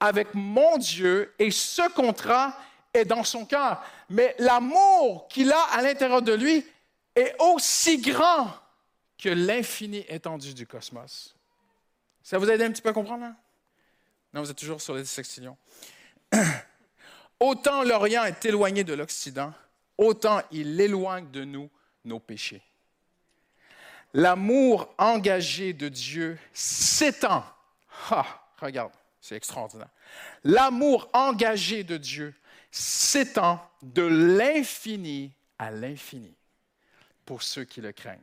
avec 0.00 0.28
mon 0.32 0.78
Dieu 0.78 1.34
et 1.38 1.50
ce 1.50 1.86
contrat 1.92 2.56
est 2.94 3.04
dans 3.04 3.24
son 3.24 3.44
cœur. 3.44 3.84
Mais 4.08 4.34
l'amour 4.38 5.28
qu'il 5.28 5.52
a 5.52 5.62
à 5.72 5.82
l'intérieur 5.82 6.22
de 6.22 6.32
lui 6.32 6.64
est 7.14 7.34
aussi 7.38 7.98
grand 7.98 8.50
que 9.18 9.28
l'infini 9.28 10.04
étendue 10.08 10.54
du 10.54 10.66
cosmos. 10.66 11.34
Ça 12.22 12.38
vous 12.38 12.48
aide 12.48 12.62
un 12.62 12.70
petit 12.70 12.82
peu 12.82 12.88
à 12.88 12.92
comprendre? 12.92 13.24
Là? 13.24 13.34
Non, 14.32 14.42
vous 14.42 14.50
êtes 14.50 14.56
toujours 14.56 14.80
sur 14.80 14.94
les 14.94 15.04
sextillions. 15.04 15.56
Autant 17.40 17.82
l'Orient 17.82 18.24
est 18.24 18.44
éloigné 18.44 18.84
de 18.84 18.92
l'Occident, 18.92 19.52
autant 19.96 20.42
il 20.50 20.78
éloigne 20.80 21.30
de 21.30 21.44
nous 21.44 21.70
nos 22.04 22.20
péchés. 22.20 22.62
L'amour 24.12 24.92
engagé 24.98 25.72
de 25.72 25.88
Dieu 25.88 26.38
s'étend. 26.52 27.44
Ah, 28.10 28.26
regarde, 28.58 28.92
c'est 29.20 29.36
extraordinaire. 29.36 29.88
L'amour 30.44 31.08
engagé 31.12 31.84
de 31.84 31.96
Dieu 31.96 32.34
s'étend 32.70 33.64
de 33.82 34.02
l'infini 34.02 35.32
à 35.58 35.70
l'infini 35.70 36.34
pour 37.24 37.42
ceux 37.42 37.64
qui 37.64 37.80
le 37.80 37.92
craignent. 37.92 38.18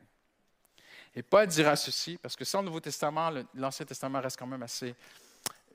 Et 1.14 1.22
Paul 1.22 1.46
dira 1.46 1.74
ceci, 1.74 2.18
parce 2.22 2.36
que 2.36 2.44
sans 2.44 2.60
le 2.60 2.66
Nouveau 2.66 2.80
Testament, 2.80 3.30
l'Ancien 3.54 3.86
Testament 3.86 4.20
reste 4.20 4.38
quand 4.38 4.46
même 4.46 4.62
assez 4.62 4.94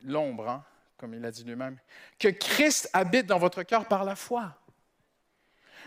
l'ombre, 0.04 0.48
hein, 0.48 0.64
comme 0.98 1.14
il 1.14 1.26
a 1.26 1.32
dit 1.32 1.44
lui-même, 1.44 1.78
que 2.20 2.30
Christ 2.30 2.90
habite 2.94 3.26
dans 3.26 3.40
votre 3.40 3.64
cœur 3.64 3.86
par 3.86 4.06
la 4.06 4.16
foi. 4.16 4.58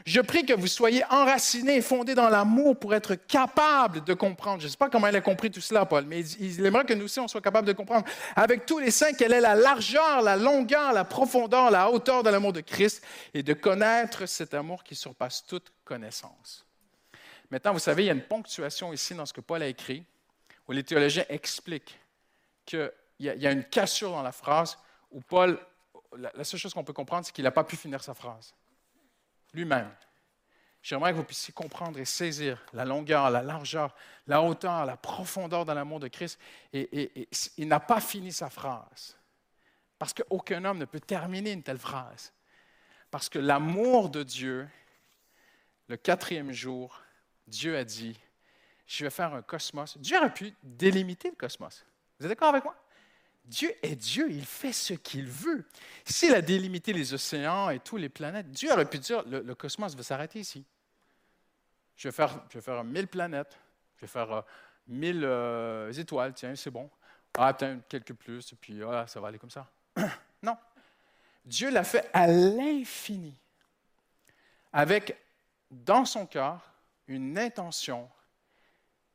Je 0.04 0.20
prie 0.20 0.44
que 0.44 0.52
vous 0.52 0.66
soyez 0.66 1.02
enracinés 1.10 1.76
et 1.76 1.82
fondés 1.82 2.14
dans 2.14 2.28
l'amour 2.28 2.78
pour 2.78 2.94
être 2.94 3.14
capables 3.14 4.04
de 4.04 4.14
comprendre. 4.14 4.60
Je 4.60 4.66
ne 4.66 4.70
sais 4.70 4.76
pas 4.76 4.90
comment 4.90 5.08
il 5.08 5.16
a 5.16 5.20
compris 5.20 5.50
tout 5.50 5.60
cela, 5.60 5.86
Paul, 5.86 6.04
mais 6.04 6.20
il, 6.20 6.64
aimerait 6.64 6.84
que 6.84 6.92
nous 6.92 7.06
aussi, 7.06 7.18
on 7.18 7.28
soit 7.28 7.40
capables 7.40 7.66
de 7.66 7.72
comprendre 7.72 8.06
avec 8.34 8.66
tous 8.66 8.78
les 8.78 8.90
saints 8.90 9.14
quelle 9.14 9.32
est 9.32 9.40
la 9.40 9.54
largeur, 9.54 10.22
la 10.22 10.36
longueur, 10.36 10.92
la 10.92 11.04
profondeur, 11.04 11.70
la 11.70 11.90
hauteur 11.90 12.22
de 12.22 12.30
l'amour 12.30 12.52
de 12.52 12.60
Christ 12.60 13.02
et 13.32 13.42
de 13.42 13.54
connaître 13.54 14.26
cet 14.26 14.54
amour 14.54 14.84
qui 14.84 14.94
surpasse 14.94 15.44
toute 15.46 15.72
connaissance. 15.84 16.66
Maintenant, 17.50 17.72
vous 17.72 17.78
savez, 17.78 18.04
il 18.04 18.06
y 18.06 18.10
a 18.10 18.14
une 18.14 18.22
ponctuation 18.22 18.92
ici 18.92 19.14
dans 19.14 19.24
ce 19.24 19.32
que 19.32 19.40
Paul 19.40 19.62
a 19.62 19.66
écrit, 19.66 20.04
où 20.68 20.72
les 20.72 20.82
théologiens 20.82 21.24
expliquent 21.28 21.98
qu'il 22.64 22.92
y 23.20 23.46
a 23.46 23.52
une 23.52 23.64
cassure 23.64 24.10
dans 24.10 24.22
la 24.22 24.32
phrase, 24.32 24.76
où 25.16 25.20
Paul, 25.22 25.58
la, 26.16 26.44
seule 26.44 26.60
chose 26.60 26.74
qu'on 26.74 26.84
peut 26.84 26.92
comprendre, 26.92 27.24
c'est 27.24 27.32
qu'il 27.32 27.44
n'a 27.44 27.50
pas 27.50 27.64
pu 27.64 27.74
finir 27.76 28.02
sa 28.04 28.12
phrase 28.14 28.54
lui-même. 29.54 29.90
J'aimerais 30.82 31.12
que 31.12 31.16
vous 31.16 31.24
puissiez 31.24 31.54
comprendre 31.54 31.98
et 31.98 32.04
saisir 32.04 32.62
la 32.74 32.84
longueur, 32.84 33.30
la 33.30 33.42
largeur, 33.42 33.94
la 34.26 34.42
hauteur, 34.42 34.84
la 34.84 34.98
profondeur 34.98 35.64
de 35.64 35.72
l'amour 35.72 35.98
de 36.00 36.08
Christ. 36.08 36.38
Et, 36.74 36.80
et- 36.80 37.20
et 37.22 37.28
il 37.56 37.66
n'a 37.66 37.80
pas 37.80 38.00
fini 38.00 38.30
sa 38.30 38.50
phrase. 38.50 39.16
Parce 39.98 40.12
qu'aucun 40.12 40.62
homme 40.66 40.76
ne 40.78 40.84
peut 40.84 41.00
terminer 41.00 41.52
une 41.52 41.62
telle 41.62 41.78
phrase. 41.78 42.32
Parce 43.10 43.30
que 43.30 43.38
l'amour 43.38 44.10
de 44.10 44.22
Dieu, 44.22 44.68
le 45.88 45.96
quatrième 45.96 46.52
jour, 46.52 47.00
Dieu 47.46 47.76
a 47.78 47.84
dit, 47.84 48.20
je 48.86 49.04
vais 49.04 49.10
faire 49.10 49.32
un 49.32 49.42
cosmos. 49.42 49.96
Dieu 49.96 50.18
aurait 50.18 50.34
pu 50.34 50.52
délimiter 50.62 51.30
le 51.30 51.36
cosmos. 51.36 51.86
Vous 52.20 52.26
êtes 52.26 52.30
d'accord 52.30 52.50
avec 52.50 52.64
moi? 52.64 52.76
Dieu 53.46 53.72
est 53.82 53.94
Dieu, 53.94 54.30
il 54.30 54.44
fait 54.44 54.72
ce 54.72 54.94
qu'il 54.94 55.26
veut. 55.26 55.64
S'il 56.04 56.34
a 56.34 56.42
délimité 56.42 56.92
les 56.92 57.14
océans 57.14 57.70
et 57.70 57.78
toutes 57.78 58.00
les 58.00 58.08
planètes, 58.08 58.50
Dieu 58.50 58.72
aurait 58.72 58.88
pu 58.88 58.98
dire, 58.98 59.22
le, 59.26 59.54
cosmos 59.54 59.94
va 59.94 60.02
s'arrêter 60.02 60.40
ici. 60.40 60.64
Je 61.96 62.08
vais 62.08 62.12
faire, 62.12 62.44
je 62.50 62.58
vais 62.58 62.62
faire 62.62 62.82
1000 62.82 63.06
planètes, 63.06 63.56
je 63.96 64.00
vais 64.02 64.06
faire 64.08 64.32
euh, 64.32 64.42
1000 64.88 65.22
euh, 65.24 65.92
étoiles, 65.92 66.34
tiens, 66.34 66.54
c'est 66.56 66.70
bon. 66.70 66.90
Ah, 67.38 67.54
peut-être 67.54 67.86
quelques 67.88 68.14
plus, 68.14 68.52
et 68.52 68.56
puis 68.56 68.80
voilà, 68.80 69.06
ça 69.06 69.20
va 69.20 69.28
aller 69.28 69.38
comme 69.38 69.50
ça. 69.50 69.70
non. 70.42 70.56
Dieu 71.44 71.70
l'a 71.70 71.84
fait 71.84 72.10
à 72.12 72.26
l'infini, 72.26 73.34
avec 74.72 75.16
dans 75.70 76.04
son 76.04 76.26
cœur 76.26 76.72
une 77.06 77.38
intention, 77.38 78.10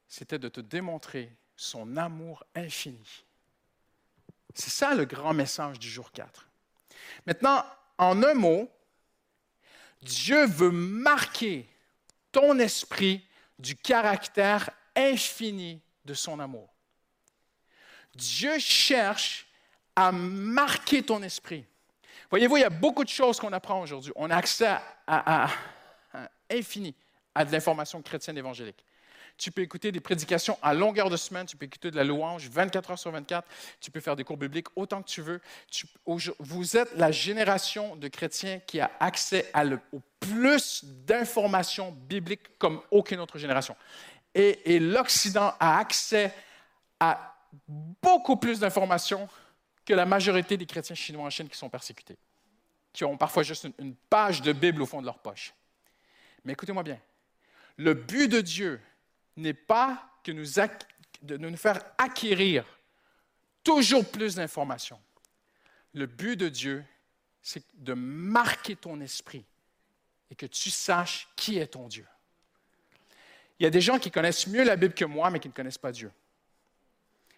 c'était 0.08 0.40
de 0.40 0.48
te 0.48 0.62
démontrer 0.62 1.36
son 1.58 1.98
amour 1.98 2.46
infini. 2.56 3.26
C'est 4.56 4.70
ça 4.70 4.94
le 4.94 5.06
grand 5.06 5.34
message 5.34 5.80
du 5.80 5.90
jour 5.90 6.12
4. 6.12 6.48
Maintenant, 7.26 7.64
en 7.98 8.22
un 8.24 8.34
mot, 8.34 8.70
Dieu 10.02 10.46
veut 10.46 10.72
marquer 10.72 11.70
ton 12.32 12.58
esprit 12.60 13.26
du 13.60 13.76
caractère 13.76 14.70
infini 14.96 15.82
de 16.06 16.14
son 16.14 16.40
amour. 16.40 16.70
Dieu 18.16 18.58
cherche 18.60 19.48
à 19.96 20.12
marquer 20.12 21.04
ton 21.04 21.22
esprit. 21.24 21.66
Voyez-vous, 22.30 22.58
il 22.58 22.62
y 22.62 22.66
a 22.66 22.70
beaucoup 22.70 23.04
de 23.04 23.10
choses 23.10 23.40
qu'on 23.40 23.54
apprend 23.54 23.82
aujourd'hui. 23.82 24.12
On 24.16 24.30
a 24.30 24.36
accès 24.36 24.66
à, 24.68 24.82
à- 25.08 25.50
à- 26.14 26.30
infini 26.50 26.96
à 27.36 27.46
de 27.46 27.52
l'information 27.52 28.02
chrétienne 28.02 28.38
évangélique. 28.38 28.84
Tu 29.42 29.50
peux 29.50 29.64
écouter 29.64 29.92
des 29.92 30.00
prédications 30.00 30.56
à 30.62 30.76
longueur 30.76 31.10
de 31.10 31.18
semaine, 31.18 31.48
tu 31.48 31.58
peux 31.58 31.66
écouter 31.66 31.90
de 31.90 31.96
la 31.96 32.04
louange 32.04 32.48
24 32.48 32.92
heures 32.92 33.00
sur 33.00 33.10
24, 33.10 33.48
tu 33.80 33.90
peux 33.90 34.00
faire 34.00 34.16
des 34.16 34.24
cours 34.24 34.38
bibliques 34.38 34.68
autant 34.76 35.02
que 35.02 35.10
tu 35.10 35.24
veux. 35.24 35.42
Vous 36.38 36.78
êtes 36.78 36.96
la 36.96 37.12
génération 37.12 37.96
de 37.96 38.08
chrétiens 38.08 38.60
qui 38.60 38.80
a 38.80 38.92
accès 39.00 39.50
à 39.52 39.64
au 39.66 40.00
plus 40.20 40.84
d'informations 40.84 41.92
bibliques 41.92 42.56
comme 42.60 42.84
aucune 42.92 43.20
autre 43.20 43.40
génération. 43.40 43.76
Et, 44.36 44.78
l'Occident 44.78 45.56
a 45.60 45.80
accès 45.80 46.32
à 47.00 47.36
beaucoup 47.68 48.38
plus 48.38 48.60
d'informations 48.60 49.28
que 49.84 49.96
la 49.96 50.06
majorité 50.06 50.56
des 50.56 50.68
chrétiens 50.68 50.96
chinois 50.96 51.26
en 51.26 51.32
Chine 51.32 51.50
qui 51.50 51.58
sont 51.58 51.68
persécutés, 51.68 52.16
qui 52.94 53.04
ont 53.06 53.18
parfois 53.18 53.42
juste 53.42 53.68
une 53.80 53.96
page 53.96 54.44
de 54.44 54.54
Bible 54.54 54.84
au 54.84 54.86
fond 54.86 55.02
de 55.02 55.08
leur 55.08 55.18
poche. 55.18 55.52
Mais 56.46 56.54
écoutez-moi 56.54 56.84
bien, 56.84 57.00
le 57.78 57.96
but 57.96 58.28
de 58.28 58.42
Dieu 58.42 58.80
n'est 59.38 59.54
pas 59.54 60.10
que 60.24 60.32
nous 60.32 60.46
de 61.22 61.38
nous 61.38 61.58
faire 61.58 61.82
acquérir 61.98 62.66
toujours 63.64 64.10
plus 64.10 64.36
d'informations. 64.36 65.00
Le 65.94 66.06
but 66.06 66.36
de 66.36 66.50
Dieu, 66.50 66.84
c'est 67.42 67.64
de 67.76 67.94
marquer 67.94 68.76
ton 68.76 69.00
esprit 69.02 69.46
et 70.30 70.36
que 70.36 70.46
tu 70.46 70.70
saches 70.70 71.28
qui 71.36 71.58
est 71.58 71.68
ton 71.68 71.88
Dieu. 71.88 72.08
Il 73.60 73.64
y 73.64 73.68
a 73.68 73.70
des 73.70 73.82
gens 73.82 74.00
qui 74.00 74.10
connaissent 74.10 74.48
mieux 74.48 74.64
la 74.64 74.76
Bible 74.76 74.94
que 74.94 75.06
moi, 75.06 75.30
mais 75.30 75.40
qui 75.40 75.48
ne 75.48 75.54
connaissent 75.54 75.78
pas 75.78 75.92
Dieu. 75.92 76.12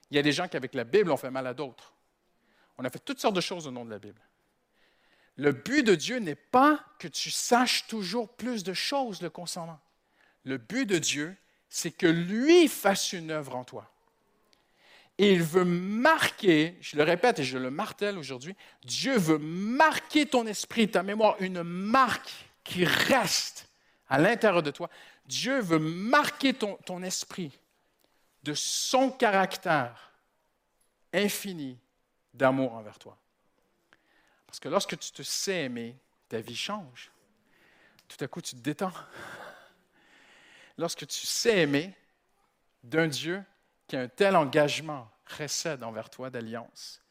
Il 0.09 0.15
y 0.15 0.19
a 0.19 0.21
des 0.21 0.31
gens 0.31 0.47
qui, 0.47 0.55
avec 0.55 0.73
la 0.73 0.83
Bible, 0.83 1.11
ont 1.11 1.17
fait 1.17 1.31
mal 1.31 1.47
à 1.47 1.53
d'autres. 1.53 1.93
On 2.77 2.85
a 2.85 2.89
fait 2.89 3.03
toutes 3.03 3.19
sortes 3.19 3.35
de 3.35 3.41
choses 3.41 3.67
au 3.67 3.71
nom 3.71 3.83
de 3.83 3.89
la 3.89 3.99
Bible. 3.99 4.21
Le 5.35 5.51
but 5.51 5.83
de 5.83 5.95
Dieu 5.95 6.19
n'est 6.19 6.35
pas 6.35 6.83
que 6.99 7.07
tu 7.07 7.31
saches 7.31 7.87
toujours 7.87 8.29
plus 8.35 8.63
de 8.63 8.73
choses 8.73 9.21
le 9.21 9.29
concernant. 9.29 9.79
Le 10.43 10.57
but 10.57 10.85
de 10.85 10.99
Dieu, 10.99 11.35
c'est 11.75 11.89
que 11.89 12.05
lui 12.05 12.67
fasse 12.67 13.13
une 13.13 13.31
œuvre 13.31 13.55
en 13.55 13.63
toi. 13.63 13.89
Et 15.17 15.33
il 15.33 15.41
veut 15.41 15.65
marquer, 15.65 16.77
je 16.81 16.95
le 16.95 17.01
répète 17.01 17.39
et 17.39 17.43
je 17.43 17.57
le 17.57 17.71
martèle 17.71 18.19
aujourd'hui, 18.19 18.55
Dieu 18.83 19.17
veut 19.17 19.39
marquer 19.39 20.27
ton 20.27 20.45
esprit, 20.45 20.87
ta 20.87 21.01
mémoire, 21.01 21.35
une 21.39 21.63
marque 21.63 22.31
qui 22.63 22.85
reste 22.85 23.69
à 24.07 24.19
l'intérieur 24.19 24.61
de 24.61 24.69
toi. 24.69 24.87
Dieu 25.25 25.61
veut 25.61 25.79
marquer 25.79 26.53
ton, 26.53 26.75
ton 26.85 27.01
esprit 27.01 27.51
de 28.43 28.53
son 28.53 29.09
caractère 29.09 30.13
infini 31.11 31.79
d'amour 32.35 32.73
envers 32.73 32.99
toi. 32.99 33.17
Parce 34.45 34.59
que 34.59 34.69
lorsque 34.69 34.99
tu 34.99 35.11
te 35.11 35.23
sais 35.23 35.63
aimer, 35.63 35.95
ta 36.29 36.39
vie 36.39 36.55
change. 36.55 37.11
Tout 38.07 38.23
à 38.23 38.27
coup, 38.27 38.41
tu 38.41 38.55
te 38.55 38.61
détends. 38.61 38.93
Lorsque 40.77 41.05
tu 41.07 41.25
sais 41.25 41.59
aimer 41.59 41.93
d'un 42.83 43.07
Dieu 43.07 43.43
qui 43.87 43.95
a 43.95 44.01
un 44.01 44.07
tel 44.07 44.35
engagement 44.35 45.09
précède 45.25 45.83
envers 45.83 46.09
toi 46.09 46.29
d'alliance, 46.29 47.01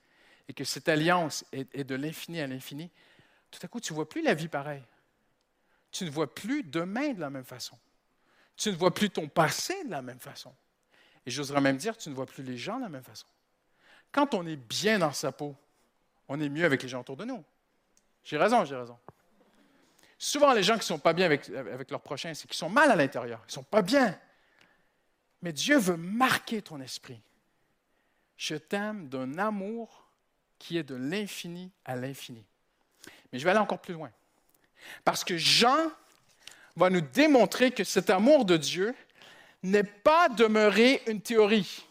et 0.48 0.52
que 0.52 0.64
cette 0.64 0.88
alliance 0.88 1.44
est, 1.52 1.72
est 1.74 1.84
de 1.84 1.94
l'infini 1.94 2.40
à 2.40 2.46
l'infini, 2.46 2.90
tout 3.50 3.60
à 3.62 3.68
coup, 3.68 3.80
tu 3.80 3.92
ne 3.92 3.96
vois 3.96 4.08
plus 4.08 4.22
la 4.22 4.34
vie 4.34 4.48
pareille. 4.48 4.82
Tu 5.90 6.04
ne 6.04 6.10
vois 6.10 6.34
plus 6.34 6.62
demain 6.62 7.12
de 7.12 7.20
la 7.20 7.30
même 7.30 7.44
façon. 7.44 7.78
Tu 8.56 8.70
ne 8.70 8.76
vois 8.76 8.92
plus 8.92 9.10
ton 9.10 9.28
passé 9.28 9.84
de 9.84 9.90
la 9.90 10.02
même 10.02 10.18
façon. 10.18 10.54
Et 11.26 11.30
j'oserais 11.30 11.60
même 11.60 11.76
dire, 11.76 11.96
tu 11.96 12.08
ne 12.08 12.14
vois 12.14 12.26
plus 12.26 12.42
les 12.42 12.56
gens 12.56 12.78
de 12.78 12.82
la 12.82 12.88
même 12.88 13.04
façon. 13.04 13.26
Quand 14.10 14.34
on 14.34 14.46
est 14.46 14.56
bien 14.56 14.98
dans 14.98 15.12
sa 15.12 15.32
peau, 15.32 15.54
on 16.28 16.40
est 16.40 16.48
mieux 16.48 16.64
avec 16.64 16.82
les 16.82 16.88
gens 16.88 17.00
autour 17.00 17.16
de 17.16 17.24
nous. 17.24 17.44
J'ai 18.24 18.38
raison, 18.38 18.64
j'ai 18.64 18.76
raison. 18.76 18.98
Souvent, 20.24 20.52
les 20.52 20.62
gens 20.62 20.74
qui 20.74 20.82
ne 20.82 20.84
sont 20.84 21.00
pas 21.00 21.14
bien 21.14 21.26
avec, 21.26 21.48
avec 21.48 21.90
leurs 21.90 22.00
prochains, 22.00 22.32
c'est 22.32 22.46
qu'ils 22.46 22.56
sont 22.56 22.68
mal 22.68 22.88
à 22.92 22.94
l'intérieur. 22.94 23.40
Ils 23.42 23.48
ne 23.48 23.54
sont 23.54 23.64
pas 23.64 23.82
bien. 23.82 24.16
Mais 25.42 25.52
Dieu 25.52 25.76
veut 25.76 25.96
marquer 25.96 26.62
ton 26.62 26.80
esprit. 26.80 27.20
Je 28.36 28.54
t'aime 28.54 29.08
d'un 29.08 29.36
amour 29.36 30.06
qui 30.60 30.78
est 30.78 30.84
de 30.84 30.94
l'infini 30.94 31.72
à 31.84 31.96
l'infini. 31.96 32.44
Mais 33.32 33.40
je 33.40 33.44
vais 33.44 33.50
aller 33.50 33.58
encore 33.58 33.80
plus 33.80 33.94
loin. 33.94 34.12
Parce 35.04 35.24
que 35.24 35.36
Jean 35.36 35.90
va 36.76 36.88
nous 36.88 37.00
démontrer 37.00 37.72
que 37.72 37.82
cet 37.82 38.08
amour 38.08 38.44
de 38.44 38.56
Dieu 38.56 38.94
n'est 39.64 39.82
pas 39.82 40.28
demeuré 40.28 41.02
une 41.08 41.20
théorie, 41.20 41.84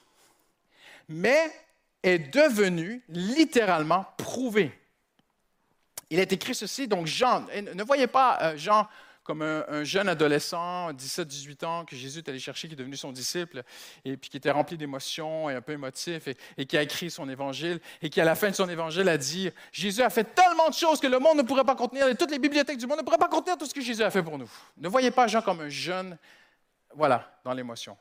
mais 1.10 1.52
est 2.02 2.34
devenu 2.34 3.04
littéralement 3.10 4.06
prouvé. 4.16 4.72
Il 6.12 6.20
est 6.20 6.34
écrit 6.34 6.54
ceci, 6.54 6.90
donc 6.90 7.08
Jean, 7.08 7.46
ne 7.74 7.84
voyez 7.84 8.06
pas 8.06 8.38
euh, 8.42 8.58
Jean 8.58 8.88
comme 9.24 9.44
un, 9.44 9.64
un 9.70 9.86
jeune 9.86 10.10
adolescent, 10.10 10.92
17-18 10.92 11.66
ans, 11.66 11.86
que 11.86 11.96
Jésus 11.96 12.20
est 12.20 12.28
allé 12.28 12.38
chercher, 12.38 12.68
qui 12.68 12.74
est 12.74 12.78
devenu 12.78 12.98
son 12.98 13.14
disciple, 13.14 13.64
et 14.04 14.18
puis 14.18 14.30
qui 14.30 14.36
était 14.36 14.52
rempli 14.52 14.78
d'émotions 14.78 15.50
et 15.50 15.56
un 15.56 15.62
peu 15.62 15.72
émotif, 15.72 16.28
et, 16.58 16.66
qui 16.66 16.78
a 16.78 16.82
écrit 16.82 17.10
son 17.10 17.30
évangile, 17.30 17.80
et 18.02 18.10
qui 18.10 18.20
à 18.20 18.26
la 18.26 18.36
fin 18.36 18.50
de 18.50 18.56
son 18.56 18.68
évangile 18.68 19.08
a 19.08 19.18
dit, 19.18 19.52
Jésus 19.72 20.02
a 20.02 20.10
fait 20.10 20.26
tellement 20.36 20.68
de 20.68 20.74
choses 20.74 21.00
que 21.00 21.08
le 21.08 21.18
monde 21.18 21.38
ne 21.38 21.44
pourrait 21.44 21.64
pas 21.64 21.76
contenir, 21.76 22.10
et 22.10 22.16
toutes 22.16 22.32
les 22.32 22.40
bibliothèques 22.40 22.80
du 22.80 22.88
monde 22.88 22.98
ne 22.98 23.04
pourraient 23.04 23.18
pas 23.18 23.30
contenir 23.30 23.58
tout 23.58 23.66
ce 23.66 23.74
que 23.74 23.80
Jésus 23.80 24.04
a 24.04 24.12
fait 24.12 24.24
pour 24.24 24.38
nous. 24.38 24.52
Ne 24.76 24.90
voyez 24.90 25.12
pas 25.12 25.28
Jean 25.28 25.42
comme 25.42 25.62
un 25.62 25.70
jeune, 25.70 26.18
voilà, 26.94 27.40
dans 27.46 27.54
l'émotion. 27.54 27.98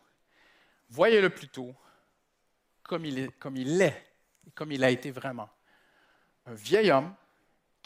Voyez-le 0.88 1.30
plutôt 1.30 1.72
comme 2.82 3.04
il 3.04 3.20
est, 3.20 3.38
comme 3.38 3.56
il 3.56 3.80
est, 3.80 4.04
comme 4.56 4.72
il 4.72 4.82
a 4.82 4.90
été 4.90 5.12
vraiment. 5.12 5.48
Un 6.46 6.54
vieil 6.54 6.90
homme 6.90 7.14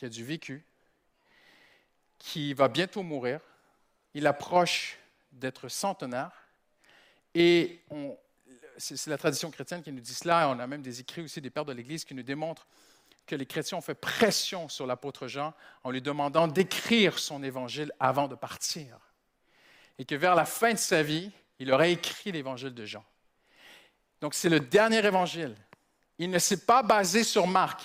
qui 0.04 0.06
a 0.06 0.10
du 0.10 0.24
vécu, 0.24 0.62
qui 2.18 2.52
va 2.52 2.68
bientôt 2.68 3.02
mourir, 3.02 3.40
il 4.12 4.26
approche 4.26 4.98
d'être 5.32 5.68
centenaire. 5.68 6.30
Et 7.34 7.80
c'est 8.76 9.06
la 9.06 9.16
tradition 9.16 9.50
chrétienne 9.50 9.82
qui 9.82 9.90
nous 9.90 10.00
dit 10.00 10.12
cela. 10.12 10.50
On 10.50 10.58
a 10.58 10.66
même 10.66 10.82
des 10.82 11.00
écrits 11.00 11.22
aussi 11.22 11.40
des 11.40 11.48
pères 11.48 11.64
de 11.64 11.72
l'Église 11.72 12.04
qui 12.04 12.14
nous 12.14 12.22
démontrent 12.22 12.66
que 13.26 13.34
les 13.34 13.46
chrétiens 13.46 13.78
ont 13.78 13.80
fait 13.80 13.94
pression 13.94 14.68
sur 14.68 14.86
l'apôtre 14.86 15.26
Jean 15.26 15.54
en 15.84 15.90
lui 15.90 16.02
demandant 16.02 16.48
d'écrire 16.48 17.18
son 17.18 17.42
évangile 17.42 17.90
avant 17.98 18.28
de 18.28 18.34
partir. 18.34 18.98
Et 19.98 20.04
que 20.04 20.14
vers 20.14 20.34
la 20.34 20.44
fin 20.44 20.72
de 20.74 20.78
sa 20.78 21.02
vie, 21.02 21.30
il 21.58 21.72
aurait 21.72 21.92
écrit 21.92 22.30
l'évangile 22.30 22.74
de 22.74 22.84
Jean. 22.84 23.04
Donc 24.20 24.34
c'est 24.34 24.50
le 24.50 24.60
dernier 24.60 25.02
évangile. 25.06 25.56
Il 26.18 26.30
ne 26.30 26.38
s'est 26.38 26.66
pas 26.66 26.82
basé 26.82 27.24
sur 27.24 27.46
Marc. 27.46 27.82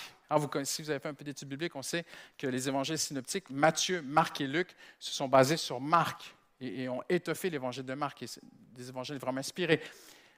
Connaissez, 0.50 0.76
si 0.76 0.82
vous 0.82 0.90
avez 0.90 1.00
fait 1.00 1.08
un 1.08 1.14
peu 1.14 1.24
d'études 1.24 1.48
bibliques, 1.48 1.74
on 1.74 1.82
sait 1.82 2.04
que 2.38 2.46
les 2.46 2.68
évangiles 2.68 2.98
synoptiques, 2.98 3.50
Matthieu, 3.50 4.00
Marc 4.02 4.40
et 4.40 4.46
Luc, 4.46 4.74
se 4.98 5.12
sont 5.12 5.28
basés 5.28 5.56
sur 5.56 5.80
Marc 5.80 6.34
et, 6.60 6.88
ont 6.88 7.02
étoffé 7.08 7.50
l'évangile 7.50 7.84
de 7.84 7.94
Marc. 7.94 8.22
Et 8.22 8.26
des 8.72 8.88
évangiles 8.88 9.18
vraiment 9.18 9.40
inspirés. 9.40 9.82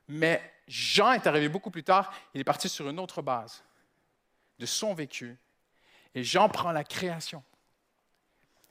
Mais 0.08 0.40
Jean 0.66 1.12
est 1.12 1.26
arrivé 1.26 1.48
beaucoup 1.48 1.70
plus 1.70 1.84
tard. 1.84 2.12
Il 2.34 2.40
est 2.40 2.44
parti 2.44 2.68
sur 2.68 2.88
une 2.88 2.98
autre 2.98 3.22
base 3.22 3.62
de 4.58 4.66
son 4.66 4.94
vécu. 4.94 5.36
Et 6.14 6.24
Jean 6.24 6.48
prend 6.48 6.72
la 6.72 6.84
création. 6.84 7.42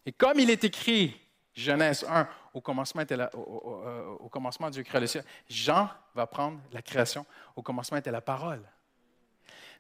Et 0.05 0.11
comme 0.11 0.39
il 0.39 0.49
est 0.49 0.63
écrit, 0.63 1.19
Genèse 1.53 2.05
1, 2.09 2.27
au 2.53 2.61
commencement, 2.61 3.01
était 3.01 3.17
la- 3.17 3.33
au, 3.35 3.83
euh, 3.85 4.29
commencement 4.29 4.69
Dieu 4.69 4.83
créa 4.83 4.99
le 4.99 5.07
ciel, 5.07 5.23
Jean 5.49 5.89
va 6.15 6.25
prendre 6.25 6.59
la 6.71 6.81
création. 6.81 7.25
Au 7.55 7.61
commencement 7.61 7.97
était 7.97 8.11
la 8.11 8.21
parole. 8.21 8.63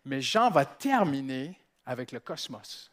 Mais 0.05 0.21
Jean 0.21 0.49
va 0.49 0.65
terminer 0.65 1.59
avec 1.85 2.11
le 2.11 2.19
cosmos. 2.19 2.91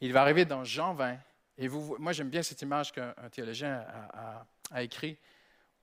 Il 0.00 0.12
va 0.12 0.22
arriver 0.22 0.44
dans 0.44 0.64
Jean 0.64 0.94
20. 0.94 1.16
Et 1.58 1.68
moi, 1.68 2.12
j'aime 2.12 2.30
bien 2.30 2.42
cette 2.42 2.62
image 2.62 2.92
qu'un 2.92 3.14
un 3.16 3.28
théologien 3.28 3.84
a, 3.88 4.38
a- 4.40 4.46
a 4.72 4.82
écrit. 4.82 5.16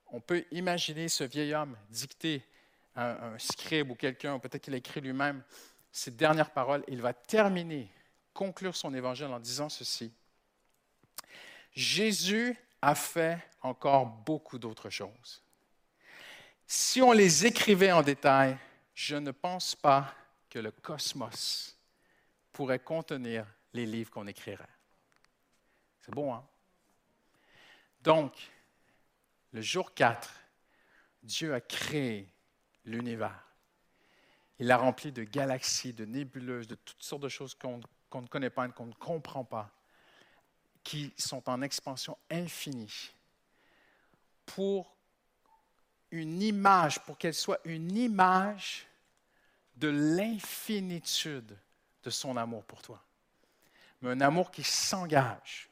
On 0.08 0.20
peut 0.20 0.44
imaginer 0.50 1.08
ce 1.08 1.24
vieil 1.24 1.54
homme 1.54 1.76
dicter 1.88 2.42
à 2.94 3.10
un, 3.28 3.34
un 3.34 3.38
scribe 3.38 3.90
ou 3.90 3.94
quelqu'un, 3.94 4.38
peut-être 4.38 4.62
qu'il 4.62 4.74
a 4.74 4.76
écrit 4.76 5.00
lui-même, 5.00 5.42
ces 5.92 6.10
dernières 6.10 6.50
paroles. 6.50 6.84
Il 6.88 7.00
va 7.00 7.12
terminer, 7.14 7.88
conclure 8.34 8.76
son 8.76 8.92
évangile 8.94 9.26
en 9.28 9.38
disant 9.40 9.68
ceci. 9.68 10.12
Jésus 11.72 12.56
a 12.82 12.94
fait 12.94 13.38
encore 13.62 14.06
beaucoup 14.06 14.58
d'autres 14.58 14.90
choses. 14.90 15.42
Si 16.66 17.00
on 17.00 17.12
les 17.12 17.46
écrivait 17.46 17.92
en 17.92 18.02
détail, 18.02 18.56
je 19.00 19.16
ne 19.16 19.30
pense 19.30 19.74
pas 19.74 20.14
que 20.50 20.58
le 20.58 20.70
cosmos 20.70 21.74
pourrait 22.52 22.80
contenir 22.80 23.46
les 23.72 23.86
livres 23.86 24.10
qu'on 24.10 24.26
écrirait. 24.26 24.68
C'est 26.02 26.12
bon, 26.12 26.34
hein? 26.34 26.46
Donc, 28.02 28.34
le 29.52 29.62
jour 29.62 29.94
4, 29.94 30.30
Dieu 31.22 31.54
a 31.54 31.62
créé 31.62 32.30
l'univers. 32.84 33.42
Il 34.58 34.66
l'a 34.66 34.76
rempli 34.76 35.12
de 35.12 35.24
galaxies, 35.24 35.94
de 35.94 36.04
nébuleuses, 36.04 36.66
de 36.66 36.74
toutes 36.74 37.02
sortes 37.02 37.22
de 37.22 37.30
choses 37.30 37.54
qu'on 37.54 37.80
ne 38.20 38.26
connaît 38.26 38.50
pas, 38.50 38.68
qu'on 38.68 38.86
ne 38.86 38.92
comprend 38.92 39.44
pas, 39.44 39.70
qui 40.84 41.14
sont 41.16 41.48
en 41.48 41.62
expansion 41.62 42.18
infinie 42.30 43.12
pour 44.44 44.94
une 46.10 46.42
image, 46.42 47.02
pour 47.06 47.16
qu'elle 47.16 47.32
soit 47.32 47.60
une 47.64 47.96
image 47.96 48.86
de 49.80 49.88
l'infinitude 49.88 51.56
de 52.04 52.10
son 52.10 52.36
amour 52.36 52.64
pour 52.64 52.82
toi. 52.82 53.02
Mais 54.02 54.10
un 54.10 54.20
amour 54.20 54.50
qui 54.50 54.62
s'engage. 54.62 55.68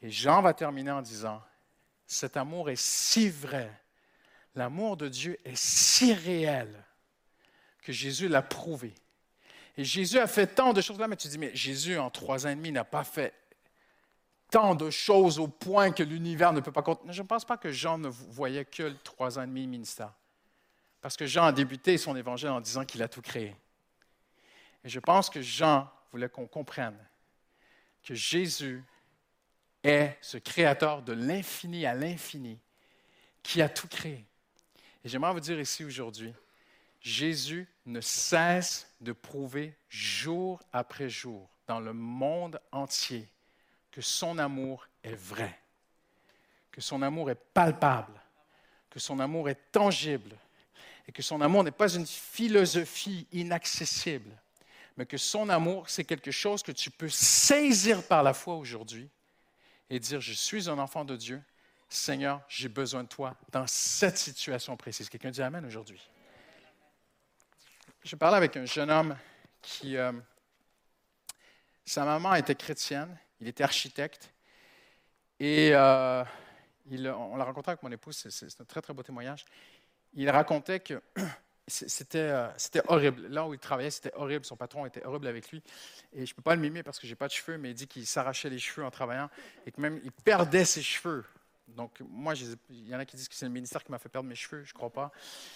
Et 0.00 0.10
Jean 0.10 0.40
va 0.40 0.54
terminer 0.54 0.92
en 0.92 1.02
disant, 1.02 1.42
cet 2.06 2.36
amour 2.36 2.70
est 2.70 2.80
si 2.80 3.28
vrai, 3.28 3.70
l'amour 4.54 4.96
de 4.96 5.08
Dieu 5.08 5.38
est 5.44 5.56
si 5.56 6.12
réel 6.12 6.84
que 7.82 7.92
Jésus 7.92 8.28
l'a 8.28 8.42
prouvé. 8.42 8.94
Et 9.76 9.84
Jésus 9.84 10.18
a 10.18 10.26
fait 10.26 10.46
tant 10.46 10.72
de 10.72 10.80
choses 10.80 10.98
là, 10.98 11.08
mais 11.08 11.16
tu 11.16 11.28
dis, 11.28 11.38
mais 11.38 11.54
Jésus, 11.54 11.98
en 11.98 12.10
trois 12.10 12.46
ans 12.46 12.50
et 12.50 12.54
demi, 12.54 12.70
n'a 12.70 12.84
pas 12.84 13.04
fait 13.04 13.34
tant 14.50 14.74
de 14.76 14.88
choses 14.88 15.40
au 15.40 15.48
point 15.48 15.90
que 15.90 16.04
l'univers 16.04 16.52
ne 16.52 16.60
peut 16.60 16.70
pas 16.70 16.82
contenir. 16.82 17.12
Je 17.12 17.22
ne 17.22 17.26
pense 17.26 17.44
pas 17.44 17.56
que 17.56 17.72
Jean 17.72 17.98
ne 17.98 18.08
voyait 18.08 18.64
que 18.64 18.84
le 18.84 18.96
trois 18.98 19.38
ans 19.38 19.42
et 19.42 19.46
demi 19.46 19.62
de 19.62 19.70
ministère. 19.70 20.12
Parce 21.04 21.18
que 21.18 21.26
Jean 21.26 21.44
a 21.44 21.52
débuté 21.52 21.98
son 21.98 22.16
évangile 22.16 22.48
en 22.48 22.62
disant 22.62 22.86
qu'il 22.86 23.02
a 23.02 23.08
tout 23.08 23.20
créé. 23.20 23.54
Et 24.82 24.88
je 24.88 24.98
pense 24.98 25.28
que 25.28 25.42
Jean 25.42 25.86
voulait 26.10 26.30
qu'on 26.30 26.46
comprenne 26.46 26.96
que 28.02 28.14
Jésus 28.14 28.82
est 29.82 30.16
ce 30.22 30.38
créateur 30.38 31.02
de 31.02 31.12
l'infini 31.12 31.84
à 31.84 31.92
l'infini 31.92 32.58
qui 33.42 33.60
a 33.60 33.68
tout 33.68 33.86
créé. 33.86 34.24
Et 35.04 35.10
j'aimerais 35.10 35.34
vous 35.34 35.40
dire 35.40 35.60
ici 35.60 35.84
aujourd'hui, 35.84 36.32
Jésus 37.02 37.68
ne 37.84 38.00
cesse 38.00 38.90
de 39.02 39.12
prouver 39.12 39.76
jour 39.90 40.58
après 40.72 41.10
jour 41.10 41.50
dans 41.66 41.80
le 41.80 41.92
monde 41.92 42.58
entier 42.72 43.28
que 43.90 44.00
son 44.00 44.38
amour 44.38 44.88
est 45.02 45.16
vrai, 45.16 45.60
que 46.72 46.80
son 46.80 47.02
amour 47.02 47.30
est 47.30 47.44
palpable, 47.52 48.18
que 48.88 48.98
son 48.98 49.20
amour 49.20 49.50
est 49.50 49.70
tangible 49.70 50.38
et 51.06 51.12
que 51.12 51.22
son 51.22 51.40
amour 51.40 51.64
n'est 51.64 51.70
pas 51.70 51.94
une 51.94 52.06
philosophie 52.06 53.26
inaccessible, 53.32 54.30
mais 54.96 55.06
que 55.06 55.16
son 55.16 55.48
amour, 55.48 55.88
c'est 55.88 56.04
quelque 56.04 56.30
chose 56.30 56.62
que 56.62 56.72
tu 56.72 56.90
peux 56.90 57.08
saisir 57.08 58.06
par 58.06 58.22
la 58.22 58.32
foi 58.32 58.54
aujourd'hui 58.56 59.08
et 59.90 59.98
dire, 59.98 60.20
je 60.20 60.32
suis 60.32 60.68
un 60.68 60.78
enfant 60.78 61.04
de 61.04 61.16
Dieu, 61.16 61.42
Seigneur, 61.88 62.40
j'ai 62.48 62.68
besoin 62.68 63.04
de 63.04 63.08
toi 63.08 63.36
dans 63.52 63.66
cette 63.66 64.18
situation 64.18 64.76
précise. 64.76 65.08
Quelqu'un 65.08 65.30
dit 65.30 65.42
Amen 65.42 65.64
aujourd'hui. 65.64 66.00
Je 68.02 68.16
parlais 68.16 68.36
avec 68.36 68.56
un 68.56 68.64
jeune 68.64 68.90
homme 68.90 69.16
qui, 69.62 69.96
euh, 69.96 70.12
sa 71.84 72.04
maman 72.04 72.34
était 72.34 72.54
chrétienne, 72.54 73.16
il 73.40 73.48
était 73.48 73.64
architecte, 73.64 74.30
et 75.38 75.70
euh, 75.72 76.24
on 76.90 77.36
l'a 77.36 77.44
rencontré 77.44 77.72
avec 77.72 77.82
mon 77.82 77.90
épouse, 77.90 78.26
c'est 78.28 78.60
un 78.60 78.64
très 78.64 78.82
très 78.82 78.92
beau 78.92 79.02
témoignage. 79.02 79.44
Il 80.14 80.28
racontait 80.30 80.80
que 80.80 81.02
c'était, 81.66 82.18
euh, 82.18 82.48
c'était 82.56 82.82
horrible. 82.88 83.26
Là 83.28 83.46
où 83.46 83.54
il 83.54 83.58
travaillait, 83.60 83.90
c'était 83.90 84.12
horrible. 84.14 84.44
Son 84.44 84.56
patron 84.56 84.86
était 84.86 85.04
horrible 85.04 85.26
avec 85.26 85.50
lui. 85.50 85.62
Et 86.12 86.26
je 86.26 86.32
ne 86.32 86.36
peux 86.36 86.42
pas 86.42 86.54
le 86.54 86.60
mimer 86.60 86.82
parce 86.82 86.98
que 86.98 87.06
je 87.06 87.12
n'ai 87.12 87.16
pas 87.16 87.26
de 87.28 87.32
cheveux, 87.32 87.58
mais 87.58 87.70
il 87.70 87.74
dit 87.74 87.86
qu'il 87.86 88.06
s'arrachait 88.06 88.50
les 88.50 88.58
cheveux 88.58 88.86
en 88.86 88.90
travaillant 88.90 89.30
et 89.66 89.72
que 89.72 89.80
même 89.80 90.00
il 90.04 90.12
perdait 90.12 90.64
ses 90.64 90.82
cheveux. 90.82 91.24
Donc, 91.68 92.00
moi, 92.08 92.34
il 92.70 92.88
y 92.88 92.94
en 92.94 92.98
a 92.98 93.04
qui 93.06 93.16
disent 93.16 93.28
que 93.28 93.34
c'est 93.34 93.46
le 93.46 93.50
ministère 93.50 93.82
qui 93.82 93.90
m'a 93.90 93.98
fait 93.98 94.10
perdre 94.10 94.28
mes 94.28 94.34
cheveux. 94.34 94.62
Je 94.64 94.70
ne 94.70 94.74
crois 94.74 94.90
pas. 94.92 95.10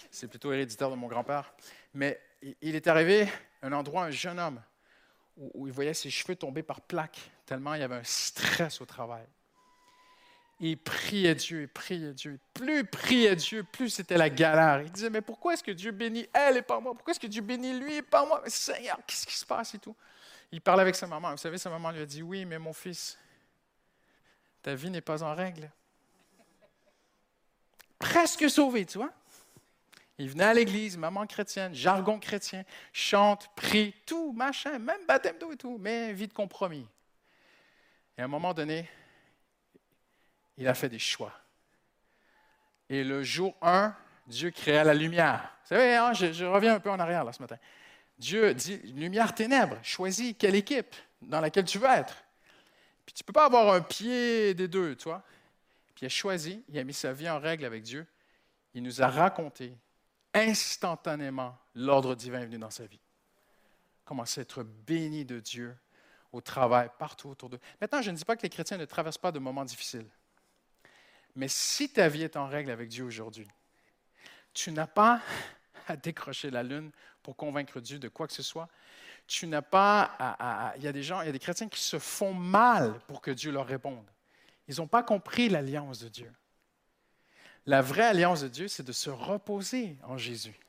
C'est 0.09 0.27
plutôt 0.27 0.51
héréditaire 0.51 0.89
de 0.89 0.95
mon 0.95 1.07
grand-père. 1.07 1.53
Mais 1.93 2.19
il- 2.61 2.75
est 2.75 2.87
arrivé 2.87 3.29
à 3.61 3.67
un 3.67 3.73
endroit, 3.73 4.05
un 4.05 4.11
jeune 4.11 4.39
homme, 4.39 4.61
où 5.37 5.67
il 5.67 5.73
voyait 5.73 5.93
ses 5.93 6.09
cheveux 6.09 6.35
tomber 6.35 6.63
par 6.63 6.81
plaques, 6.81 7.31
tellement 7.45 7.75
il 7.75 7.81
y 7.81 7.83
avait 7.83 7.95
un 7.95 8.03
stress 8.03 8.81
au 8.81 8.85
travail. 8.85 9.25
Il 10.61 10.77
priait 10.77 11.35
Dieu, 11.35 11.61
il 11.61 11.67
priait 11.69 12.13
Dieu. 12.13 12.37
Plus 12.53 12.79
il 12.79 12.85
priait 12.85 13.35
Dieu, 13.35 13.63
plus 13.63 13.89
c'était 13.89 14.17
la 14.17 14.29
galère. 14.29 14.81
Il 14.81 14.91
disait, 14.91 15.09
mais 15.09 15.21
pourquoi 15.21 15.53
est-ce 15.53 15.63
que 15.63 15.71
Dieu 15.71 15.91
bénit 15.91 16.27
elle 16.33 16.57
et 16.57 16.61
pas 16.61 16.79
moi? 16.81 16.93
Pourquoi 16.93 17.11
est-ce 17.11 17.19
que 17.19 17.27
Dieu 17.27 17.41
bénit 17.41 17.79
lui 17.79 17.95
et 17.95 18.01
pas 18.01 18.25
moi? 18.25 18.41
Mais 18.43 18.49
Seigneur, 18.49 18.99
qu'est-ce 19.07 19.25
qui 19.25 19.37
se 19.37 19.45
passe 19.45 19.75
et 19.75 19.79
tout? 19.79 19.95
Il 20.51 20.59
parlait 20.59 20.81
avec 20.81 20.95
sa 20.95 21.07
maman. 21.07 21.31
Vous 21.31 21.37
savez, 21.37 21.57
sa 21.57 21.69
maman 21.69 21.91
lui 21.91 22.01
a 22.01 22.05
dit, 22.05 22.21
oui, 22.21 22.43
mais 22.43 22.59
mon 22.59 22.73
fils, 22.73 23.17
ta 24.61 24.75
vie 24.75 24.89
n'est 24.89 24.99
pas 24.99 25.23
en 25.23 25.33
règle. 25.33 25.71
Presque 27.97 28.49
sauvé, 28.49 28.85
tu 28.85 28.97
vois? 28.97 29.13
Il 30.17 30.29
venait 30.29 30.43
à 30.43 30.53
l'église, 30.53 30.97
maman 30.97 31.25
chrétienne, 31.25 31.73
jargon 31.73 32.19
chrétien, 32.19 32.65
chante, 32.91 33.49
prie, 33.55 33.93
tout, 34.05 34.33
machin, 34.33 34.77
même 34.77 35.05
baptême 35.07 35.37
d'eau 35.37 35.53
et 35.53 35.55
tout, 35.55 35.77
mais 35.79 36.11
vie 36.11 36.27
de 36.27 36.33
compromis. 36.33 36.85
Et 38.17 38.21
à 38.21 38.25
un 38.25 38.27
moment 38.27 38.53
donné, 38.53 38.89
il 40.59 40.67
a 40.67 40.73
fait 40.73 40.89
des 40.89 40.99
choix. 40.99 41.33
Et 42.89 43.03
le 43.03 43.23
jour 43.23 43.55
1, 43.61 43.95
Dieu 44.27 44.51
créa 44.51 44.83
la 44.83 44.93
lumière. 44.93 45.55
Vous 45.63 45.69
savez, 45.69 45.95
hein, 45.95 46.13
je, 46.13 46.45
reviens 46.45 46.75
un 46.75 46.79
peu 46.79 46.91
en 46.91 46.99
arrière 46.99 47.23
là, 47.23 47.31
ce 47.31 47.41
matin. 47.41 47.57
Dieu 48.17 48.53
dit, 48.53 48.77
lumière, 48.77 49.33
ténèbres, 49.33 49.77
choisis 49.81 50.35
quelle 50.37 50.55
équipe 50.55 50.95
dans 51.21 51.39
laquelle 51.39 51.65
tu 51.65 51.79
veux 51.79 51.87
être. 51.87 52.15
Puis 53.05 53.13
tu 53.13 53.23
ne 53.23 53.25
peux 53.25 53.33
pas 53.33 53.45
avoir 53.45 53.73
un 53.73 53.81
pied 53.81 54.53
des 54.53 54.67
deux, 54.67 54.95
tu 54.95 55.05
vois. 55.05 55.23
Puis 55.95 56.03
il 56.03 56.05
a 56.07 56.09
choisi, 56.09 56.63
il 56.67 56.77
a 56.77 56.83
mis 56.83 56.93
sa 56.93 57.13
vie 57.13 57.29
en 57.29 57.39
règle 57.39 57.63
avec 57.63 57.83
Dieu. 57.83 58.05
Il 58.73 58.83
nous 58.83 59.01
a 59.01 59.07
raconté 59.07 59.73
instantanément 60.33 61.57
l'ordre 61.73 62.15
divin 62.15 62.43
venu 62.45 62.57
dans 62.57 62.69
sa 62.69 62.85
vie. 62.85 62.99
Comment 64.03 64.25
c'est 64.25 64.41
être 64.41 64.63
béni 64.63 65.23
de 65.23 65.39
Dieu 65.39 65.75
au 66.31 66.41
travail, 66.41 66.89
partout 66.99 67.29
autour 67.29 67.49
d'eux. 67.49 67.59
Maintenant, 67.81 68.01
je 68.01 68.11
ne 68.11 68.15
dis 68.15 68.25
pas 68.25 68.35
que 68.35 68.43
les 68.43 68.49
chrétiens 68.49 68.77
ne 68.77 68.85
traversent 68.85 69.17
pas 69.17 69.31
de 69.31 69.39
moments 69.39 69.65
difficiles. 69.65 70.05
Mais 71.39 71.47
si 71.47 71.87
ta 71.87 72.09
vie 72.09 72.23
est 72.23 72.35
en 72.35 72.47
règle 72.47 72.69
avec 72.69 72.89
Dieu 72.89 73.05
aujourd'hui, 73.05 73.47
tu 74.53 74.73
n'as 74.73 74.87
pas 74.87 75.21
à 75.87 75.95
décrocher 75.95 76.51
la 76.51 76.63
lune 76.63 76.91
pour 77.23 77.37
convaincre 77.37 77.79
Dieu 77.79 77.97
de 77.97 78.09
quoi 78.09 78.27
que 78.27 78.33
ce 78.33 78.43
soit. 78.43 78.67
Tu 79.25 79.47
n'as 79.47 79.61
pas 79.61 80.17
à, 80.19 80.73
Il 80.75 80.83
y 80.83 80.87
a 80.89 80.91
des 80.91 81.01
gens, 81.01 81.21
il 81.21 81.27
y 81.27 81.29
a 81.29 81.31
des 81.31 81.39
chrétiens 81.39 81.69
qui 81.69 81.79
se 81.79 81.97
font 81.97 82.33
mal 82.33 82.99
pour 83.07 83.21
que 83.21 83.31
Dieu 83.31 83.53
leur 83.53 83.65
réponde. 83.65 84.05
Ils 84.67 84.79
n'ont 84.79 84.87
pas 84.87 85.01
compris 85.01 85.47
l'alliance 85.47 85.99
de 85.99 86.09
Dieu. 86.09 86.29
La 87.65 87.81
vraie 87.81 88.07
alliance 88.07 88.41
de 88.41 88.49
Dieu, 88.49 88.67
c'est 88.67 88.83
de 88.83 88.91
se 88.91 89.09
reposer 89.09 89.95
en 90.03 90.17
Jésus. 90.17 90.59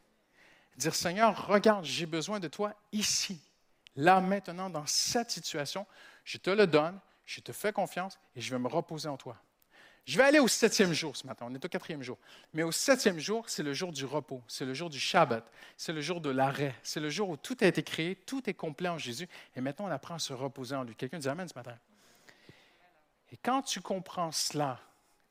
Dire, 0.76 0.94
Seigneur, 0.94 1.48
regarde, 1.48 1.84
j'ai 1.84 2.06
besoin 2.06 2.38
de 2.38 2.46
toi 2.46 2.76
ici, 2.92 3.42
là, 3.96 4.20
maintenant, 4.20 4.70
dans 4.70 4.86
cette 4.86 5.32
situation. 5.32 5.84
Je 6.22 6.38
te 6.38 6.50
le 6.50 6.68
donne, 6.68 7.00
je 7.26 7.40
te 7.40 7.50
fais 7.50 7.72
confiance 7.72 8.20
et 8.36 8.40
je 8.40 8.52
vais 8.52 8.60
me 8.60 8.68
reposer 8.68 9.08
en 9.08 9.16
toi. 9.16 9.36
Je 10.06 10.16
vais 10.16 10.24
aller 10.24 10.38
au 10.38 10.48
septième 10.48 10.92
jour 10.92 11.16
ce 11.16 11.26
matin, 11.26 11.46
on 11.48 11.54
est 11.54 11.64
au 11.64 11.68
quatrième 11.68 12.02
jour. 12.02 12.18
Mais 12.52 12.62
au 12.62 12.72
septième 12.72 13.18
jour, 13.18 13.44
c'est 13.48 13.62
le 13.62 13.72
jour 13.72 13.92
du 13.92 14.04
repos, 14.04 14.42
c'est 14.48 14.64
le 14.64 14.74
jour 14.74 14.90
du 14.90 14.98
Shabbat, 14.98 15.44
c'est 15.76 15.92
le 15.92 16.00
jour 16.00 16.20
de 16.20 16.30
l'arrêt, 16.30 16.74
c'est 16.82 17.00
le 17.00 17.10
jour 17.10 17.28
où 17.28 17.36
tout 17.36 17.56
a 17.60 17.66
été 17.66 17.82
créé, 17.82 18.16
tout 18.16 18.48
est 18.48 18.54
complet 18.54 18.88
en 18.88 18.98
Jésus. 18.98 19.28
Et 19.54 19.60
maintenant, 19.60 19.86
on 19.86 19.90
apprend 19.90 20.14
à 20.14 20.18
se 20.18 20.32
reposer 20.32 20.74
en 20.74 20.82
lui. 20.82 20.94
Quelqu'un 20.94 21.18
dit 21.18 21.28
Amen 21.28 21.48
ce 21.48 21.54
matin. 21.54 21.76
Et 23.32 23.36
quand 23.36 23.62
tu 23.62 23.80
comprends 23.80 24.32
cela, 24.32 24.80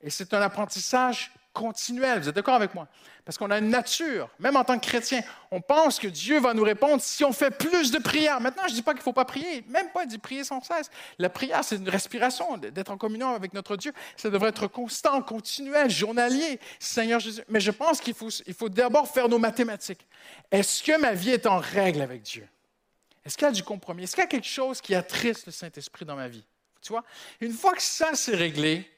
et 0.01 0.09
c'est 0.09 0.34
un 0.34 0.41
apprentissage 0.41 1.31
continuel, 1.53 2.19
vous 2.19 2.30
êtes 2.30 2.35
d'accord 2.35 2.55
avec 2.55 2.73
moi? 2.73 2.88
Parce 3.26 3.38
qu'on 3.38 3.51
a 3.51 3.57
une 3.57 3.69
nature, 3.69 4.30
même 4.39 4.55
en 4.55 4.63
tant 4.63 4.80
que 4.80 4.85
chrétien, 4.85 5.21
on 5.51 5.61
pense 5.61 5.99
que 5.99 6.07
Dieu 6.07 6.39
va 6.39 6.53
nous 6.53 6.63
répondre 6.63 7.01
si 7.01 7.23
on 7.23 7.34
fait 7.34 7.51
plus 7.51 7.91
de 7.91 7.99
prières. 7.99 8.39
Maintenant, 8.39 8.63
je 8.65 8.71
ne 8.71 8.76
dis 8.76 8.81
pas 8.81 8.93
qu'il 8.93 8.99
ne 8.99 9.03
faut 9.03 9.13
pas 9.13 9.26
prier, 9.26 9.63
même 9.67 9.89
pas 9.91 10.05
dit 10.05 10.17
prier 10.17 10.43
sans 10.43 10.61
cesse. 10.63 10.89
La 11.17 11.30
prière, 11.30 11.63
c'est 11.63 11.76
une 11.76 11.89
respiration, 11.89 12.57
d'être 12.57 12.89
en 12.91 12.97
communion 12.97 13.35
avec 13.35 13.53
notre 13.53 13.76
Dieu. 13.76 13.91
Ça 14.15 14.30
devrait 14.30 14.49
être 14.49 14.67
constant, 14.67 15.21
continuel, 15.21 15.89
journalier, 15.89 16.59
Seigneur 16.80 17.19
Jésus. 17.19 17.43
Mais 17.49 17.59
je 17.59 17.71
pense 17.71 17.99
qu'il 17.99 18.15
faut, 18.15 18.69
d'abord 18.69 19.07
faire 19.07 19.27
nos 19.27 19.39
mathématiques. 19.39 20.07
Est-ce 20.51 20.81
que 20.81 20.97
ma 20.99 21.13
vie 21.13 21.31
est 21.31 21.45
en 21.45 21.59
règle 21.59 22.01
avec 22.01 22.21
Dieu? 22.21 22.47
Est-ce 23.26 23.38
qu'il 23.38 23.45
y 23.45 23.49
a 23.49 23.53
du 23.53 23.63
compromis? 23.63 24.03
Est-ce 24.03 24.15
qu'il 24.15 24.23
y 24.23 24.26
a 24.26 24.30
quelque 24.30 24.47
chose 24.47 24.81
qui 24.81 24.95
attriste 24.95 25.45
le 25.45 25.51
Saint-Esprit 25.51 26.05
dans 26.05 26.15
ma 26.15 26.27
vie? 26.27 26.45
Tu 26.81 26.93
vois, 26.93 27.03
une 27.41 27.53
fois 27.53 27.73
que 27.73 27.81
ça 27.81 28.11
c'est 28.13 28.35
réglé, 28.35 28.89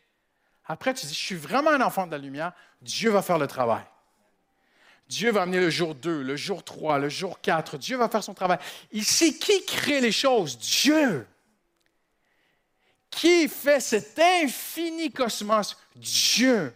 après 0.71 0.93
tu 0.93 1.05
dis, 1.05 1.13
je 1.13 1.19
suis 1.19 1.35
vraiment 1.35 1.71
un 1.71 1.81
enfant 1.81 2.07
de 2.07 2.11
la 2.11 2.17
lumière, 2.17 2.53
Dieu 2.81 3.09
va 3.09 3.21
faire 3.21 3.37
le 3.37 3.47
travail. 3.47 3.83
Dieu 5.07 5.29
va 5.31 5.41
amener 5.41 5.59
le 5.59 5.69
jour 5.69 5.93
2, 5.93 6.21
le 6.21 6.35
jour 6.37 6.63
3, 6.63 6.97
le 6.97 7.09
jour 7.09 7.41
4. 7.41 7.77
Dieu 7.77 7.97
va 7.97 8.07
faire 8.07 8.23
son 8.23 8.33
travail. 8.33 8.57
Ici, 8.93 9.37
qui 9.37 9.65
crée 9.65 9.99
les 9.99 10.13
choses? 10.13 10.57
Dieu. 10.57 11.27
Qui 13.09 13.49
fait 13.49 13.81
cet 13.81 14.17
infini 14.17 15.11
cosmos? 15.11 15.75
Dieu. 15.97 16.73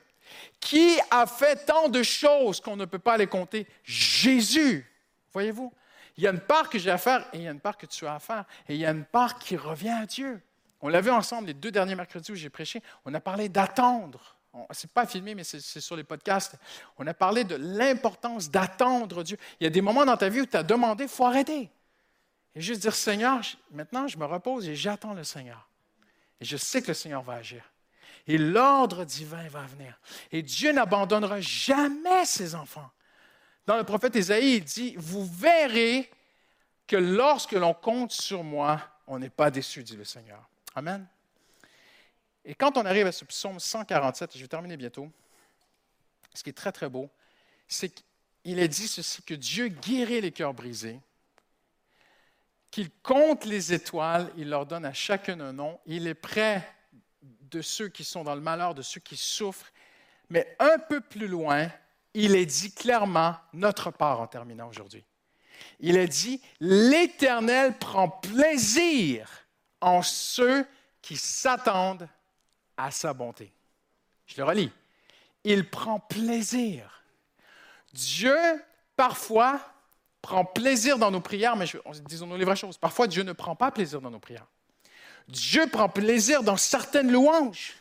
Qui 0.59 0.99
a 1.09 1.25
fait 1.27 1.65
tant 1.65 1.87
de 1.87 2.03
choses 2.03 2.59
qu'on 2.59 2.75
ne 2.75 2.83
peut 2.83 2.99
pas 2.99 3.15
les 3.15 3.27
compter? 3.27 3.65
Jésus. 3.85 4.85
Voyez-vous? 5.31 5.71
Il 6.17 6.25
y 6.25 6.27
a 6.27 6.31
une 6.31 6.41
part 6.41 6.69
que 6.69 6.77
j'ai 6.77 6.91
à 6.91 6.97
faire 6.97 7.25
et 7.31 7.37
il 7.37 7.43
y 7.43 7.47
a 7.47 7.51
une 7.51 7.61
part 7.61 7.77
que 7.77 7.85
tu 7.85 8.05
as 8.05 8.15
à 8.15 8.19
faire. 8.19 8.43
Et 8.67 8.73
il 8.75 8.81
y 8.81 8.85
a 8.85 8.91
une 8.91 9.05
part 9.05 9.39
qui 9.39 9.55
revient 9.55 9.97
à 10.01 10.05
Dieu. 10.05 10.41
On 10.81 10.89
l'a 10.89 11.01
vu 11.01 11.09
ensemble 11.09 11.47
les 11.47 11.53
deux 11.53 11.71
derniers 11.71 11.95
mercredis 11.95 12.31
où 12.31 12.35
j'ai 12.35 12.49
prêché. 12.49 12.81
On 13.05 13.13
a 13.13 13.19
parlé 13.19 13.49
d'attendre. 13.49 14.35
Ce 14.71 14.85
n'est 14.85 14.91
pas 14.93 15.05
filmé, 15.05 15.35
mais 15.35 15.43
c'est 15.43 15.81
sur 15.81 15.95
les 15.95 16.03
podcasts. 16.03 16.55
On 16.97 17.05
a 17.07 17.13
parlé 17.13 17.43
de 17.43 17.55
l'importance 17.55 18.49
d'attendre 18.49 19.23
Dieu. 19.23 19.37
Il 19.59 19.65
y 19.65 19.67
a 19.67 19.69
des 19.69 19.81
moments 19.81 20.05
dans 20.05 20.17
ta 20.17 20.29
vie 20.29 20.41
où 20.41 20.45
tu 20.45 20.55
as 20.55 20.63
demandé, 20.63 21.05
il 21.05 21.09
faut 21.09 21.25
arrêter. 21.25 21.69
Et 22.55 22.61
juste 22.61 22.81
dire, 22.81 22.95
Seigneur, 22.95 23.41
maintenant 23.71 24.07
je 24.07 24.17
me 24.17 24.25
repose 24.25 24.67
et 24.67 24.75
j'attends 24.75 25.13
le 25.13 25.23
Seigneur. 25.23 25.67
Et 26.39 26.45
je 26.45 26.55
sais 26.55 26.81
que 26.81 26.87
le 26.87 26.93
Seigneur 26.93 27.21
va 27.21 27.33
agir. 27.33 27.63
Et 28.27 28.37
l'ordre 28.37 29.03
divin 29.03 29.47
va 29.49 29.63
venir. 29.63 29.99
Et 30.31 30.41
Dieu 30.41 30.71
n'abandonnera 30.71 31.41
jamais 31.41 32.25
ses 32.25 32.55
enfants. 32.55 32.89
Dans 33.65 33.77
le 33.77 33.83
prophète 33.83 34.15
Ésaïe, 34.15 34.57
il 34.57 34.63
dit, 34.63 34.95
vous 34.97 35.25
verrez 35.25 36.09
que 36.87 36.95
lorsque 36.95 37.53
l'on 37.53 37.73
compte 37.73 38.11
sur 38.11 38.43
moi, 38.43 38.79
on 39.07 39.19
n'est 39.19 39.29
pas 39.29 39.51
déçu, 39.51 39.83
dit 39.83 39.97
le 39.97 40.05
Seigneur. 40.05 40.47
Amen. 40.75 41.07
Et 42.43 42.53
quand 42.53 42.77
on 42.77 42.85
arrive 42.85 43.07
à 43.07 43.11
ce 43.11 43.23
psaume 43.25 43.59
147, 43.59 44.35
et 44.35 44.37
je 44.37 44.43
vais 44.43 44.47
terminer 44.47 44.77
bientôt, 44.77 45.09
ce 46.33 46.43
qui 46.43 46.49
est 46.49 46.53
très, 46.53 46.71
très 46.71 46.89
beau, 46.89 47.09
c'est 47.67 47.89
qu'il 48.43 48.59
est 48.59 48.67
dit 48.67 48.87
ceci, 48.87 49.23
que 49.23 49.33
Dieu 49.33 49.69
guérit 49.69 50.21
les 50.21 50.31
cœurs 50.31 50.53
brisés, 50.53 50.99
qu'il 52.69 52.91
compte 53.01 53.45
les 53.45 53.73
étoiles, 53.73 54.31
il 54.35 54.49
leur 54.49 54.65
donne 54.65 54.85
à 54.85 54.93
chacun 54.93 55.39
un 55.39 55.53
nom, 55.53 55.79
il 55.85 56.07
est 56.07 56.13
près 56.13 56.67
de 57.21 57.61
ceux 57.61 57.87
qui 57.87 58.03
sont 58.03 58.25
dans 58.25 58.35
le 58.35 58.41
malheur, 58.41 58.75
de 58.75 58.81
ceux 58.81 58.99
qui 58.99 59.15
souffrent, 59.15 59.71
mais 60.29 60.55
un 60.59 60.77
peu 60.77 60.99
plus 60.99 61.27
loin, 61.27 61.71
il 62.13 62.35
est 62.35 62.45
dit 62.45 62.73
clairement 62.73 63.37
notre 63.53 63.91
part 63.91 64.19
en 64.19 64.27
terminant 64.27 64.67
aujourd'hui. 64.67 65.05
Il 65.79 65.95
est 65.95 66.07
dit, 66.07 66.41
l'Éternel 66.59 67.77
prend 67.77 68.09
plaisir 68.09 69.44
en 69.85 70.01
ceux 70.01 70.65
qui 71.03 71.15
s'attendent 71.15 72.09
à 72.75 72.89
sa 72.89 73.13
bonté. 73.13 73.53
Je 74.25 74.35
le 74.37 74.43
relis. 74.43 74.71
Il 75.43 75.69
prend 75.69 75.99
plaisir. 75.99 77.03
Dieu, 77.93 78.35
parfois, 78.95 79.59
prend 80.23 80.43
plaisir 80.43 80.97
dans 80.97 81.11
nos 81.11 81.21
prières, 81.21 81.55
mais 81.55 81.67
disons-nous 82.09 82.35
les 82.35 82.45
vraies 82.45 82.55
choses. 82.55 82.79
Parfois, 82.79 83.05
Dieu 83.05 83.21
ne 83.21 83.31
prend 83.31 83.55
pas 83.55 83.69
plaisir 83.69 84.01
dans 84.01 84.09
nos 84.09 84.19
prières. 84.19 84.47
Dieu 85.27 85.67
prend 85.67 85.87
plaisir 85.87 86.41
dans 86.41 86.57
certaines 86.57 87.11
louanges. 87.11 87.75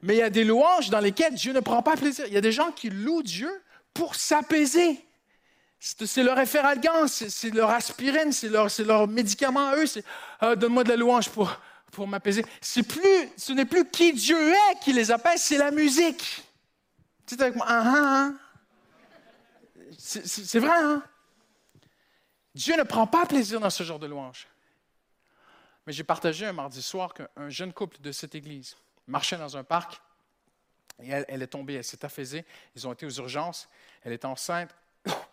Mais 0.00 0.14
il 0.14 0.18
y 0.20 0.22
a 0.22 0.30
des 0.30 0.44
louanges 0.44 0.88
dans 0.88 1.00
lesquelles 1.00 1.34
Dieu 1.34 1.52
ne 1.52 1.60
prend 1.60 1.82
pas 1.82 1.98
plaisir. 1.98 2.24
Il 2.28 2.32
y 2.32 2.38
a 2.38 2.40
des 2.40 2.50
gens 2.50 2.72
qui 2.72 2.88
louent 2.88 3.22
Dieu 3.22 3.62
pour 3.92 4.14
s'apaiser. 4.14 5.04
C'est 5.82 6.22
leur 6.22 6.36
référalgan, 6.36 7.08
c'est 7.08 7.54
leur 7.54 7.70
aspirine, 7.70 8.32
c'est 8.32 8.50
leur, 8.50 9.08
médicament 9.08 9.68
à 9.68 9.76
eux. 9.76 9.86
C'est 9.86 10.04
ah, 10.40 10.54
donne-moi 10.54 10.84
de 10.84 10.90
la 10.90 10.96
louange 10.96 11.30
pour, 11.30 11.50
pour 11.90 12.06
m'apaiser. 12.06 12.44
C'est 12.60 12.84
ce 13.36 13.52
n'est 13.52 13.64
plus 13.64 13.88
qui 13.88 14.12
Dieu 14.12 14.52
est 14.52 14.78
qui 14.82 14.92
les 14.92 15.10
apaise, 15.10 15.40
c'est 15.40 15.56
la 15.56 15.70
musique. 15.70 16.44
Es 17.32 17.40
avec 17.40 17.56
moi? 17.56 17.64
Ah, 17.66 17.82
ah, 17.86 18.30
c'est 19.96 20.58
vrai, 20.58 20.76
hein? 20.76 21.02
Dieu 22.54 22.76
ne 22.76 22.82
prend 22.82 23.06
pas 23.06 23.24
plaisir 23.24 23.60
dans 23.60 23.70
ce 23.70 23.82
genre 23.82 23.98
de 23.98 24.06
louange. 24.06 24.48
Mais 25.86 25.92
j'ai 25.92 26.04
partagé 26.04 26.44
un 26.46 26.52
mardi 26.52 26.82
soir 26.82 27.14
qu'un 27.14 27.48
jeune 27.48 27.72
couple 27.72 28.00
de 28.00 28.12
cette 28.12 28.34
église 28.34 28.76
marchait 29.06 29.38
dans 29.38 29.56
un 29.56 29.64
parc 29.64 30.00
et 31.02 31.10
elle, 31.10 31.42
est 31.42 31.46
tombée, 31.46 31.74
elle 31.74 31.84
s'est 31.84 32.04
affaisée. 32.04 32.44
Ils 32.76 32.86
ont 32.86 32.92
été 32.92 33.06
aux 33.06 33.10
urgences. 33.10 33.68
Elle 34.02 34.12
est 34.12 34.26
enceinte 34.26 34.74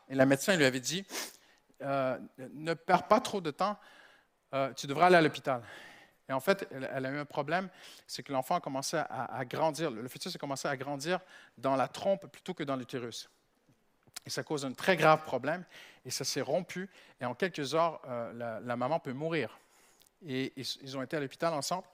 et 0.10 0.16
la 0.16 0.26
médecin 0.26 0.56
lui 0.56 0.66
avait 0.66 0.80
dit 0.80 1.06
euh, 1.82 2.18
Ne 2.54 2.74
perds 2.74 3.08
pas 3.08 3.20
trop 3.20 3.42
de 3.42 3.52
temps, 3.52 3.78
euh, 4.54 4.74
tu 4.74 4.88
devrais 4.88 5.06
aller 5.06 5.18
à 5.18 5.22
l'hôpital. 5.22 5.62
Et 6.30 6.34
en 6.34 6.40
fait, 6.40 6.68
elle, 6.72 7.06
a 7.06 7.10
eu 7.10 7.18
un 7.18 7.26
problème, 7.26 7.70
c'est 8.06 8.22
que 8.22 8.34
l'enfant 8.34 8.58
a 8.58 9.38
à, 9.38 9.46
grandir, 9.46 9.92
le 9.92 10.08
fœtus 10.10 10.36
a 10.36 10.40
commencé 10.40 10.68
à 10.68 10.76
grandir 10.76 11.20
dans 11.58 11.76
la 11.78 11.88
trompe 11.88 12.28
plutôt 12.28 12.54
que 12.54 12.64
dans 12.64 12.76
l'utérus. 12.76 13.30
Et 14.26 14.30
ça 14.30 14.44
cause 14.44 14.66
un 14.66 14.74
très 14.74 14.98
grave 14.98 15.24
problème, 15.24 15.64
et 16.04 16.12
ça 16.12 16.26
s'est 16.26 16.42
rompu, 16.42 16.90
et 17.22 17.26
en 17.26 17.34
quelques 17.34 17.76
heures, 17.76 18.02
euh, 18.08 18.60
la, 18.60 18.76
maman 18.76 19.00
peut 19.00 19.14
mourir. 19.14 19.58
Et 20.26 20.52
ils, 20.58 20.98
ont 20.98 21.02
été 21.02 21.16
à 21.16 21.22
l'hôpital 21.22 21.54
ensemble, 21.54 21.88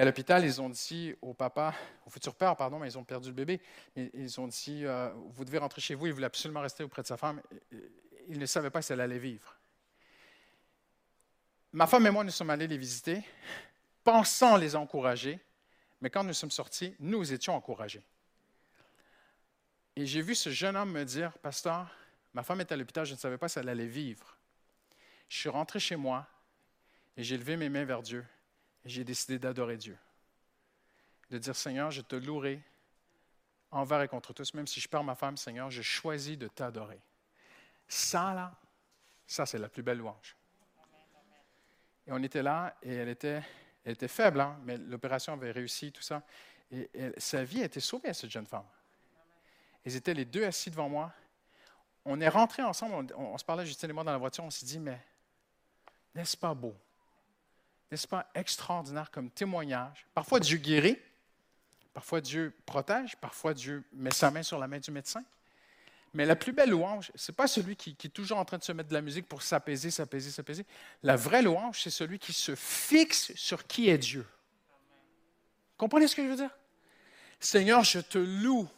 et 0.00 0.02
à 0.02 0.06
l'hôpital, 0.06 0.42
ils 0.46 0.62
ont 0.62 0.70
dit 0.70 1.14
au 1.20 1.34
papa, 1.34 1.74
au 2.06 2.08
futur 2.08 2.34
père, 2.34 2.56
pardon, 2.56 2.78
mais 2.78 2.88
ils 2.88 2.96
ont 2.96 3.04
perdu 3.04 3.28
le 3.28 3.34
bébé, 3.34 3.60
ils 3.94 4.40
ont 4.40 4.48
dit, 4.48 4.86
euh, 4.86 5.10
vous 5.26 5.44
devez 5.44 5.58
rentrer 5.58 5.82
chez 5.82 5.94
vous, 5.94 6.06
il 6.06 6.14
voulait 6.14 6.24
absolument 6.24 6.62
rester 6.62 6.82
auprès 6.82 7.02
de 7.02 7.06
sa 7.06 7.18
femme, 7.18 7.42
il 8.26 8.38
ne 8.38 8.46
savait 8.46 8.70
pas 8.70 8.80
si 8.80 8.94
elle 8.94 9.02
allait 9.02 9.18
vivre. 9.18 9.58
Ma 11.74 11.86
femme 11.86 12.06
et 12.06 12.10
moi, 12.10 12.24
nous 12.24 12.30
sommes 12.30 12.48
allés 12.48 12.66
les 12.66 12.78
visiter, 12.78 13.22
pensant 14.02 14.56
les 14.56 14.74
encourager, 14.74 15.38
mais 16.00 16.08
quand 16.08 16.24
nous 16.24 16.32
sommes 16.32 16.50
sortis, 16.50 16.96
nous 16.98 17.30
étions 17.30 17.54
encouragés. 17.54 18.02
Et 19.96 20.06
j'ai 20.06 20.22
vu 20.22 20.34
ce 20.34 20.48
jeune 20.48 20.76
homme 20.78 20.92
me 20.92 21.04
dire, 21.04 21.36
Pasteur, 21.40 21.94
ma 22.32 22.42
femme 22.42 22.62
est 22.62 22.72
à 22.72 22.76
l'hôpital, 22.78 23.04
je 23.04 23.12
ne 23.12 23.18
savais 23.18 23.36
pas 23.36 23.48
si 23.48 23.58
elle 23.58 23.68
allait 23.68 23.84
vivre. 23.84 24.38
Je 25.28 25.36
suis 25.36 25.50
rentré 25.50 25.78
chez 25.78 25.96
moi 25.96 26.26
et 27.18 27.22
j'ai 27.22 27.36
levé 27.36 27.58
mes 27.58 27.68
mains 27.68 27.84
vers 27.84 28.00
Dieu 28.00 28.24
j'ai 28.84 29.04
décidé 29.04 29.38
d'adorer 29.38 29.76
Dieu. 29.76 29.98
De 31.30 31.38
dire, 31.38 31.54
Seigneur, 31.54 31.90
je 31.90 32.00
te 32.00 32.16
louerai 32.16 32.62
envers 33.70 34.02
et 34.02 34.08
contre 34.08 34.32
tous, 34.32 34.54
même 34.54 34.66
si 34.66 34.80
je 34.80 34.88
perds 34.88 35.04
ma 35.04 35.14
femme, 35.14 35.36
Seigneur, 35.36 35.70
je 35.70 35.82
choisis 35.82 36.36
de 36.36 36.48
t'adorer. 36.48 37.00
Ça, 37.86 38.34
là, 38.34 38.52
ça, 39.26 39.46
c'est 39.46 39.58
la 39.58 39.68
plus 39.68 39.82
belle 39.82 39.98
louange. 39.98 40.36
Et 42.06 42.12
on 42.12 42.22
était 42.22 42.42
là 42.42 42.76
et 42.82 42.94
elle 42.94 43.08
était, 43.08 43.42
elle 43.84 43.92
était 43.92 44.08
faible, 44.08 44.40
hein, 44.40 44.58
mais 44.64 44.76
l'opération 44.76 45.32
avait 45.32 45.52
réussi, 45.52 45.92
tout 45.92 46.02
ça. 46.02 46.22
Et, 46.72 46.88
sa 47.18 47.44
vie 47.44 47.62
a 47.62 47.66
été 47.66 47.80
sauvée 47.80 48.08
à 48.08 48.14
cette 48.14 48.30
jeune 48.30 48.46
femme. 48.46 48.66
Ils 49.84 49.96
étaient 49.96 50.14
les 50.14 50.24
deux 50.24 50.44
assis 50.44 50.70
devant 50.70 50.88
moi. 50.88 51.12
On 52.04 52.20
est 52.20 52.28
rentrés 52.28 52.62
ensemble, 52.62 53.12
on, 53.16 53.38
se 53.38 53.44
parlait 53.44 53.66
Justine 53.66 53.90
et 53.90 53.92
moi 53.92 54.04
dans 54.04 54.12
la 54.12 54.18
voiture, 54.18 54.42
on 54.42 54.50
s'est 54.50 54.66
dit, 54.66 54.80
mais 54.80 55.00
n'est-ce 56.14 56.36
pas 56.36 56.54
beau? 56.54 56.74
N'est-ce 57.90 58.06
pas 58.06 58.30
extraordinaire 58.34 59.10
comme 59.10 59.30
témoignage? 59.30 60.06
Parfois 60.14 60.40
Dieu 60.40 60.58
guérit, 60.58 60.98
parfois 61.92 62.20
Dieu 62.20 62.54
protège, 62.64 63.16
parfois 63.16 63.52
Dieu 63.52 63.82
met 63.92 64.12
sa 64.12 64.30
main 64.30 64.42
sur 64.42 64.58
la 64.58 64.68
main 64.68 64.78
du 64.78 64.90
médecin. 64.90 65.24
Mais 66.12 66.26
la 66.26 66.34
plus 66.34 66.52
belle 66.52 66.70
louange, 66.70 67.12
ce 67.14 67.30
n'est 67.30 67.36
pas 67.36 67.46
celui 67.46 67.76
qui, 67.76 67.90
est 67.90 68.08
toujours 68.08 68.38
en 68.38 68.44
train 68.44 68.58
de 68.58 68.64
se 68.64 68.72
mettre 68.72 68.88
de 68.88 68.94
la 68.94 69.00
musique 69.00 69.28
pour 69.28 69.42
s'apaiser, 69.42 69.90
s'apaiser, 69.90 70.30
s'apaiser. 70.30 70.66
La 71.02 71.16
vraie 71.16 71.42
louange, 71.42 71.82
c'est 71.82 71.90
celui 71.90 72.18
qui 72.18 72.32
se 72.32 72.54
fixe 72.56 73.32
sur 73.36 73.66
qui 73.66 73.88
est 73.88 73.98
Dieu. 73.98 74.26
Comprenez 75.76 76.08
ce 76.08 76.16
que 76.16 76.24
je 76.24 76.28
veux 76.28 76.36
dire? 76.36 76.50
Seigneur, 77.38 77.84
je 77.84 78.00
te 78.00 78.18
loue 78.18 78.68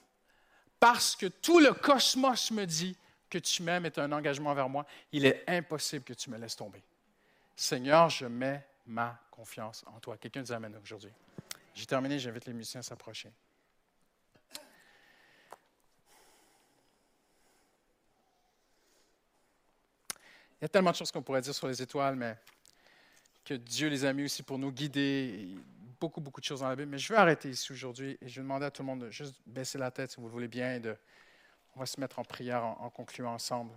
parce 0.78 1.16
que 1.16 1.26
tout 1.26 1.58
le 1.58 1.72
cosmos 1.72 2.50
me 2.50 2.64
dit 2.66 2.96
que 3.30 3.38
tu 3.38 3.62
m'aimes 3.62 3.86
est 3.86 3.98
un 3.98 4.12
engagement 4.12 4.54
vers 4.54 4.68
moi. 4.68 4.86
Il 5.10 5.24
est 5.24 5.42
impossible 5.48 6.04
que 6.04 6.12
tu 6.12 6.28
me 6.28 6.36
laisses 6.36 6.56
tomber. 6.56 6.82
Seigneur, 7.56 8.10
je 8.10 8.26
mets 8.26 8.64
ma 8.86 9.20
confiance 9.30 9.84
en 9.86 10.00
toi. 10.00 10.16
Quelqu'un 10.16 10.40
nous 10.40 10.52
amène 10.52 10.76
aujourd'hui. 10.76 11.12
J'ai 11.74 11.86
terminé, 11.86 12.18
j'invite 12.18 12.46
les 12.46 12.52
musiciens 12.52 12.80
à 12.80 12.82
s'approcher. 12.82 13.30
Il 20.60 20.62
y 20.62 20.64
a 20.66 20.68
tellement 20.68 20.92
de 20.92 20.96
choses 20.96 21.10
qu'on 21.10 21.22
pourrait 21.22 21.40
dire 21.40 21.54
sur 21.54 21.66
les 21.66 21.82
étoiles, 21.82 22.14
mais 22.14 22.36
que 23.44 23.54
Dieu 23.54 23.88
les 23.88 24.04
a 24.04 24.12
mis 24.12 24.24
aussi 24.24 24.42
pour 24.42 24.58
nous 24.58 24.70
guider. 24.70 25.56
Beaucoup, 25.98 26.20
beaucoup 26.20 26.40
de 26.40 26.44
choses 26.44 26.60
dans 26.60 26.68
la 26.68 26.76
Bible. 26.76 26.90
Mais 26.90 26.98
je 26.98 27.12
vais 27.12 27.18
arrêter 27.18 27.50
ici 27.50 27.72
aujourd'hui 27.72 28.18
et 28.20 28.28
je 28.28 28.36
vais 28.36 28.42
demander 28.42 28.66
à 28.66 28.70
tout 28.70 28.82
le 28.82 28.86
monde 28.86 29.02
de 29.02 29.10
juste 29.10 29.40
baisser 29.46 29.78
la 29.78 29.90
tête 29.90 30.10
si 30.12 30.20
vous 30.20 30.26
le 30.26 30.32
voulez 30.32 30.48
bien. 30.48 30.74
Et 30.74 30.80
de, 30.80 30.96
on 31.74 31.80
va 31.80 31.86
se 31.86 31.98
mettre 32.00 32.18
en 32.18 32.24
prière 32.24 32.64
en, 32.64 32.78
en 32.80 32.90
concluant 32.90 33.34
ensemble. 33.34 33.72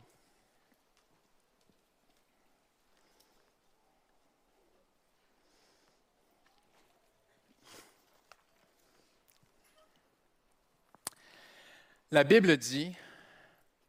La 12.15 12.23
Bible 12.23 12.55
dit 12.55 12.95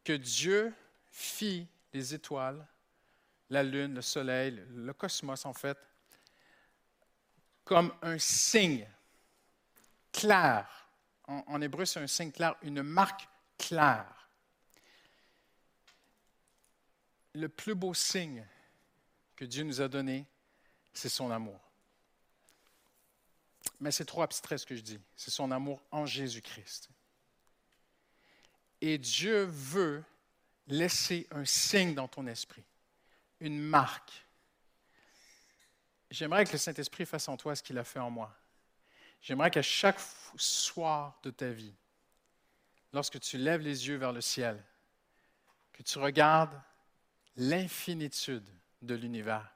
que 0.03 0.11
Dieu 0.11 0.73
fit 1.13 1.65
les 1.93 2.13
étoiles, 2.13 2.67
la 3.49 3.63
lune, 3.63 3.93
le 3.93 4.01
soleil, 4.01 4.61
le 4.75 4.91
cosmos 4.91 5.45
en 5.45 5.53
fait, 5.53 5.77
comme 7.63 7.93
un 8.01 8.17
signe 8.17 8.85
clair. 10.11 10.67
En, 11.23 11.61
hébreu, 11.61 11.85
c'est 11.85 12.01
un 12.01 12.07
signe 12.07 12.33
clair, 12.33 12.57
une 12.63 12.83
marque 12.83 13.25
claire. 13.57 14.27
Le 17.33 17.47
plus 17.47 17.75
beau 17.75 17.93
signe 17.93 18.45
que 19.37 19.45
Dieu 19.45 19.63
nous 19.63 19.79
a 19.79 19.87
donné, 19.87 20.25
c'est 20.93 21.07
son 21.07 21.31
amour. 21.31 21.61
Mais 23.79 23.91
c'est 23.91 24.03
trop 24.03 24.21
abstrait 24.21 24.57
ce 24.57 24.65
que 24.65 24.75
je 24.75 24.81
dis. 24.81 24.99
C'est 25.15 25.31
son 25.31 25.49
amour 25.49 25.81
en 25.91 26.05
Jésus-Christ. 26.05 26.89
Et 28.81 28.97
Dieu 28.97 29.43
veut 29.45 30.03
laisser 30.67 31.27
un 31.31 31.45
signe 31.45 31.95
dans 31.95 32.07
ton 32.07 32.27
esprit, 32.27 32.63
une 33.39 33.59
marque. 33.59 34.25
J'aimerais 36.11 36.45
que 36.45 36.53
le 36.53 36.57
Saint-Esprit 36.57 37.05
fasse 37.05 37.27
en 37.27 37.37
toi 37.37 37.55
ce 37.55 37.63
qu'il 37.63 37.77
a 37.77 37.83
fait 37.83 37.99
en 37.99 38.09
moi. 38.09 38.35
J'aimerais 39.21 39.51
qu'à 39.51 39.61
chaque 39.61 39.99
soir 40.35 41.19
de 41.23 41.31
ta 41.31 41.49
vie, 41.49 41.73
lorsque 42.93 43.19
tu 43.19 43.37
lèves 43.37 43.61
les 43.61 43.87
yeux 43.87 43.97
vers 43.97 44.13
le 44.13 44.21
ciel, 44.21 44.63
que 45.73 45.83
tu 45.83 45.97
regardes 45.99 46.59
l'infinitude 47.35 48.47
de 48.81 48.95
l'univers 48.95 49.51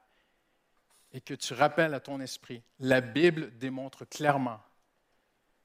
et 1.12 1.20
que 1.20 1.34
tu 1.34 1.54
rappelles 1.54 1.94
à 1.94 2.00
ton 2.00 2.20
esprit, 2.20 2.62
la 2.78 3.00
Bible 3.00 3.56
démontre 3.58 4.04
clairement 4.04 4.62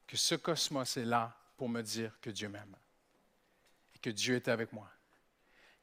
que 0.06 0.18
ce 0.18 0.36
cosmos 0.36 0.98
est 0.98 1.06
là 1.06 1.38
pour 1.58 1.70
me 1.70 1.82
dire 1.82 2.20
que 2.22 2.30
Dieu 2.30 2.50
m'aime 2.50 2.76
que 4.02 4.10
Dieu 4.10 4.36
est 4.36 4.48
avec 4.48 4.74
moi, 4.74 4.90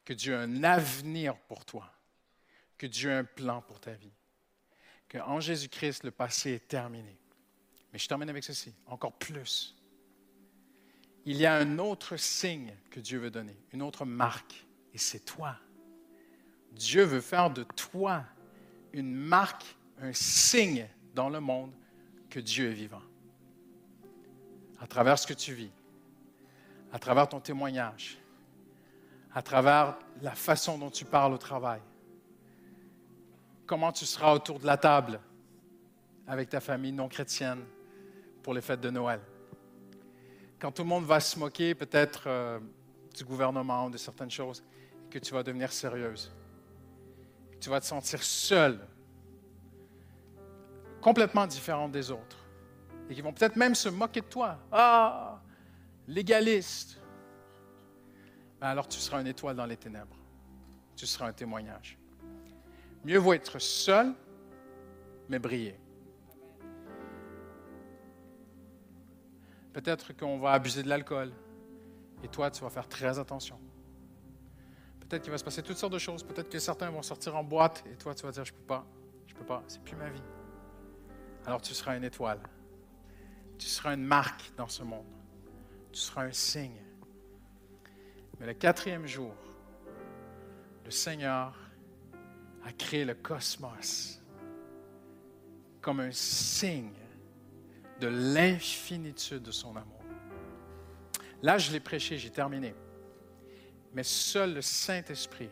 que 0.03 0.13
Dieu 0.13 0.35
a 0.35 0.41
un 0.41 0.63
avenir 0.63 1.37
pour 1.47 1.65
toi, 1.65 1.91
que 2.77 2.87
Dieu 2.87 3.11
a 3.11 3.17
un 3.17 3.23
plan 3.23 3.61
pour 3.61 3.79
ta 3.79 3.93
vie, 3.93 4.13
qu'en 5.09 5.39
Jésus-Christ, 5.39 6.03
le 6.03 6.11
passé 6.11 6.51
est 6.53 6.67
terminé. 6.67 7.17
Mais 7.91 7.99
je 7.99 8.07
termine 8.07 8.29
avec 8.29 8.43
ceci, 8.43 8.73
encore 8.87 9.13
plus. 9.13 9.75
Il 11.25 11.37
y 11.37 11.45
a 11.45 11.55
un 11.55 11.79
autre 11.79 12.17
signe 12.17 12.75
que 12.91 12.99
Dieu 12.99 13.19
veut 13.19 13.31
donner, 13.31 13.57
une 13.71 13.81
autre 13.81 14.05
marque, 14.05 14.65
et 14.93 14.97
c'est 14.97 15.25
toi. 15.25 15.57
Dieu 16.71 17.03
veut 17.03 17.21
faire 17.21 17.49
de 17.49 17.63
toi 17.63 18.25
une 18.93 19.13
marque, 19.13 19.65
un 19.99 20.13
signe 20.13 20.87
dans 21.13 21.29
le 21.29 21.39
monde 21.39 21.73
que 22.29 22.39
Dieu 22.39 22.69
est 22.69 22.73
vivant. 22.73 23.01
À 24.79 24.87
travers 24.87 25.17
ce 25.17 25.25
que 25.25 25.33
tu 25.33 25.53
vis, 25.53 25.71
à 26.91 26.99
travers 26.99 27.27
ton 27.27 27.39
témoignage, 27.39 28.17
à 29.33 29.41
travers 29.41 29.97
la 30.21 30.31
façon 30.31 30.77
dont 30.77 30.89
tu 30.89 31.05
parles 31.05 31.33
au 31.33 31.37
travail, 31.37 31.81
comment 33.65 33.91
tu 33.91 34.05
seras 34.05 34.33
autour 34.33 34.59
de 34.59 34.65
la 34.65 34.77
table 34.77 35.19
avec 36.27 36.49
ta 36.49 36.59
famille 36.59 36.91
non 36.91 37.07
chrétienne 37.07 37.63
pour 38.43 38.53
les 38.53 38.61
fêtes 38.61 38.81
de 38.81 38.89
Noël. 38.89 39.19
Quand 40.59 40.71
tout 40.71 40.83
le 40.83 40.89
monde 40.89 41.05
va 41.05 41.19
se 41.19 41.37
moquer 41.37 41.75
peut-être 41.75 42.23
euh, 42.27 42.59
du 43.15 43.23
gouvernement 43.23 43.85
ou 43.85 43.89
de 43.89 43.97
certaines 43.97 44.31
choses, 44.31 44.63
que 45.09 45.19
tu 45.19 45.33
vas 45.33 45.43
devenir 45.43 45.71
sérieuse. 45.71 46.31
Tu 47.61 47.69
vas 47.69 47.79
te 47.79 47.85
sentir 47.85 48.21
seule, 48.21 48.79
complètement 51.01 51.47
différente 51.47 51.91
des 51.91 52.11
autres. 52.11 52.37
Et 53.09 53.15
qui 53.15 53.21
vont 53.21 53.31
peut-être 53.31 53.55
même 53.55 53.75
se 53.75 53.87
moquer 53.89 54.21
de 54.21 54.25
toi. 54.25 54.57
Ah, 54.71 55.34
légaliste. 56.07 57.01
Ben 58.59 58.67
alors 58.67 58.87
tu 58.87 58.99
seras 58.99 59.21
une 59.21 59.27
étoile 59.27 59.55
dans 59.55 59.65
les 59.65 59.77
ténèbres. 59.77 60.17
Tu 60.95 61.05
seras 61.05 61.27
un 61.27 61.33
témoignage. 61.33 61.97
Mieux 63.03 63.17
vaut 63.17 63.33
être 63.33 63.59
seul, 63.59 64.13
mais 65.29 65.39
briller. 65.39 65.77
Peut-être 69.73 70.13
qu'on 70.13 70.39
va 70.39 70.53
abuser 70.53 70.83
de 70.83 70.89
l'alcool. 70.89 71.31
Et 72.23 72.27
toi, 72.29 72.49
tu 72.49 72.61
vas 72.63 72.69
faire 72.69 72.87
très 72.87 73.19
attention. 73.19 73.59
Peut-être 75.01 75.21
qu'il 75.21 75.31
va 75.31 75.37
se 75.37 75.43
passer 75.43 75.61
toutes 75.61 75.77
sortes 75.77 75.93
de 75.93 75.99
choses. 75.99 76.23
Peut-être 76.23 76.49
que 76.49 76.59
certains 76.59 76.89
vont 76.89 77.03
sortir 77.03 77.35
en 77.35 77.43
boîte 77.43 77.83
et 77.91 77.95
toi, 77.95 78.15
tu 78.15 78.25
vas 78.25 78.31
dire, 78.31 78.45
je 78.45 78.53
ne 78.53 78.57
peux 78.57 78.63
pas, 78.63 78.85
je 79.27 79.33
ne 79.33 79.39
peux 79.39 79.45
pas, 79.45 79.63
c'est 79.67 79.81
plus 79.83 79.95
ma 79.95 80.09
vie. 80.09 80.23
Alors 81.45 81.61
tu 81.61 81.73
seras 81.73 81.95
une 81.97 82.03
étoile. 82.03 82.39
Tu 83.57 83.67
seras 83.67 83.93
une 83.93 84.05
marque 84.05 84.51
dans 84.57 84.67
ce 84.67 84.81
monde. 84.81 85.05
Tu 85.95 86.01
seras 86.01 86.25
un 86.25 86.31
signe. 86.33 86.83
Mais 88.37 88.47
le 88.47 88.53
quatrième 88.53 89.07
jour, 89.07 89.33
le 90.83 90.91
Seigneur 90.91 91.57
a 92.65 92.73
créé 92.73 93.05
le 93.05 93.13
cosmos 93.13 94.21
comme 95.79 96.01
un 96.01 96.11
signe 96.11 96.91
de 98.01 98.07
l'infinitude 98.07 99.41
de 99.41 99.51
son 99.51 99.73
amour. 99.77 100.01
Là, 101.41 101.57
je 101.57 101.71
l'ai 101.71 101.79
prêché, 101.79 102.17
j'ai 102.17 102.29
terminé. 102.29 102.75
Mais 103.93 104.03
seul 104.03 104.55
le 104.55 104.61
Saint-Esprit 104.61 105.49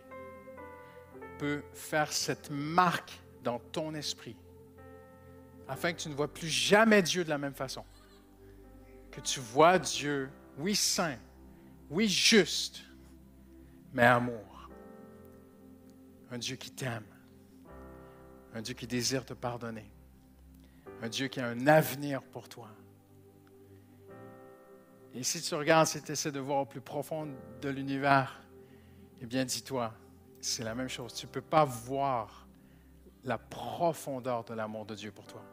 peut 1.40 1.64
faire 1.74 2.12
cette 2.12 2.50
marque 2.50 3.18
dans 3.44 3.60
ton 3.60 3.94
esprit, 3.94 4.36
afin 5.70 5.94
que 5.94 6.02
tu 6.02 6.10
ne 6.10 6.16
vois 6.16 6.34
plus 6.34 6.50
jamais 6.50 7.02
Dieu 7.02 7.24
de 7.24 7.30
la 7.30 7.38
même 7.38 7.56
façon. 7.56 7.86
Que 9.14 9.22
tu 9.22 9.40
vois 9.40 9.78
Dieu, 9.78 10.30
oui, 10.58 10.76
saint, 10.76 11.18
oui, 11.90 12.08
juste, 12.08 12.82
mais 13.94 14.04
amour. 14.04 14.70
Un 16.32 16.40
Dieu 16.40 16.56
qui 16.56 16.72
t'aime, 16.72 17.06
un 18.56 18.62
Dieu 18.62 18.74
qui 18.74 18.88
désire 18.88 19.24
te 19.24 19.36
pardonner, 19.36 19.92
un 21.04 21.10
Dieu 21.10 21.28
qui 21.28 21.40
a 21.40 21.48
un 21.48 21.68
avenir 21.68 22.24
pour 22.24 22.50
toi. 22.50 22.70
Et 25.14 25.22
si 25.22 25.40
tu 25.42 25.54
regardes, 25.54 25.86
si 25.86 26.02
tu 26.02 26.12
essaies 26.12 26.32
de 26.32 26.40
voir 26.40 26.62
au 26.62 26.66
plus 26.66 26.82
profond 26.82 27.30
de 27.62 27.70
l'univers, 27.70 28.42
eh 29.22 29.28
bien, 29.28 29.46
dis-toi, 29.46 29.94
c'est 30.42 30.64
la 30.64 30.74
même 30.74 30.90
chose. 30.90 31.14
Tu 31.14 31.28
ne 31.28 31.32
peux 31.32 31.42
pas 31.42 31.66
voir 31.66 32.48
la 33.24 33.38
profondeur 33.38 34.44
de 34.44 34.56
l'amour 34.56 34.88
de 34.88 34.96
Dieu 34.96 35.12
pour 35.12 35.28
toi. 35.28 35.46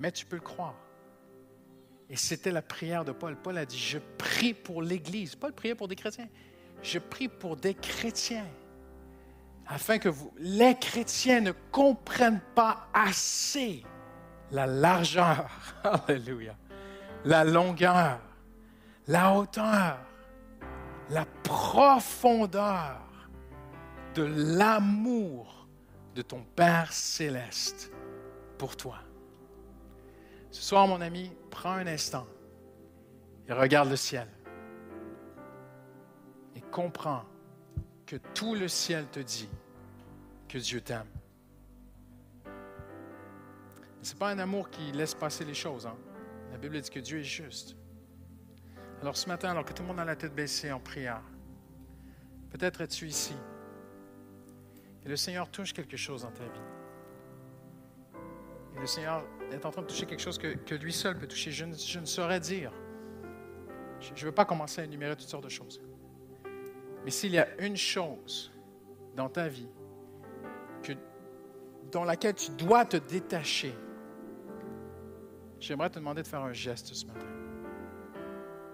Mais 0.00 0.10
tu 0.10 0.26
peux 0.26 0.36
le 0.36 0.42
croire. 0.42 0.74
Et 2.10 2.16
c'était 2.16 2.50
la 2.50 2.62
prière 2.62 3.04
de 3.04 3.12
Paul. 3.12 3.36
Paul 3.36 3.58
a 3.58 3.66
dit, 3.66 3.78
je 3.78 3.98
prie 4.16 4.54
pour 4.54 4.82
l'Église. 4.82 5.36
Paul 5.36 5.52
priait 5.52 5.74
pour 5.74 5.88
des 5.88 5.96
chrétiens. 5.96 6.28
Je 6.82 6.98
prie 6.98 7.28
pour 7.28 7.56
des 7.56 7.74
chrétiens. 7.74 8.46
Afin 9.66 9.98
que 9.98 10.08
les 10.38 10.74
chrétiens 10.76 11.40
ne 11.40 11.52
comprennent 11.70 12.40
pas 12.54 12.88
assez 12.94 13.84
la 14.50 14.66
largeur, 14.66 15.50
alléluia, 16.08 16.56
la 17.24 17.44
longueur, 17.44 18.20
la 19.06 19.34
hauteur, 19.34 19.98
la 21.10 21.26
profondeur 21.42 23.00
de 24.14 24.22
l'amour 24.22 25.68
de 26.14 26.22
ton 26.22 26.42
Père 26.56 26.92
céleste 26.92 27.92
pour 28.56 28.76
toi. 28.76 28.98
Ce 30.50 30.62
soir, 30.62 30.86
mon 30.86 31.00
ami, 31.00 31.30
prends 31.50 31.72
un 31.72 31.86
instant 31.86 32.26
et 33.46 33.52
regarde 33.52 33.90
le 33.90 33.96
ciel 33.96 34.28
et 36.56 36.60
comprends 36.60 37.24
que 38.06 38.16
tout 38.34 38.54
le 38.54 38.68
ciel 38.68 39.06
te 39.08 39.20
dit 39.20 39.48
que 40.48 40.58
Dieu 40.58 40.80
t'aime. 40.80 41.06
Ce 44.02 44.12
n'est 44.12 44.18
pas 44.18 44.30
un 44.30 44.38
amour 44.38 44.70
qui 44.70 44.92
laisse 44.92 45.14
passer 45.14 45.44
les 45.44 45.54
choses. 45.54 45.86
Hein? 45.86 45.96
La 46.50 46.58
Bible 46.58 46.80
dit 46.80 46.88
que 46.88 47.00
Dieu 47.00 47.18
est 47.18 47.24
juste. 47.24 47.76
Alors 49.02 49.16
ce 49.16 49.28
matin, 49.28 49.50
alors 49.50 49.64
que 49.64 49.72
tout 49.72 49.82
le 49.82 49.88
monde 49.88 50.00
a 50.00 50.04
la 50.04 50.16
tête 50.16 50.34
baissée 50.34 50.72
en 50.72 50.80
prière, 50.80 51.22
peut-être 52.50 52.80
es-tu 52.80 53.06
ici 53.06 53.34
et 55.04 55.08
le 55.08 55.16
Seigneur 55.16 55.50
touche 55.50 55.72
quelque 55.72 55.96
chose 55.96 56.22
dans 56.22 56.30
ta 56.30 56.44
vie. 56.44 56.60
Et 58.76 58.80
le 58.80 58.86
Seigneur 58.86 59.24
est 59.52 59.64
en 59.64 59.70
train 59.70 59.82
de 59.82 59.86
toucher 59.86 60.06
quelque 60.06 60.20
chose 60.22 60.38
que, 60.38 60.54
que 60.54 60.74
lui 60.74 60.92
seul 60.92 61.18
peut 61.18 61.26
toucher. 61.26 61.50
Je 61.50 61.64
ne, 61.64 61.74
je 61.74 61.98
ne 61.98 62.06
saurais 62.06 62.40
dire. 62.40 62.72
Je 64.00 64.12
ne 64.12 64.28
veux 64.28 64.34
pas 64.34 64.44
commencer 64.44 64.80
à 64.80 64.84
énumérer 64.84 65.16
toutes 65.16 65.28
sortes 65.28 65.44
de 65.44 65.48
choses. 65.48 65.80
Mais 67.04 67.10
s'il 67.10 67.32
y 67.32 67.38
a 67.38 67.48
une 67.60 67.76
chose 67.76 68.52
dans 69.16 69.28
ta 69.28 69.48
vie 69.48 69.68
que, 70.82 70.92
dans 71.90 72.04
laquelle 72.04 72.34
tu 72.34 72.50
dois 72.52 72.84
te 72.84 72.96
détacher, 72.96 73.74
j'aimerais 75.58 75.90
te 75.90 75.98
demander 75.98 76.22
de 76.22 76.28
faire 76.28 76.42
un 76.42 76.52
geste 76.52 76.94
ce 76.94 77.06
matin. 77.06 77.26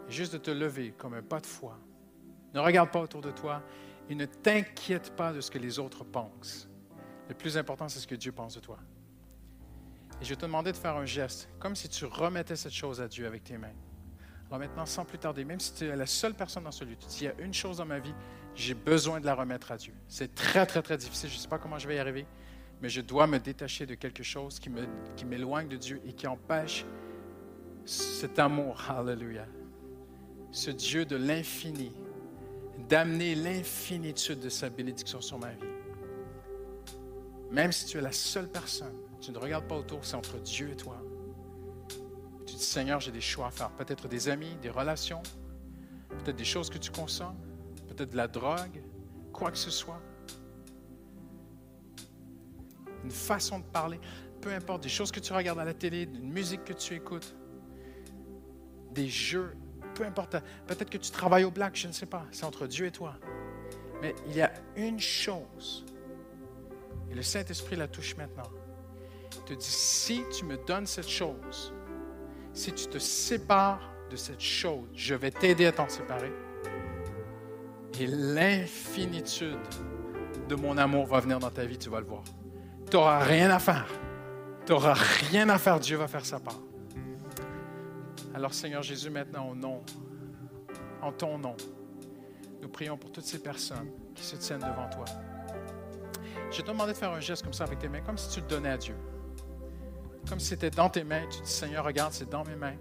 Et 0.09 0.13
juste 0.13 0.33
de 0.35 0.39
te 0.39 0.51
lever 0.51 0.93
comme 0.99 1.15
un 1.15 1.23
pas 1.23 1.41
de 1.41 1.47
foi. 1.47 1.79
Ne 2.53 2.61
regarde 2.61 2.91
pas 2.91 3.01
autour 3.01 3.21
de 3.21 3.31
toi 3.31 3.63
et 4.09 4.15
ne 4.15 4.27
t'inquiète 4.27 5.17
pas 5.17 5.33
de 5.33 5.41
ce 5.41 5.51
que 5.51 5.59
les 5.59 5.79
autres 5.79 6.05
pensent. 6.05 6.69
Le 7.29 7.35
plus 7.35 7.57
important, 7.57 7.89
c'est 7.89 8.01
ce 8.01 8.07
que 8.07 8.15
Dieu 8.15 8.33
pense 8.33 8.55
de 8.55 8.61
toi. 8.61 8.79
Et 10.21 10.25
je 10.25 10.31
vais 10.31 10.37
te 10.37 10.43
demander 10.43 10.73
de 10.73 10.77
faire 10.77 10.97
un 10.97 11.05
geste, 11.07 11.49
comme 11.59 11.75
si 11.77 11.89
tu 11.89 12.05
remettais 12.05 12.57
cette 12.57 12.73
chose 12.73 13.01
à 13.01 13.09
Dieu 13.09 13.27
avec 13.27 13.45
tes 13.45 13.59
mains. 13.59 13.73
Alors 14.49 14.59
maintenant, 14.59 14.87
sans 14.87 15.05
plus 15.05 15.19
tarder, 15.19 15.45
même 15.45 15.61
si 15.61 15.75
tu 15.75 15.85
es 15.85 15.97
la 15.97 16.07
seule 16.07 16.35
personne 16.35 16.65
dans 16.65 16.71
ce 16.71 16.85
lieu, 16.85 16.97
tu 16.97 17.07
dis, 17.09 17.19
il 17.23 17.25
y 17.25 17.29
a 17.29 17.35
une 17.41 17.55
chose 17.55 17.79
dans 17.79 17.87
ma 17.87 17.99
vie, 17.99 18.15
j'ai 18.55 18.75
besoin 18.75 19.21
de 19.21 19.27
la 19.27 19.35
remettre 19.35 19.73
à 19.73 19.77
Dieu. 19.77 19.93
C'est 20.07 20.35
très, 20.35 20.65
très, 20.67 20.81
très 20.83 20.97
difficile. 20.97 21.29
Je 21.31 21.37
ne 21.37 21.41
sais 21.41 21.49
pas 21.49 21.59
comment 21.59 21.79
je 21.79 21.89
vais 21.89 21.97
y 21.97 21.99
arriver, 21.99 22.27
mais 22.81 22.89
je 22.89 23.01
dois 23.01 23.27
me 23.27 23.39
détacher 23.39 23.87
de 23.87 23.95
quelque 23.95 24.23
chose 24.23 24.61
qui 24.61 24.71
me- 24.71 24.87
qui 25.17 25.25
m'éloigne 25.25 25.67
de 25.69 25.77
Dieu 25.77 26.01
et 26.07 26.13
qui 26.13 26.27
empêche 26.27 26.85
cet 27.85 28.39
amour. 28.39 28.81
Hallelujah. 28.89 29.49
Ce 30.53 30.71
Dieu 30.71 31.05
de 31.05 31.17
l'infini, 31.17 31.93
d'amener 32.89 33.35
l'infinitude 33.35 34.39
de 34.39 34.49
sa 34.49 34.71
bénédiction 34.71 35.21
sur 35.21 35.39
ma 35.39 35.51
vie. 35.51 35.67
Même 37.51 37.73
si 37.73 37.87
tu 37.87 37.99
es 37.99 38.01
la 38.01 38.13
seule 38.13 38.49
personne, 38.49 38.95
tu 39.25 39.33
ne 39.33 39.39
regardes 39.39 39.67
pas 39.67 39.77
autour, 39.77 40.05
c'est 40.05 40.17
entre 40.17 40.39
Dieu 40.39 40.69
et 40.71 40.77
toi. 40.77 41.01
Tu 42.47 42.57
dis, 42.57 42.63
Seigneur, 42.63 43.01
j'ai 43.01 43.11
des 43.11 43.23
choix 43.23 43.47
à 43.47 43.51
faire. 43.51 43.71
Peut-être 43.71 44.07
des 44.07 44.29
amis, 44.29 44.55
des 44.61 44.69
relations, 44.69 45.23
peut-être 46.11 46.37
des 46.37 46.45
choses 46.45 46.69
que 46.69 46.77
tu 46.77 46.91
consommes, 46.91 47.39
peut-être 47.89 48.11
de 48.11 48.19
la 48.19 48.29
drogue, 48.29 48.83
quoi 49.33 49.51
que 49.51 49.57
ce 49.57 49.71
soit. 49.71 50.01
Une 53.03 53.11
façon 53.11 53.61
de 53.61 53.65
parler, 53.65 53.99
peu 54.43 54.53
importe, 54.53 54.83
des 54.83 54.91
choses 54.91 55.11
que 55.11 55.21
tu 55.21 55.33
regardes 55.33 55.59
à 55.59 55.65
la 55.65 55.75
télé, 55.75 56.03
une 56.03 56.31
musique 56.31 56.65
que 56.65 56.75
tu 56.75 56.95
écoutes, 56.95 57.35
des 58.93 59.09
jeux, 59.09 59.57
peu 59.95 60.05
importe. 60.05 60.37
Peut-être 60.67 60.91
que 60.91 60.99
tu 60.99 61.11
travailles 61.11 61.45
au 61.45 61.51
black, 61.51 61.77
je 61.77 61.89
ne 61.89 61.93
sais 61.93 62.07
pas. 62.07 62.27
C'est 62.31 62.45
entre 62.45 62.67
Dieu 62.67 62.87
et 62.87 62.93
toi. 62.93 63.15
Mais 64.03 64.15
il 64.27 64.37
y 64.37 64.43
a 64.43 64.53
une 64.77 65.01
chose, 65.01 65.87
et 67.11 67.15
le 67.15 67.23
Saint-Esprit 67.23 67.77
la 67.77 67.89
touche 67.89 68.17
maintenant. 68.19 68.51
Te 69.47 69.53
dit, 69.53 69.65
si 69.65 70.25
tu 70.37 70.45
me 70.45 70.57
donnes 70.57 70.87
cette 70.87 71.09
chose, 71.09 71.75
si 72.53 72.73
tu 72.73 72.87
te 72.87 72.99
sépares 72.99 73.93
de 74.11 74.17
cette 74.17 74.41
chose, 74.41 74.89
je 74.95 75.15
vais 75.15 75.31
t'aider 75.31 75.67
à 75.67 75.73
t'en 75.73 75.89
séparer. 75.89 76.33
Et 78.01 78.07
l'infinitude 78.07 79.59
de 80.49 80.55
mon 80.55 80.79
amour 80.79 81.07
va 81.07 81.21
venir 81.21 81.39
dans 81.39 81.51
ta 81.51 81.65
vie, 81.65 81.79
tu 81.79 81.91
vas 81.91 82.01
le 82.01 82.07
voir. 82.07 82.23
Tu 82.91 82.97
n'auras 82.97 83.21
rien 83.21 83.51
à 83.51 83.59
faire. 83.59 83.87
Tu 84.67 84.73
n'auras 84.73 84.95
rien 84.95 85.49
à 85.49 85.59
faire, 85.59 85.79
Dieu 85.79 85.97
va 85.97 86.09
faire 86.09 86.25
sa 86.25 86.41
part. 86.41 86.61
Alors 88.35 88.55
Seigneur 88.55 88.83
Jésus, 88.83 89.11
maintenant 89.11 89.49
au 89.51 89.55
nom, 89.55 89.83
en 91.03 91.13
ton 91.13 91.39
nom, 91.39 91.57
nous 92.63 92.69
prions 92.69 92.97
pour 92.97 93.13
toutes 93.13 93.27
ces 93.27 93.39
personnes 93.39 93.91
qui 94.15 94.25
se 94.25 94.37
tiennent 94.37 94.61
devant 94.61 94.89
toi. 94.89 95.05
Je 96.51 96.63
te 96.63 96.67
demandé 96.67 96.93
de 96.93 96.97
faire 96.97 97.13
un 97.13 97.21
geste 97.21 97.43
comme 97.43 97.53
ça 97.53 97.65
avec 97.65 97.79
tes 97.79 97.89
mains, 97.89 98.01
comme 98.01 98.17
si 98.17 98.29
tu 98.31 98.41
le 98.41 98.47
donnais 98.47 98.71
à 98.71 98.79
Dieu. 98.79 98.95
Comme 100.29 100.41
si 100.41 100.49
c'était 100.49 100.71
dans 100.71 100.89
tes 100.89 101.05
mains. 101.05 101.27
Tu 101.31 101.41
dis, 101.43 101.51
Seigneur, 101.51 101.85
regarde, 101.85 102.13
c'est 102.13 102.29
dans 102.29 102.45
mes 102.45 102.57
mains. 102.57 102.77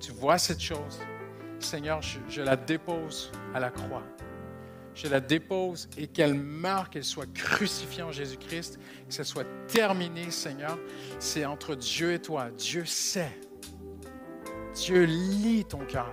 Tu 0.00 0.12
vois 0.12 0.38
cette 0.38 0.60
chose. 0.60 1.00
Seigneur, 1.60 2.00
je, 2.02 2.42
la 2.42 2.56
dépose 2.56 3.30
à 3.54 3.60
la 3.60 3.70
croix. 3.70 4.02
Je 4.94 5.06
la 5.06 5.20
dépose 5.20 5.88
et 5.96 6.06
qu'elle 6.06 6.34
meure, 6.34 6.90
qu'elle 6.90 7.04
soit 7.04 7.32
crucifiée 7.32 8.02
en 8.02 8.12
Jésus-Christ, 8.12 8.78
que 9.08 9.14
ce 9.14 9.24
soit 9.24 9.46
terminé, 9.68 10.30
Seigneur. 10.30 10.78
C'est 11.18 11.46
entre 11.46 11.74
Dieu 11.74 12.12
et 12.12 12.18
toi. 12.18 12.50
Dieu 12.50 12.84
sait. 12.84 13.38
Dieu 14.74 15.04
lit 15.04 15.64
ton 15.64 15.84
cœur. 15.86 16.12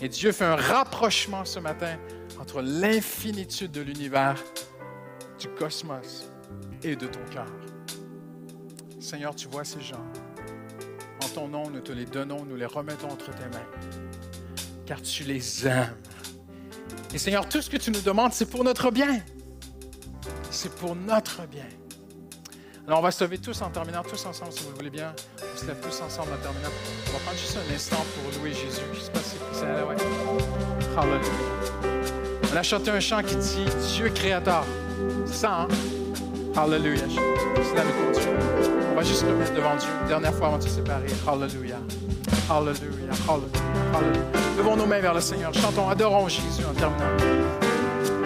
Et 0.00 0.08
Dieu 0.08 0.32
fait 0.32 0.44
un 0.44 0.56
rapprochement 0.56 1.44
ce 1.44 1.58
matin 1.58 1.96
entre 2.38 2.62
l'infinitude 2.62 3.70
de 3.70 3.80
l'univers, 3.80 4.42
du 5.38 5.48
cosmos 5.48 6.28
et 6.82 6.96
de 6.96 7.06
ton 7.06 7.24
cœur. 7.30 7.46
Seigneur, 9.06 9.36
tu 9.36 9.46
vois 9.46 9.62
ces 9.62 9.80
gens. 9.80 10.04
En 11.22 11.28
ton 11.28 11.46
nom, 11.46 11.70
nous 11.70 11.78
te 11.78 11.92
les 11.92 12.06
donnons, 12.06 12.44
nous 12.44 12.56
les 12.56 12.66
remettons 12.66 13.08
entre 13.08 13.32
tes 13.32 13.44
mains, 13.44 13.66
car 14.84 15.00
tu 15.00 15.22
les 15.22 15.64
aimes. 15.64 15.94
Et 17.14 17.18
Seigneur, 17.18 17.48
tout 17.48 17.62
ce 17.62 17.70
que 17.70 17.76
tu 17.76 17.92
nous 17.92 18.00
demandes, 18.00 18.32
c'est 18.32 18.50
pour 18.50 18.64
notre 18.64 18.90
bien. 18.90 19.20
C'est 20.50 20.74
pour 20.74 20.96
notre 20.96 21.46
bien. 21.46 21.68
Alors, 22.88 22.98
on 22.98 23.02
va 23.02 23.12
se 23.12 23.22
lever 23.22 23.38
tous 23.38 23.62
en 23.62 23.70
terminant, 23.70 24.02
tous 24.02 24.26
ensemble, 24.26 24.52
si 24.52 24.64
vous 24.64 24.70
le 24.70 24.76
voulez 24.76 24.90
bien. 24.90 25.14
On 25.40 25.56
se 25.56 25.66
lève 25.66 25.78
tous 25.80 26.00
ensemble 26.00 26.32
en 26.32 26.42
terminant. 26.42 26.70
On 27.06 27.12
va 27.12 27.18
prendre 27.20 27.38
juste 27.38 27.56
un 27.56 27.74
instant 27.74 28.04
pour 28.14 28.40
louer 28.40 28.52
Jésus. 28.52 28.82
Je 28.92 29.00
sais 29.00 29.12
pas 29.12 29.20
si 29.20 29.36
c'est 29.52 29.66
là, 29.66 29.86
ouais. 29.86 29.94
Hallelujah. 30.96 32.50
On 32.52 32.56
a 32.56 32.62
chanté 32.64 32.90
un 32.90 33.00
chant 33.00 33.22
qui 33.22 33.36
dit 33.36 33.66
Dieu 33.94 34.08
créateur. 34.08 34.64
C'est 35.26 35.34
ça, 35.34 35.60
hein? 35.60 35.68
Hallelujah. 36.56 37.04
C'est. 37.08 37.82
On 37.82 38.65
va 38.96 39.02
juste 39.02 39.26
le 39.26 39.34
mettre 39.36 39.52
devant 39.52 39.76
Dieu 39.76 39.90
dernière 40.08 40.32
fois 40.34 40.46
avant 40.48 40.56
de 40.58 40.62
se 40.62 40.70
séparer. 40.70 41.06
Hallelujah. 41.28 41.76
Hallelujah. 42.48 43.12
Hallelujah. 43.28 43.50
Hallelujah. 43.92 44.22
Levons 44.56 44.76
nos 44.76 44.86
mains 44.86 45.00
vers 45.00 45.12
le 45.12 45.20
Seigneur. 45.20 45.52
Chantons, 45.52 45.88
adorons 45.90 46.28
Jésus 46.28 46.64
en 46.68 46.72
terminant. 46.72 47.04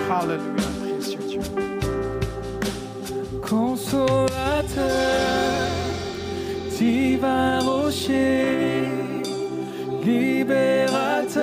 Hallelujah. 0.08 0.68
Précieux 0.94 1.18
Dieu. 1.28 1.40
Consolateur, 3.48 4.76
divin 6.78 7.58
rocher, 7.60 8.88
libérateur, 10.04 11.42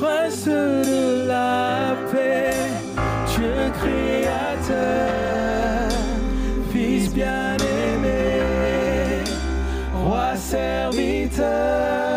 prince 0.00 0.44
de 0.44 1.28
la 1.28 1.94
paix, 2.10 2.50
Dieu 3.28 3.54
créateur, 3.80 5.17
serviteur, 10.50 12.07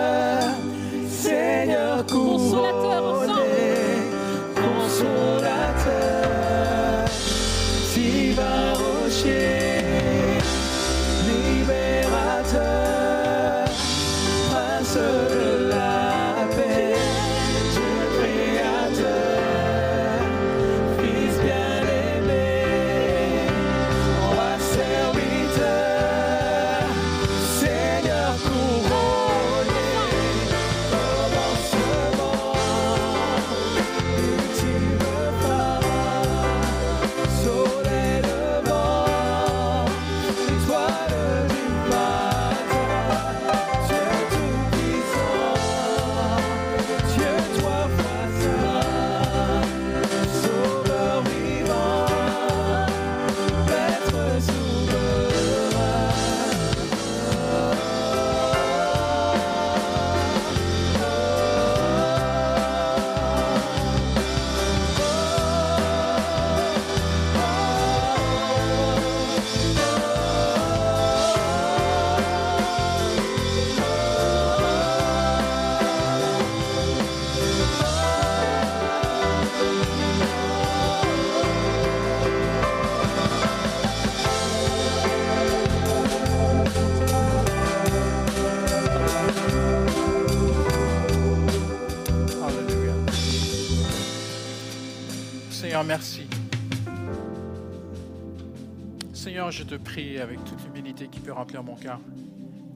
Seigneur, 99.92 100.18
je 100.18 100.18
te 100.18 100.18
prie 100.18 100.20
avec 100.20 100.44
toute 100.44 100.64
l'humilité 100.64 101.08
qui 101.08 101.20
peut 101.20 101.32
remplir 101.32 101.64
mon 101.64 101.76
cœur. 101.76 102.00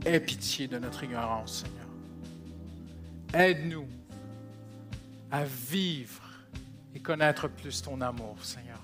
Aie 0.06 0.20
pitié 0.20 0.68
de 0.68 0.78
notre 0.78 1.04
ignorance, 1.04 1.64
Seigneur. 1.64 1.86
Aide-nous 3.34 3.88
à 5.32 5.44
vivre 5.44 6.24
et 6.94 7.00
connaître 7.00 7.48
plus 7.48 7.82
ton 7.82 8.02
amour, 8.02 8.38
Seigneur. 8.42 8.80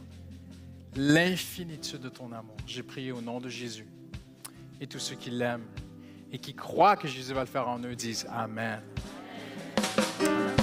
L'infinitude 0.96 2.02
de 2.02 2.10
ton 2.10 2.32
amour. 2.32 2.58
J'ai 2.66 2.84
prié 2.84 3.12
au 3.12 3.22
nom 3.22 3.40
de 3.40 3.50
Jésus. 3.50 3.88
Et 4.80 4.88
tous 4.88 5.00
ceux 5.00 5.16
qui 5.16 5.30
l'aiment 5.30 5.68
et 6.32 6.40
qui 6.40 6.54
croient 6.54 6.98
que 6.98 7.08
Jésus 7.08 7.34
va 7.34 7.42
le 7.42 7.46
faire 7.46 7.68
en 7.68 7.80
eux 7.80 7.96
disent 7.96 8.28
Amen. 8.30 8.82
Amen. 10.20 10.56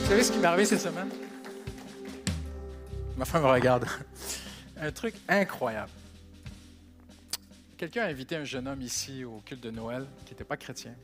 Vous 0.00 0.08
savez 0.08 0.22
ce 0.22 0.32
qui 0.32 0.38
m'est 0.38 0.46
arrivé 0.46 0.64
cette 0.64 0.80
semaine? 0.80 1.10
Ma 3.16 3.24
femme 3.24 3.42
me 3.42 3.48
regarde. 3.48 3.86
Un 4.80 4.90
truc 4.90 5.14
incroyable. 5.28 5.90
Quelqu'un 7.84 8.04
a 8.04 8.06
invité 8.06 8.36
un 8.36 8.44
jeune 8.44 8.66
homme 8.66 8.80
ici 8.80 9.24
au 9.24 9.42
culte 9.44 9.62
de 9.62 9.70
Noël 9.70 10.06
qui 10.24 10.32
n'était 10.32 10.42
pas 10.42 10.56
chrétien. 10.56 10.94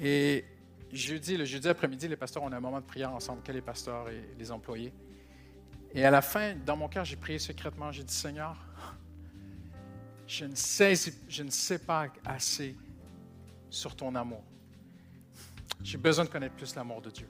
Et 0.00 0.44
jeudi, 0.92 1.36
le 1.36 1.44
jeudi 1.44 1.68
après-midi, 1.68 2.06
les 2.06 2.14
pasteurs 2.14 2.44
ont 2.44 2.52
un 2.52 2.60
moment 2.60 2.80
de 2.80 2.86
prière 2.86 3.12
ensemble, 3.12 3.42
que 3.42 3.50
les 3.50 3.60
pasteurs 3.60 4.08
et 4.08 4.22
les 4.38 4.52
employés. 4.52 4.92
Et 5.92 6.04
à 6.04 6.12
la 6.12 6.22
fin, 6.22 6.54
dans 6.54 6.76
mon 6.76 6.86
cœur, 6.86 7.04
j'ai 7.04 7.16
prié 7.16 7.40
secrètement. 7.40 7.90
J'ai 7.90 8.04
dit, 8.04 8.14
Seigneur, 8.14 8.56
je 10.28 10.44
ne, 10.44 10.54
sais, 10.54 10.94
je 11.28 11.42
ne 11.42 11.50
sais 11.50 11.80
pas 11.80 12.06
assez 12.24 12.76
sur 13.68 13.96
ton 13.96 14.14
amour. 14.14 14.44
J'ai 15.82 15.98
besoin 15.98 16.24
de 16.24 16.30
connaître 16.30 16.54
plus 16.54 16.72
l'amour 16.76 17.02
de 17.02 17.10
Dieu. 17.10 17.28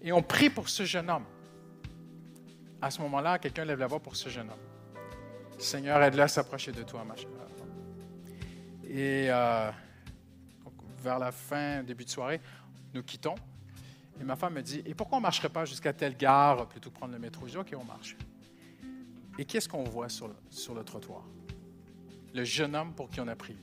Et 0.00 0.12
on 0.12 0.22
prie 0.22 0.48
pour 0.48 0.68
ce 0.68 0.84
jeune 0.84 1.10
homme. 1.10 1.26
À 2.80 2.92
ce 2.92 3.02
moment-là, 3.02 3.40
quelqu'un 3.40 3.64
lève 3.64 3.80
la 3.80 3.88
voix 3.88 3.98
pour 3.98 4.14
ce 4.14 4.28
jeune 4.28 4.48
homme. 4.48 4.73
Seigneur, 5.58 6.02
aide-le 6.02 6.22
à 6.22 6.28
s'approcher 6.28 6.72
de 6.72 6.82
toi, 6.82 7.04
ma 7.04 7.16
chère. 7.16 7.28
Et 8.86 9.26
euh, 9.28 9.70
vers 11.02 11.18
la 11.18 11.32
fin, 11.32 11.82
début 11.82 12.04
de 12.04 12.10
soirée, 12.10 12.40
nous 12.92 13.02
quittons. 13.02 13.34
Et 14.20 14.24
ma 14.24 14.36
femme 14.36 14.54
me 14.54 14.62
dit, 14.62 14.82
et 14.86 14.94
pourquoi 14.94 15.18
on 15.18 15.20
ne 15.20 15.24
marcherait 15.24 15.48
pas 15.48 15.64
jusqu'à 15.64 15.92
telle 15.92 16.16
gare 16.16 16.68
plutôt 16.68 16.90
que 16.90 16.94
prendre 16.94 17.12
le 17.12 17.18
métro? 17.18 17.46
Je 17.46 17.52
dis, 17.52 17.58
OK, 17.58 17.74
on 17.76 17.84
marche. 17.84 18.16
Et 19.38 19.44
qu'est-ce 19.44 19.68
qu'on 19.68 19.82
voit 19.82 20.08
sur 20.08 20.28
le, 20.28 20.34
sur 20.50 20.74
le 20.74 20.84
trottoir? 20.84 21.24
Le 22.32 22.44
jeune 22.44 22.76
homme 22.76 22.94
pour 22.94 23.08
qui 23.10 23.20
on 23.20 23.26
a 23.26 23.34
prié. 23.34 23.58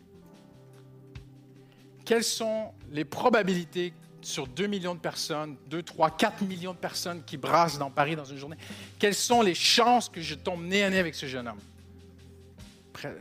Quelles 2.04 2.26
sont 2.26 2.74
les 2.90 3.06
probabilités 3.06 3.94
sur 4.22 4.48
2 4.48 4.68
millions 4.68 4.96
de 4.96 5.00
personnes, 5.00 5.56
2, 5.68 5.82
3, 5.82 6.12
4 6.12 6.44
millions 6.44 6.74
de 6.74 6.78
personnes 6.78 7.24
qui 7.24 7.38
brassent 7.38 7.78
dans 7.78 7.90
Paris 7.90 8.16
dans 8.16 8.26
une 8.26 8.38
journée, 8.38 8.58
quelles 9.00 9.16
sont 9.16 9.42
les 9.42 9.56
chances 9.56 10.10
que 10.10 10.22
je 10.22 10.36
tombe 10.36 10.64
nez 10.64 10.84
à 10.84 10.90
nez 10.90 11.00
avec 11.00 11.16
ce 11.16 11.26
jeune 11.26 11.48
homme? 11.48 11.60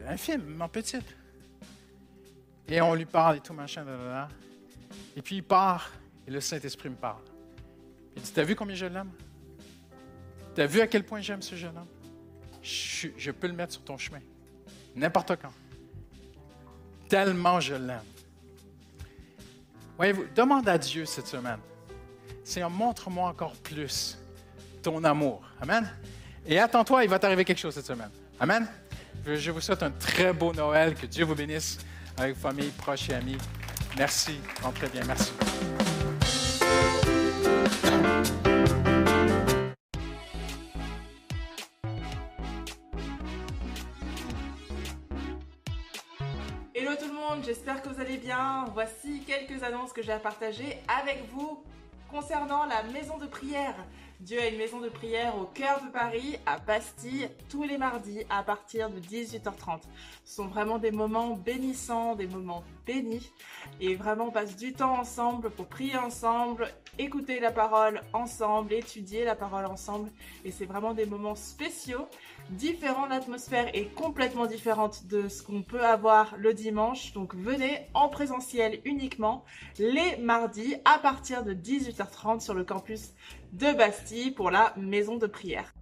Infime, 0.08 0.60
en 0.60 0.68
petite. 0.68 1.06
Et 2.68 2.80
on 2.80 2.94
lui 2.94 3.06
parle 3.06 3.36
et 3.36 3.40
tout, 3.40 3.52
machin. 3.52 3.84
Et 5.16 5.22
puis 5.22 5.36
il 5.36 5.42
part, 5.42 5.90
et 6.26 6.30
le 6.30 6.40
Saint-Esprit 6.40 6.88
me 6.88 6.94
parle. 6.94 7.22
Il 8.16 8.22
dit, 8.22 8.32
t'as 8.32 8.44
vu 8.44 8.54
combien 8.54 8.74
je 8.74 8.86
l'aime? 8.86 9.10
T'as 10.54 10.66
vu 10.66 10.80
à 10.80 10.86
quel 10.86 11.04
point 11.04 11.20
j'aime 11.20 11.42
ce 11.42 11.54
jeune 11.54 11.76
homme? 11.76 11.86
Je, 12.62 13.08
je 13.16 13.30
peux 13.30 13.46
le 13.46 13.54
mettre 13.54 13.72
sur 13.72 13.82
ton 13.82 13.96
chemin. 13.96 14.20
N'importe 14.94 15.36
quand. 15.40 15.52
Tellement 17.08 17.60
je 17.60 17.74
l'aime. 17.74 18.02
Voyez-vous, 19.96 20.24
demande 20.34 20.68
à 20.68 20.78
Dieu 20.78 21.04
cette 21.04 21.26
semaine. 21.26 21.60
Seigneur, 22.44 22.70
montre-moi 22.70 23.28
encore 23.28 23.54
plus 23.56 24.18
ton 24.82 25.02
amour. 25.04 25.42
Amen. 25.60 25.88
Et 26.46 26.58
attends-toi, 26.58 27.04
il 27.04 27.10
va 27.10 27.18
t'arriver 27.18 27.44
quelque 27.44 27.58
chose 27.58 27.74
cette 27.74 27.86
semaine. 27.86 28.10
Amen. 28.38 28.66
Je 29.26 29.50
vous 29.50 29.60
souhaite 29.60 29.82
un 29.82 29.90
très 29.90 30.32
beau 30.32 30.52
Noël. 30.52 30.94
Que 30.94 31.06
Dieu 31.06 31.24
vous 31.24 31.34
bénisse 31.34 31.78
avec 32.16 32.34
vos 32.34 32.48
familles, 32.48 32.72
proches 32.78 33.10
et 33.10 33.14
amis. 33.14 33.36
Merci. 33.96 34.40
Rentrez 34.62 34.88
bien. 34.88 35.02
Merci. 35.06 35.32
Hello 46.74 46.92
tout 46.98 47.08
le 47.08 47.12
monde, 47.12 47.44
j'espère 47.44 47.82
que 47.82 47.88
vous 47.90 48.00
allez 48.00 48.16
bien. 48.16 48.64
Voici 48.72 49.22
quelques 49.26 49.62
annonces 49.62 49.92
que 49.92 50.02
j'ai 50.02 50.12
à 50.12 50.18
partager 50.18 50.78
avec 50.88 51.24
vous 51.30 51.62
concernant 52.10 52.64
la 52.64 52.82
maison 52.82 53.18
de 53.18 53.26
prière. 53.26 53.74
Dieu 54.20 54.38
a 54.38 54.48
une 54.48 54.58
maison 54.58 54.80
de 54.80 54.90
prière 54.90 55.34
au 55.38 55.44
cœur 55.46 55.82
de 55.82 55.90
Paris, 55.90 56.38
à 56.44 56.58
Bastille, 56.58 57.30
tous 57.48 57.62
les 57.62 57.78
mardis 57.78 58.22
à 58.28 58.42
partir 58.42 58.90
de 58.90 59.00
18h30. 59.00 59.80
Ce 60.24 60.34
sont 60.34 60.46
vraiment 60.46 60.78
des 60.78 60.90
moments 60.90 61.36
bénissants, 61.36 62.16
des 62.16 62.26
moments 62.26 62.62
bénis. 62.86 63.32
Et 63.80 63.94
vraiment, 63.94 64.26
on 64.26 64.30
passe 64.30 64.56
du 64.56 64.74
temps 64.74 64.98
ensemble 64.98 65.50
pour 65.50 65.66
prier 65.66 65.96
ensemble, 65.96 66.68
écouter 66.98 67.40
la 67.40 67.50
parole 67.50 68.02
ensemble, 68.12 68.74
étudier 68.74 69.24
la 69.24 69.36
parole 69.36 69.64
ensemble. 69.64 70.10
Et 70.44 70.50
c'est 70.50 70.66
vraiment 70.66 70.92
des 70.92 71.06
moments 71.06 71.34
spéciaux, 71.36 72.06
différents. 72.50 73.06
L'atmosphère 73.06 73.70
est 73.74 73.94
complètement 73.94 74.46
différente 74.46 75.06
de 75.06 75.28
ce 75.28 75.42
qu'on 75.42 75.62
peut 75.62 75.84
avoir 75.84 76.34
le 76.36 76.54
dimanche. 76.54 77.12
Donc 77.12 77.34
venez 77.34 77.86
en 77.94 78.08
présentiel 78.08 78.80
uniquement 78.84 79.44
les 79.78 80.16
mardis 80.18 80.76
à 80.84 80.98
partir 80.98 81.44
de 81.44 81.54
18h30 81.54 82.40
sur 82.40 82.54
le 82.54 82.64
campus 82.64 83.14
de 83.52 83.72
Bastille 83.72 84.30
pour 84.30 84.50
la 84.50 84.74
maison 84.76 85.16
de 85.16 85.26
prière. 85.26 85.72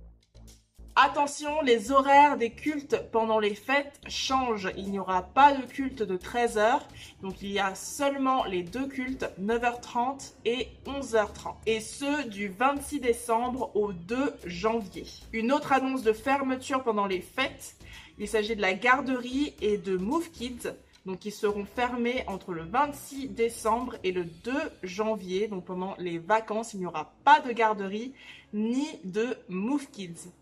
Attention, 1.00 1.62
les 1.62 1.92
horaires 1.92 2.36
des 2.36 2.50
cultes 2.50 3.00
pendant 3.12 3.38
les 3.38 3.54
fêtes 3.54 4.00
changent. 4.08 4.72
Il 4.76 4.90
n'y 4.90 4.98
aura 4.98 5.22
pas 5.22 5.52
de 5.52 5.62
culte 5.64 6.02
de 6.02 6.16
13h. 6.16 6.80
Donc 7.22 7.40
il 7.40 7.52
y 7.52 7.60
a 7.60 7.76
seulement 7.76 8.42
les 8.46 8.64
deux 8.64 8.88
cultes 8.88 9.24
9h30 9.40 10.32
et 10.44 10.66
11h30. 10.86 11.54
Et 11.66 11.78
ce 11.78 12.26
du 12.26 12.48
26 12.48 12.98
décembre 12.98 13.70
au 13.76 13.92
2 13.92 14.34
janvier. 14.44 15.04
Une 15.32 15.52
autre 15.52 15.70
annonce 15.70 16.02
de 16.02 16.12
fermeture 16.12 16.82
pendant 16.82 17.06
les 17.06 17.20
fêtes. 17.20 17.76
Il 18.18 18.26
s'agit 18.26 18.56
de 18.56 18.60
la 18.60 18.74
garderie 18.74 19.54
et 19.60 19.78
de 19.78 19.96
Move 19.96 20.32
Kids. 20.32 20.72
Donc, 21.06 21.24
ils 21.24 21.32
seront 21.32 21.64
fermés 21.64 22.24
entre 22.26 22.52
le 22.52 22.64
26 22.64 23.28
décembre 23.28 23.94
et 24.02 24.10
le 24.10 24.24
2 24.24 24.52
janvier. 24.82 25.46
Donc, 25.46 25.64
pendant 25.64 25.94
les 25.98 26.18
vacances, 26.18 26.74
il 26.74 26.80
n'y 26.80 26.86
aura 26.86 27.14
pas 27.22 27.38
de 27.38 27.52
garderie 27.52 28.12
ni 28.52 28.84
de 29.04 29.38
Move 29.48 29.86
Kids. 29.92 30.32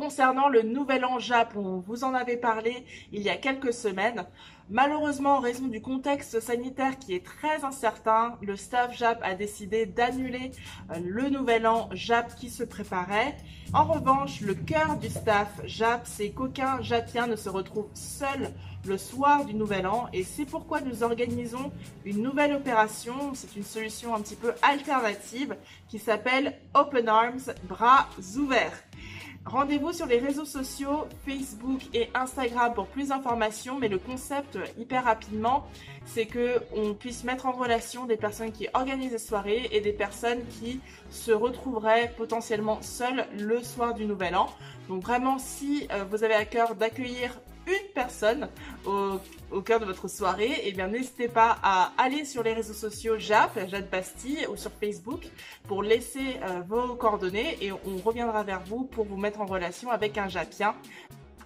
Concernant 0.00 0.48
le 0.48 0.62
nouvel 0.62 1.04
an 1.04 1.18
Jap, 1.18 1.54
on 1.56 1.80
vous 1.80 2.04
en 2.04 2.14
avait 2.14 2.38
parlé 2.38 2.86
il 3.12 3.20
y 3.20 3.28
a 3.28 3.36
quelques 3.36 3.74
semaines. 3.74 4.24
Malheureusement, 4.70 5.36
en 5.36 5.40
raison 5.40 5.66
du 5.66 5.82
contexte 5.82 6.40
sanitaire 6.40 6.98
qui 6.98 7.14
est 7.14 7.22
très 7.22 7.64
incertain, 7.66 8.38
le 8.40 8.56
staff 8.56 8.96
JAP 8.96 9.20
a 9.22 9.34
décidé 9.34 9.84
d'annuler 9.84 10.52
euh, 10.90 11.00
le 11.04 11.28
nouvel 11.28 11.66
an 11.66 11.90
JAP 11.92 12.34
qui 12.36 12.48
se 12.48 12.64
préparait. 12.64 13.36
En 13.74 13.84
revanche, 13.84 14.40
le 14.40 14.54
cœur 14.54 14.96
du 14.96 15.10
staff 15.10 15.60
JAP, 15.66 16.06
c'est 16.06 16.30
qu'aucun 16.30 16.80
JAPien 16.80 17.26
ne 17.26 17.36
se 17.36 17.50
retrouve 17.50 17.88
seul 17.92 18.54
le 18.86 18.96
soir 18.96 19.44
du 19.44 19.52
nouvel 19.52 19.86
an 19.86 20.08
et 20.14 20.22
c'est 20.22 20.46
pourquoi 20.46 20.80
nous 20.80 21.02
organisons 21.02 21.72
une 22.06 22.22
nouvelle 22.22 22.54
opération. 22.54 23.34
C'est 23.34 23.54
une 23.54 23.64
solution 23.64 24.14
un 24.14 24.22
petit 24.22 24.36
peu 24.36 24.54
alternative 24.62 25.56
qui 25.88 25.98
s'appelle 25.98 26.58
Open 26.72 27.06
Arms, 27.06 27.52
bras 27.68 28.08
ouverts. 28.38 28.82
Rendez-vous 29.46 29.92
sur 29.92 30.04
les 30.04 30.18
réseaux 30.18 30.44
sociaux, 30.44 31.06
Facebook 31.26 31.80
et 31.94 32.10
Instagram 32.14 32.74
pour 32.74 32.86
plus 32.86 33.08
d'informations, 33.08 33.78
mais 33.78 33.88
le 33.88 33.98
concept 33.98 34.58
hyper 34.78 35.04
rapidement, 35.04 35.66
c'est 36.04 36.26
que 36.26 36.60
on 36.76 36.92
puisse 36.92 37.24
mettre 37.24 37.46
en 37.46 37.52
relation 37.52 38.04
des 38.04 38.18
personnes 38.18 38.52
qui 38.52 38.68
organisent 38.74 39.12
des 39.12 39.18
soirées 39.18 39.68
et 39.72 39.80
des 39.80 39.94
personnes 39.94 40.40
qui 40.60 40.80
se 41.08 41.32
retrouveraient 41.32 42.12
potentiellement 42.18 42.82
seules 42.82 43.26
le 43.38 43.62
soir 43.62 43.94
du 43.94 44.04
Nouvel 44.04 44.36
An. 44.36 44.50
Donc 44.88 45.02
vraiment, 45.02 45.38
si 45.38 45.88
euh, 45.90 46.04
vous 46.04 46.22
avez 46.22 46.34
à 46.34 46.44
cœur 46.44 46.74
d'accueillir 46.74 47.40
une 47.70 47.92
personne 47.94 48.48
au, 48.86 49.60
cœur 49.62 49.80
de 49.80 49.84
votre 49.84 50.08
soirée, 50.08 50.62
eh 50.64 50.72
bien 50.72 50.88
n'hésitez 50.88 51.28
pas 51.28 51.58
à 51.62 51.92
aller 51.98 52.24
sur 52.24 52.42
les 52.42 52.52
réseaux 52.52 52.74
sociaux 52.74 53.18
JAP, 53.18 53.68
Jade 53.68 53.88
Bastille, 53.90 54.46
ou 54.50 54.56
sur 54.56 54.70
Facebook 54.72 55.28
pour 55.66 55.82
laisser 55.82 56.38
euh, 56.42 56.60
vos 56.66 56.94
coordonnées 56.94 57.56
et 57.60 57.72
on 57.72 57.96
reviendra 58.04 58.42
vers 58.42 58.60
vous 58.60 58.84
pour 58.84 59.04
vous 59.04 59.16
mettre 59.16 59.40
en 59.40 59.46
relation 59.46 59.90
avec 59.90 60.18
un 60.18 60.28
Japien. 60.28 60.74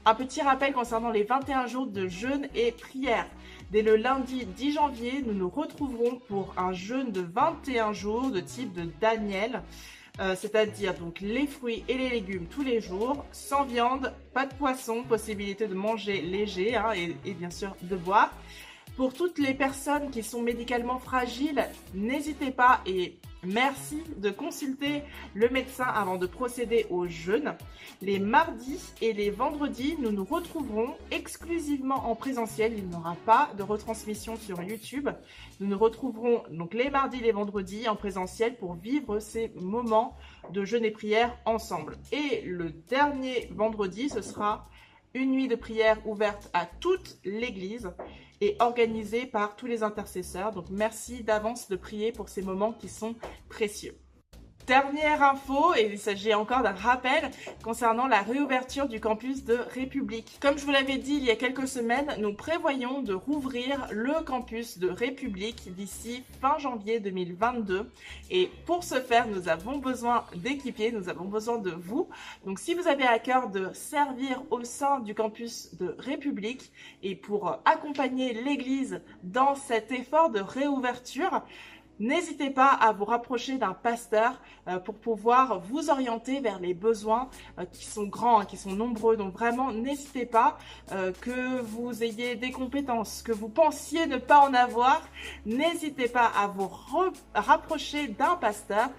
Un 0.07 0.15
petit 0.15 0.43
rappel 0.43 0.73
concernant 0.75 1.11
les 1.11 1.23
21 1.23 1.67
jours 1.67 1.87
de 1.87 2.09
jeûne 2.09 2.47
et 2.55 2.73
prière. 2.73 3.27
Dès 3.71 3.83
le 3.83 3.97
lundi 3.97 4.45
10 4.45 4.73
janvier, 4.73 5.25
nous 5.27 5.33
nous 5.33 5.49
retrouverons 5.49 6.21
pour 6.29 6.55
un 6.59 6.73
jeûne 6.73 7.11
de 7.11 7.23
21 7.23 7.93
jours 7.93 8.31
de 8.31 8.41
type 8.41 8.73
de 8.75 8.89
Daniel. 9.01 9.63
Euh, 10.21 10.37
c'est-à-dire 10.39 10.95
donc 10.95 11.21
les 11.21 11.47
fruits 11.47 11.83
et 11.89 11.99
les 11.99 12.09
légumes 12.09 12.47
tous 12.47 12.63
les 12.63 12.81
jours, 12.81 13.25
sans 13.33 13.65
viande, 13.65 14.13
pas 14.33 14.47
de 14.47 14.55
poisson, 14.55 15.03
possibilité 15.03 15.67
de 15.67 15.75
manger 15.75 16.21
léger 16.23 16.77
hein, 16.77 16.93
et, 16.95 17.17
et 17.25 17.33
bien 17.33 17.51
sûr 17.51 17.75
de 17.83 17.97
boire. 17.97 18.33
Pour 18.97 19.13
toutes 19.13 19.39
les 19.39 19.55
personnes 19.55 20.11
qui 20.13 20.23
sont 20.23 20.41
médicalement 20.41 21.01
fragiles, 21.01 21.67
n'hésitez 21.95 22.53
pas 22.53 22.81
et 22.87 23.17
Merci 23.47 24.03
de 24.17 24.31
consulter 24.31 25.03
le 25.35 25.49
médecin 25.49 25.85
avant 25.85 26.17
de 26.17 26.27
procéder 26.27 26.87
au 26.91 27.07
jeûne. 27.07 27.55
Les 28.01 28.19
mardis 28.19 28.81
et 29.03 29.13
les 29.13 29.31
vendredis, 29.31 29.97
nous 29.99 30.13
nous 30.13 30.25
retrouverons 30.25 30.95
exclusivement 31.11 32.09
en 32.11 32.15
présentiel. 32.15 32.75
Il 32.77 32.89
n'y 32.89 32.97
aura 32.97 33.17
pas 33.27 33.51
de 33.59 33.63
retransmission 33.63 34.37
sur 34.37 34.63
YouTube. 34.63 35.11
Nous 35.61 35.67
nous 35.67 35.79
retrouverons 35.79 36.43
donc 36.51 36.75
les 36.75 36.91
mardis 36.91 37.19
et 37.19 37.23
les 37.23 37.33
vendredis 37.33 37.89
en 37.89 37.97
présentiel 37.97 38.57
pour 38.57 38.75
vivre 38.75 39.19
ces 39.19 39.53
moments 39.57 40.17
de 40.51 40.65
jeûne 40.65 40.85
et 40.85 40.91
prière 40.91 41.37
ensemble. 41.45 41.99
Et 42.13 42.43
le 42.43 42.71
dernier 42.71 43.51
vendredi, 43.55 44.09
ce 44.09 44.23
sera 44.23 44.69
une 45.15 45.31
nuit 45.31 45.49
de 45.49 45.57
prière 45.57 45.99
ouverte 46.07 46.51
à 46.53 46.67
toute 46.67 47.19
l'Église 47.25 47.91
et 48.41 48.57
organisée 48.59 49.27
par 49.27 49.57
tous 49.57 49.67
les 49.67 49.83
intercesseurs. 49.83 50.53
Donc 50.53 50.67
merci 50.71 51.23
d'avance 51.23 51.69
de 51.69 51.77
prier 51.77 52.13
pour 52.13 52.29
ces 52.29 52.43
moments 52.43 52.73
qui 52.73 52.89
sont 52.89 53.15
précieux. 53.49 53.97
Dernière 54.67 55.23
info, 55.23 55.75
et 55.77 55.91
il 55.93 55.99
s'agit 55.99 56.33
encore 56.33 56.63
d'un 56.63 56.73
rappel 56.73 57.31
concernant 57.63 58.07
la 58.07 58.23
réouverture 58.23 58.89
du 58.89 58.99
campus 58.99 59.45
de 59.45 59.59
République. 59.75 60.39
Comme 60.41 60.57
je 60.57 60.65
vous 60.65 60.71
l'avais 60.71 60.97
dit 60.97 61.17
il 61.17 61.25
y 61.25 61.31
a 61.31 61.37
quelques 61.37 61.69
semaines, 61.69 62.17
nous 62.19 62.33
prévoyons 62.33 63.03
de 63.03 63.13
rouvrir 63.13 63.87
le 63.91 64.25
campus 64.25 64.79
de 64.79 64.89
République 64.89 65.75
d'ici 65.75 66.23
fin 66.41 66.57
janvier 66.57 66.99
2022. 66.99 67.91
Et 68.31 68.51
pour 68.65 68.85
ce 68.85 69.03
faire, 69.03 69.29
nous 69.29 69.51
avons 69.51 69.77
besoin 69.77 70.25
d'équipiers, 70.35 70.93
nous 70.93 71.11
avons 71.11 71.27
besoin 71.27 71.59
de 71.59 71.71
vous. 71.71 72.09
Donc 72.47 72.59
si 72.59 72.73
vous 72.73 72.89
avez 72.89 73.05
à 73.05 73.19
cœur 73.19 73.51
de 73.51 73.69
servir 73.75 74.43
au 74.51 74.65
sein 74.65 75.01
du 75.01 75.15
campus 75.15 75.75
de 75.75 75.95
République 75.99 76.73
et 77.03 77.17
pour 77.17 77.61
accompagner 77.67 78.33
l'Église 78.33 79.03
dans 79.25 79.57
cet 79.57 79.93
effort 79.93 80.31
de 80.31 80.41
réouverture, 80.41 81.43
N'hésitez 82.01 82.51
pas 82.51 82.69
à 82.69 82.93
vous 82.93 83.05
rapprocher 83.05 83.57
d'un 83.57 83.73
pasteur 83.73 84.41
euh, 84.67 84.79
pour 84.79 84.97
pouvoir 84.97 85.61
vous 85.61 85.91
orienter 85.91 86.41
vers 86.41 86.59
les 86.59 86.75
besoins 86.75 87.29
euh, 87.59 87.65
qui 87.73 87.85
sont 87.85 88.05
grands, 88.05 88.41
hein, 88.41 88.45
qui 88.45 88.57
sont 88.57 88.73
nombreux. 88.73 89.17
Donc 89.17 89.33
vraiment, 89.33 89.73
n'hésitez 89.73 90.27
pas 90.27 90.59
euh, 90.93 91.13
que 91.21 91.61
vous 91.61 92.03
ayez 92.03 92.35
des 92.35 92.51
compétences, 92.51 93.23
que 93.23 93.33
vous 93.33 93.49
pensiez 93.49 94.07
ne 94.07 94.17
pas 94.17 94.41
en 94.41 94.55
avoir. 94.55 95.03
N'hésitez 95.47 96.09
pas 96.09 96.31
à 96.37 96.49
vous 96.49 96.71
rapprocher 97.35 98.09
d'un 98.09 98.37
pasteur 98.37 98.91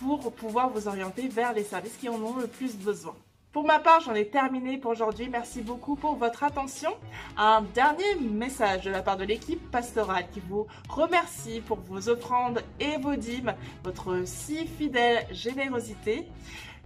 pour 0.00 0.32
pouvoir 0.32 0.70
vous 0.70 0.88
orienter 0.88 1.28
vers 1.28 1.52
les 1.52 1.64
services 1.64 1.96
qui 1.96 2.08
en 2.08 2.20
ont 2.22 2.36
le 2.36 2.46
plus 2.46 2.76
besoin. 2.76 3.14
Pour 3.58 3.66
ma 3.66 3.80
part, 3.80 4.00
j'en 4.00 4.14
ai 4.14 4.28
terminé 4.28 4.78
pour 4.78 4.92
aujourd'hui. 4.92 5.28
Merci 5.28 5.62
beaucoup 5.62 5.96
pour 5.96 6.14
votre 6.14 6.44
attention. 6.44 6.90
Un 7.36 7.62
dernier 7.74 8.14
message 8.20 8.84
de 8.84 8.90
la 8.92 9.02
part 9.02 9.16
de 9.16 9.24
l'équipe 9.24 9.68
pastorale 9.72 10.26
qui 10.32 10.38
vous 10.38 10.68
remercie 10.88 11.60
pour 11.60 11.80
vos 11.80 12.08
offrandes 12.08 12.62
et 12.78 12.98
vos 12.98 13.16
dîmes, 13.16 13.52
votre 13.82 14.22
si 14.26 14.64
fidèle 14.64 15.26
générosité. 15.32 16.28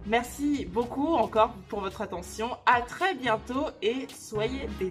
Merci 0.07 0.65
beaucoup 0.65 1.13
encore 1.13 1.53
pour 1.69 1.81
votre 1.81 2.01
attention. 2.01 2.57
À 2.65 2.81
très 2.81 3.13
bientôt 3.13 3.67
et 3.83 4.07
soyez 4.09 4.67
bénis. 4.79 4.89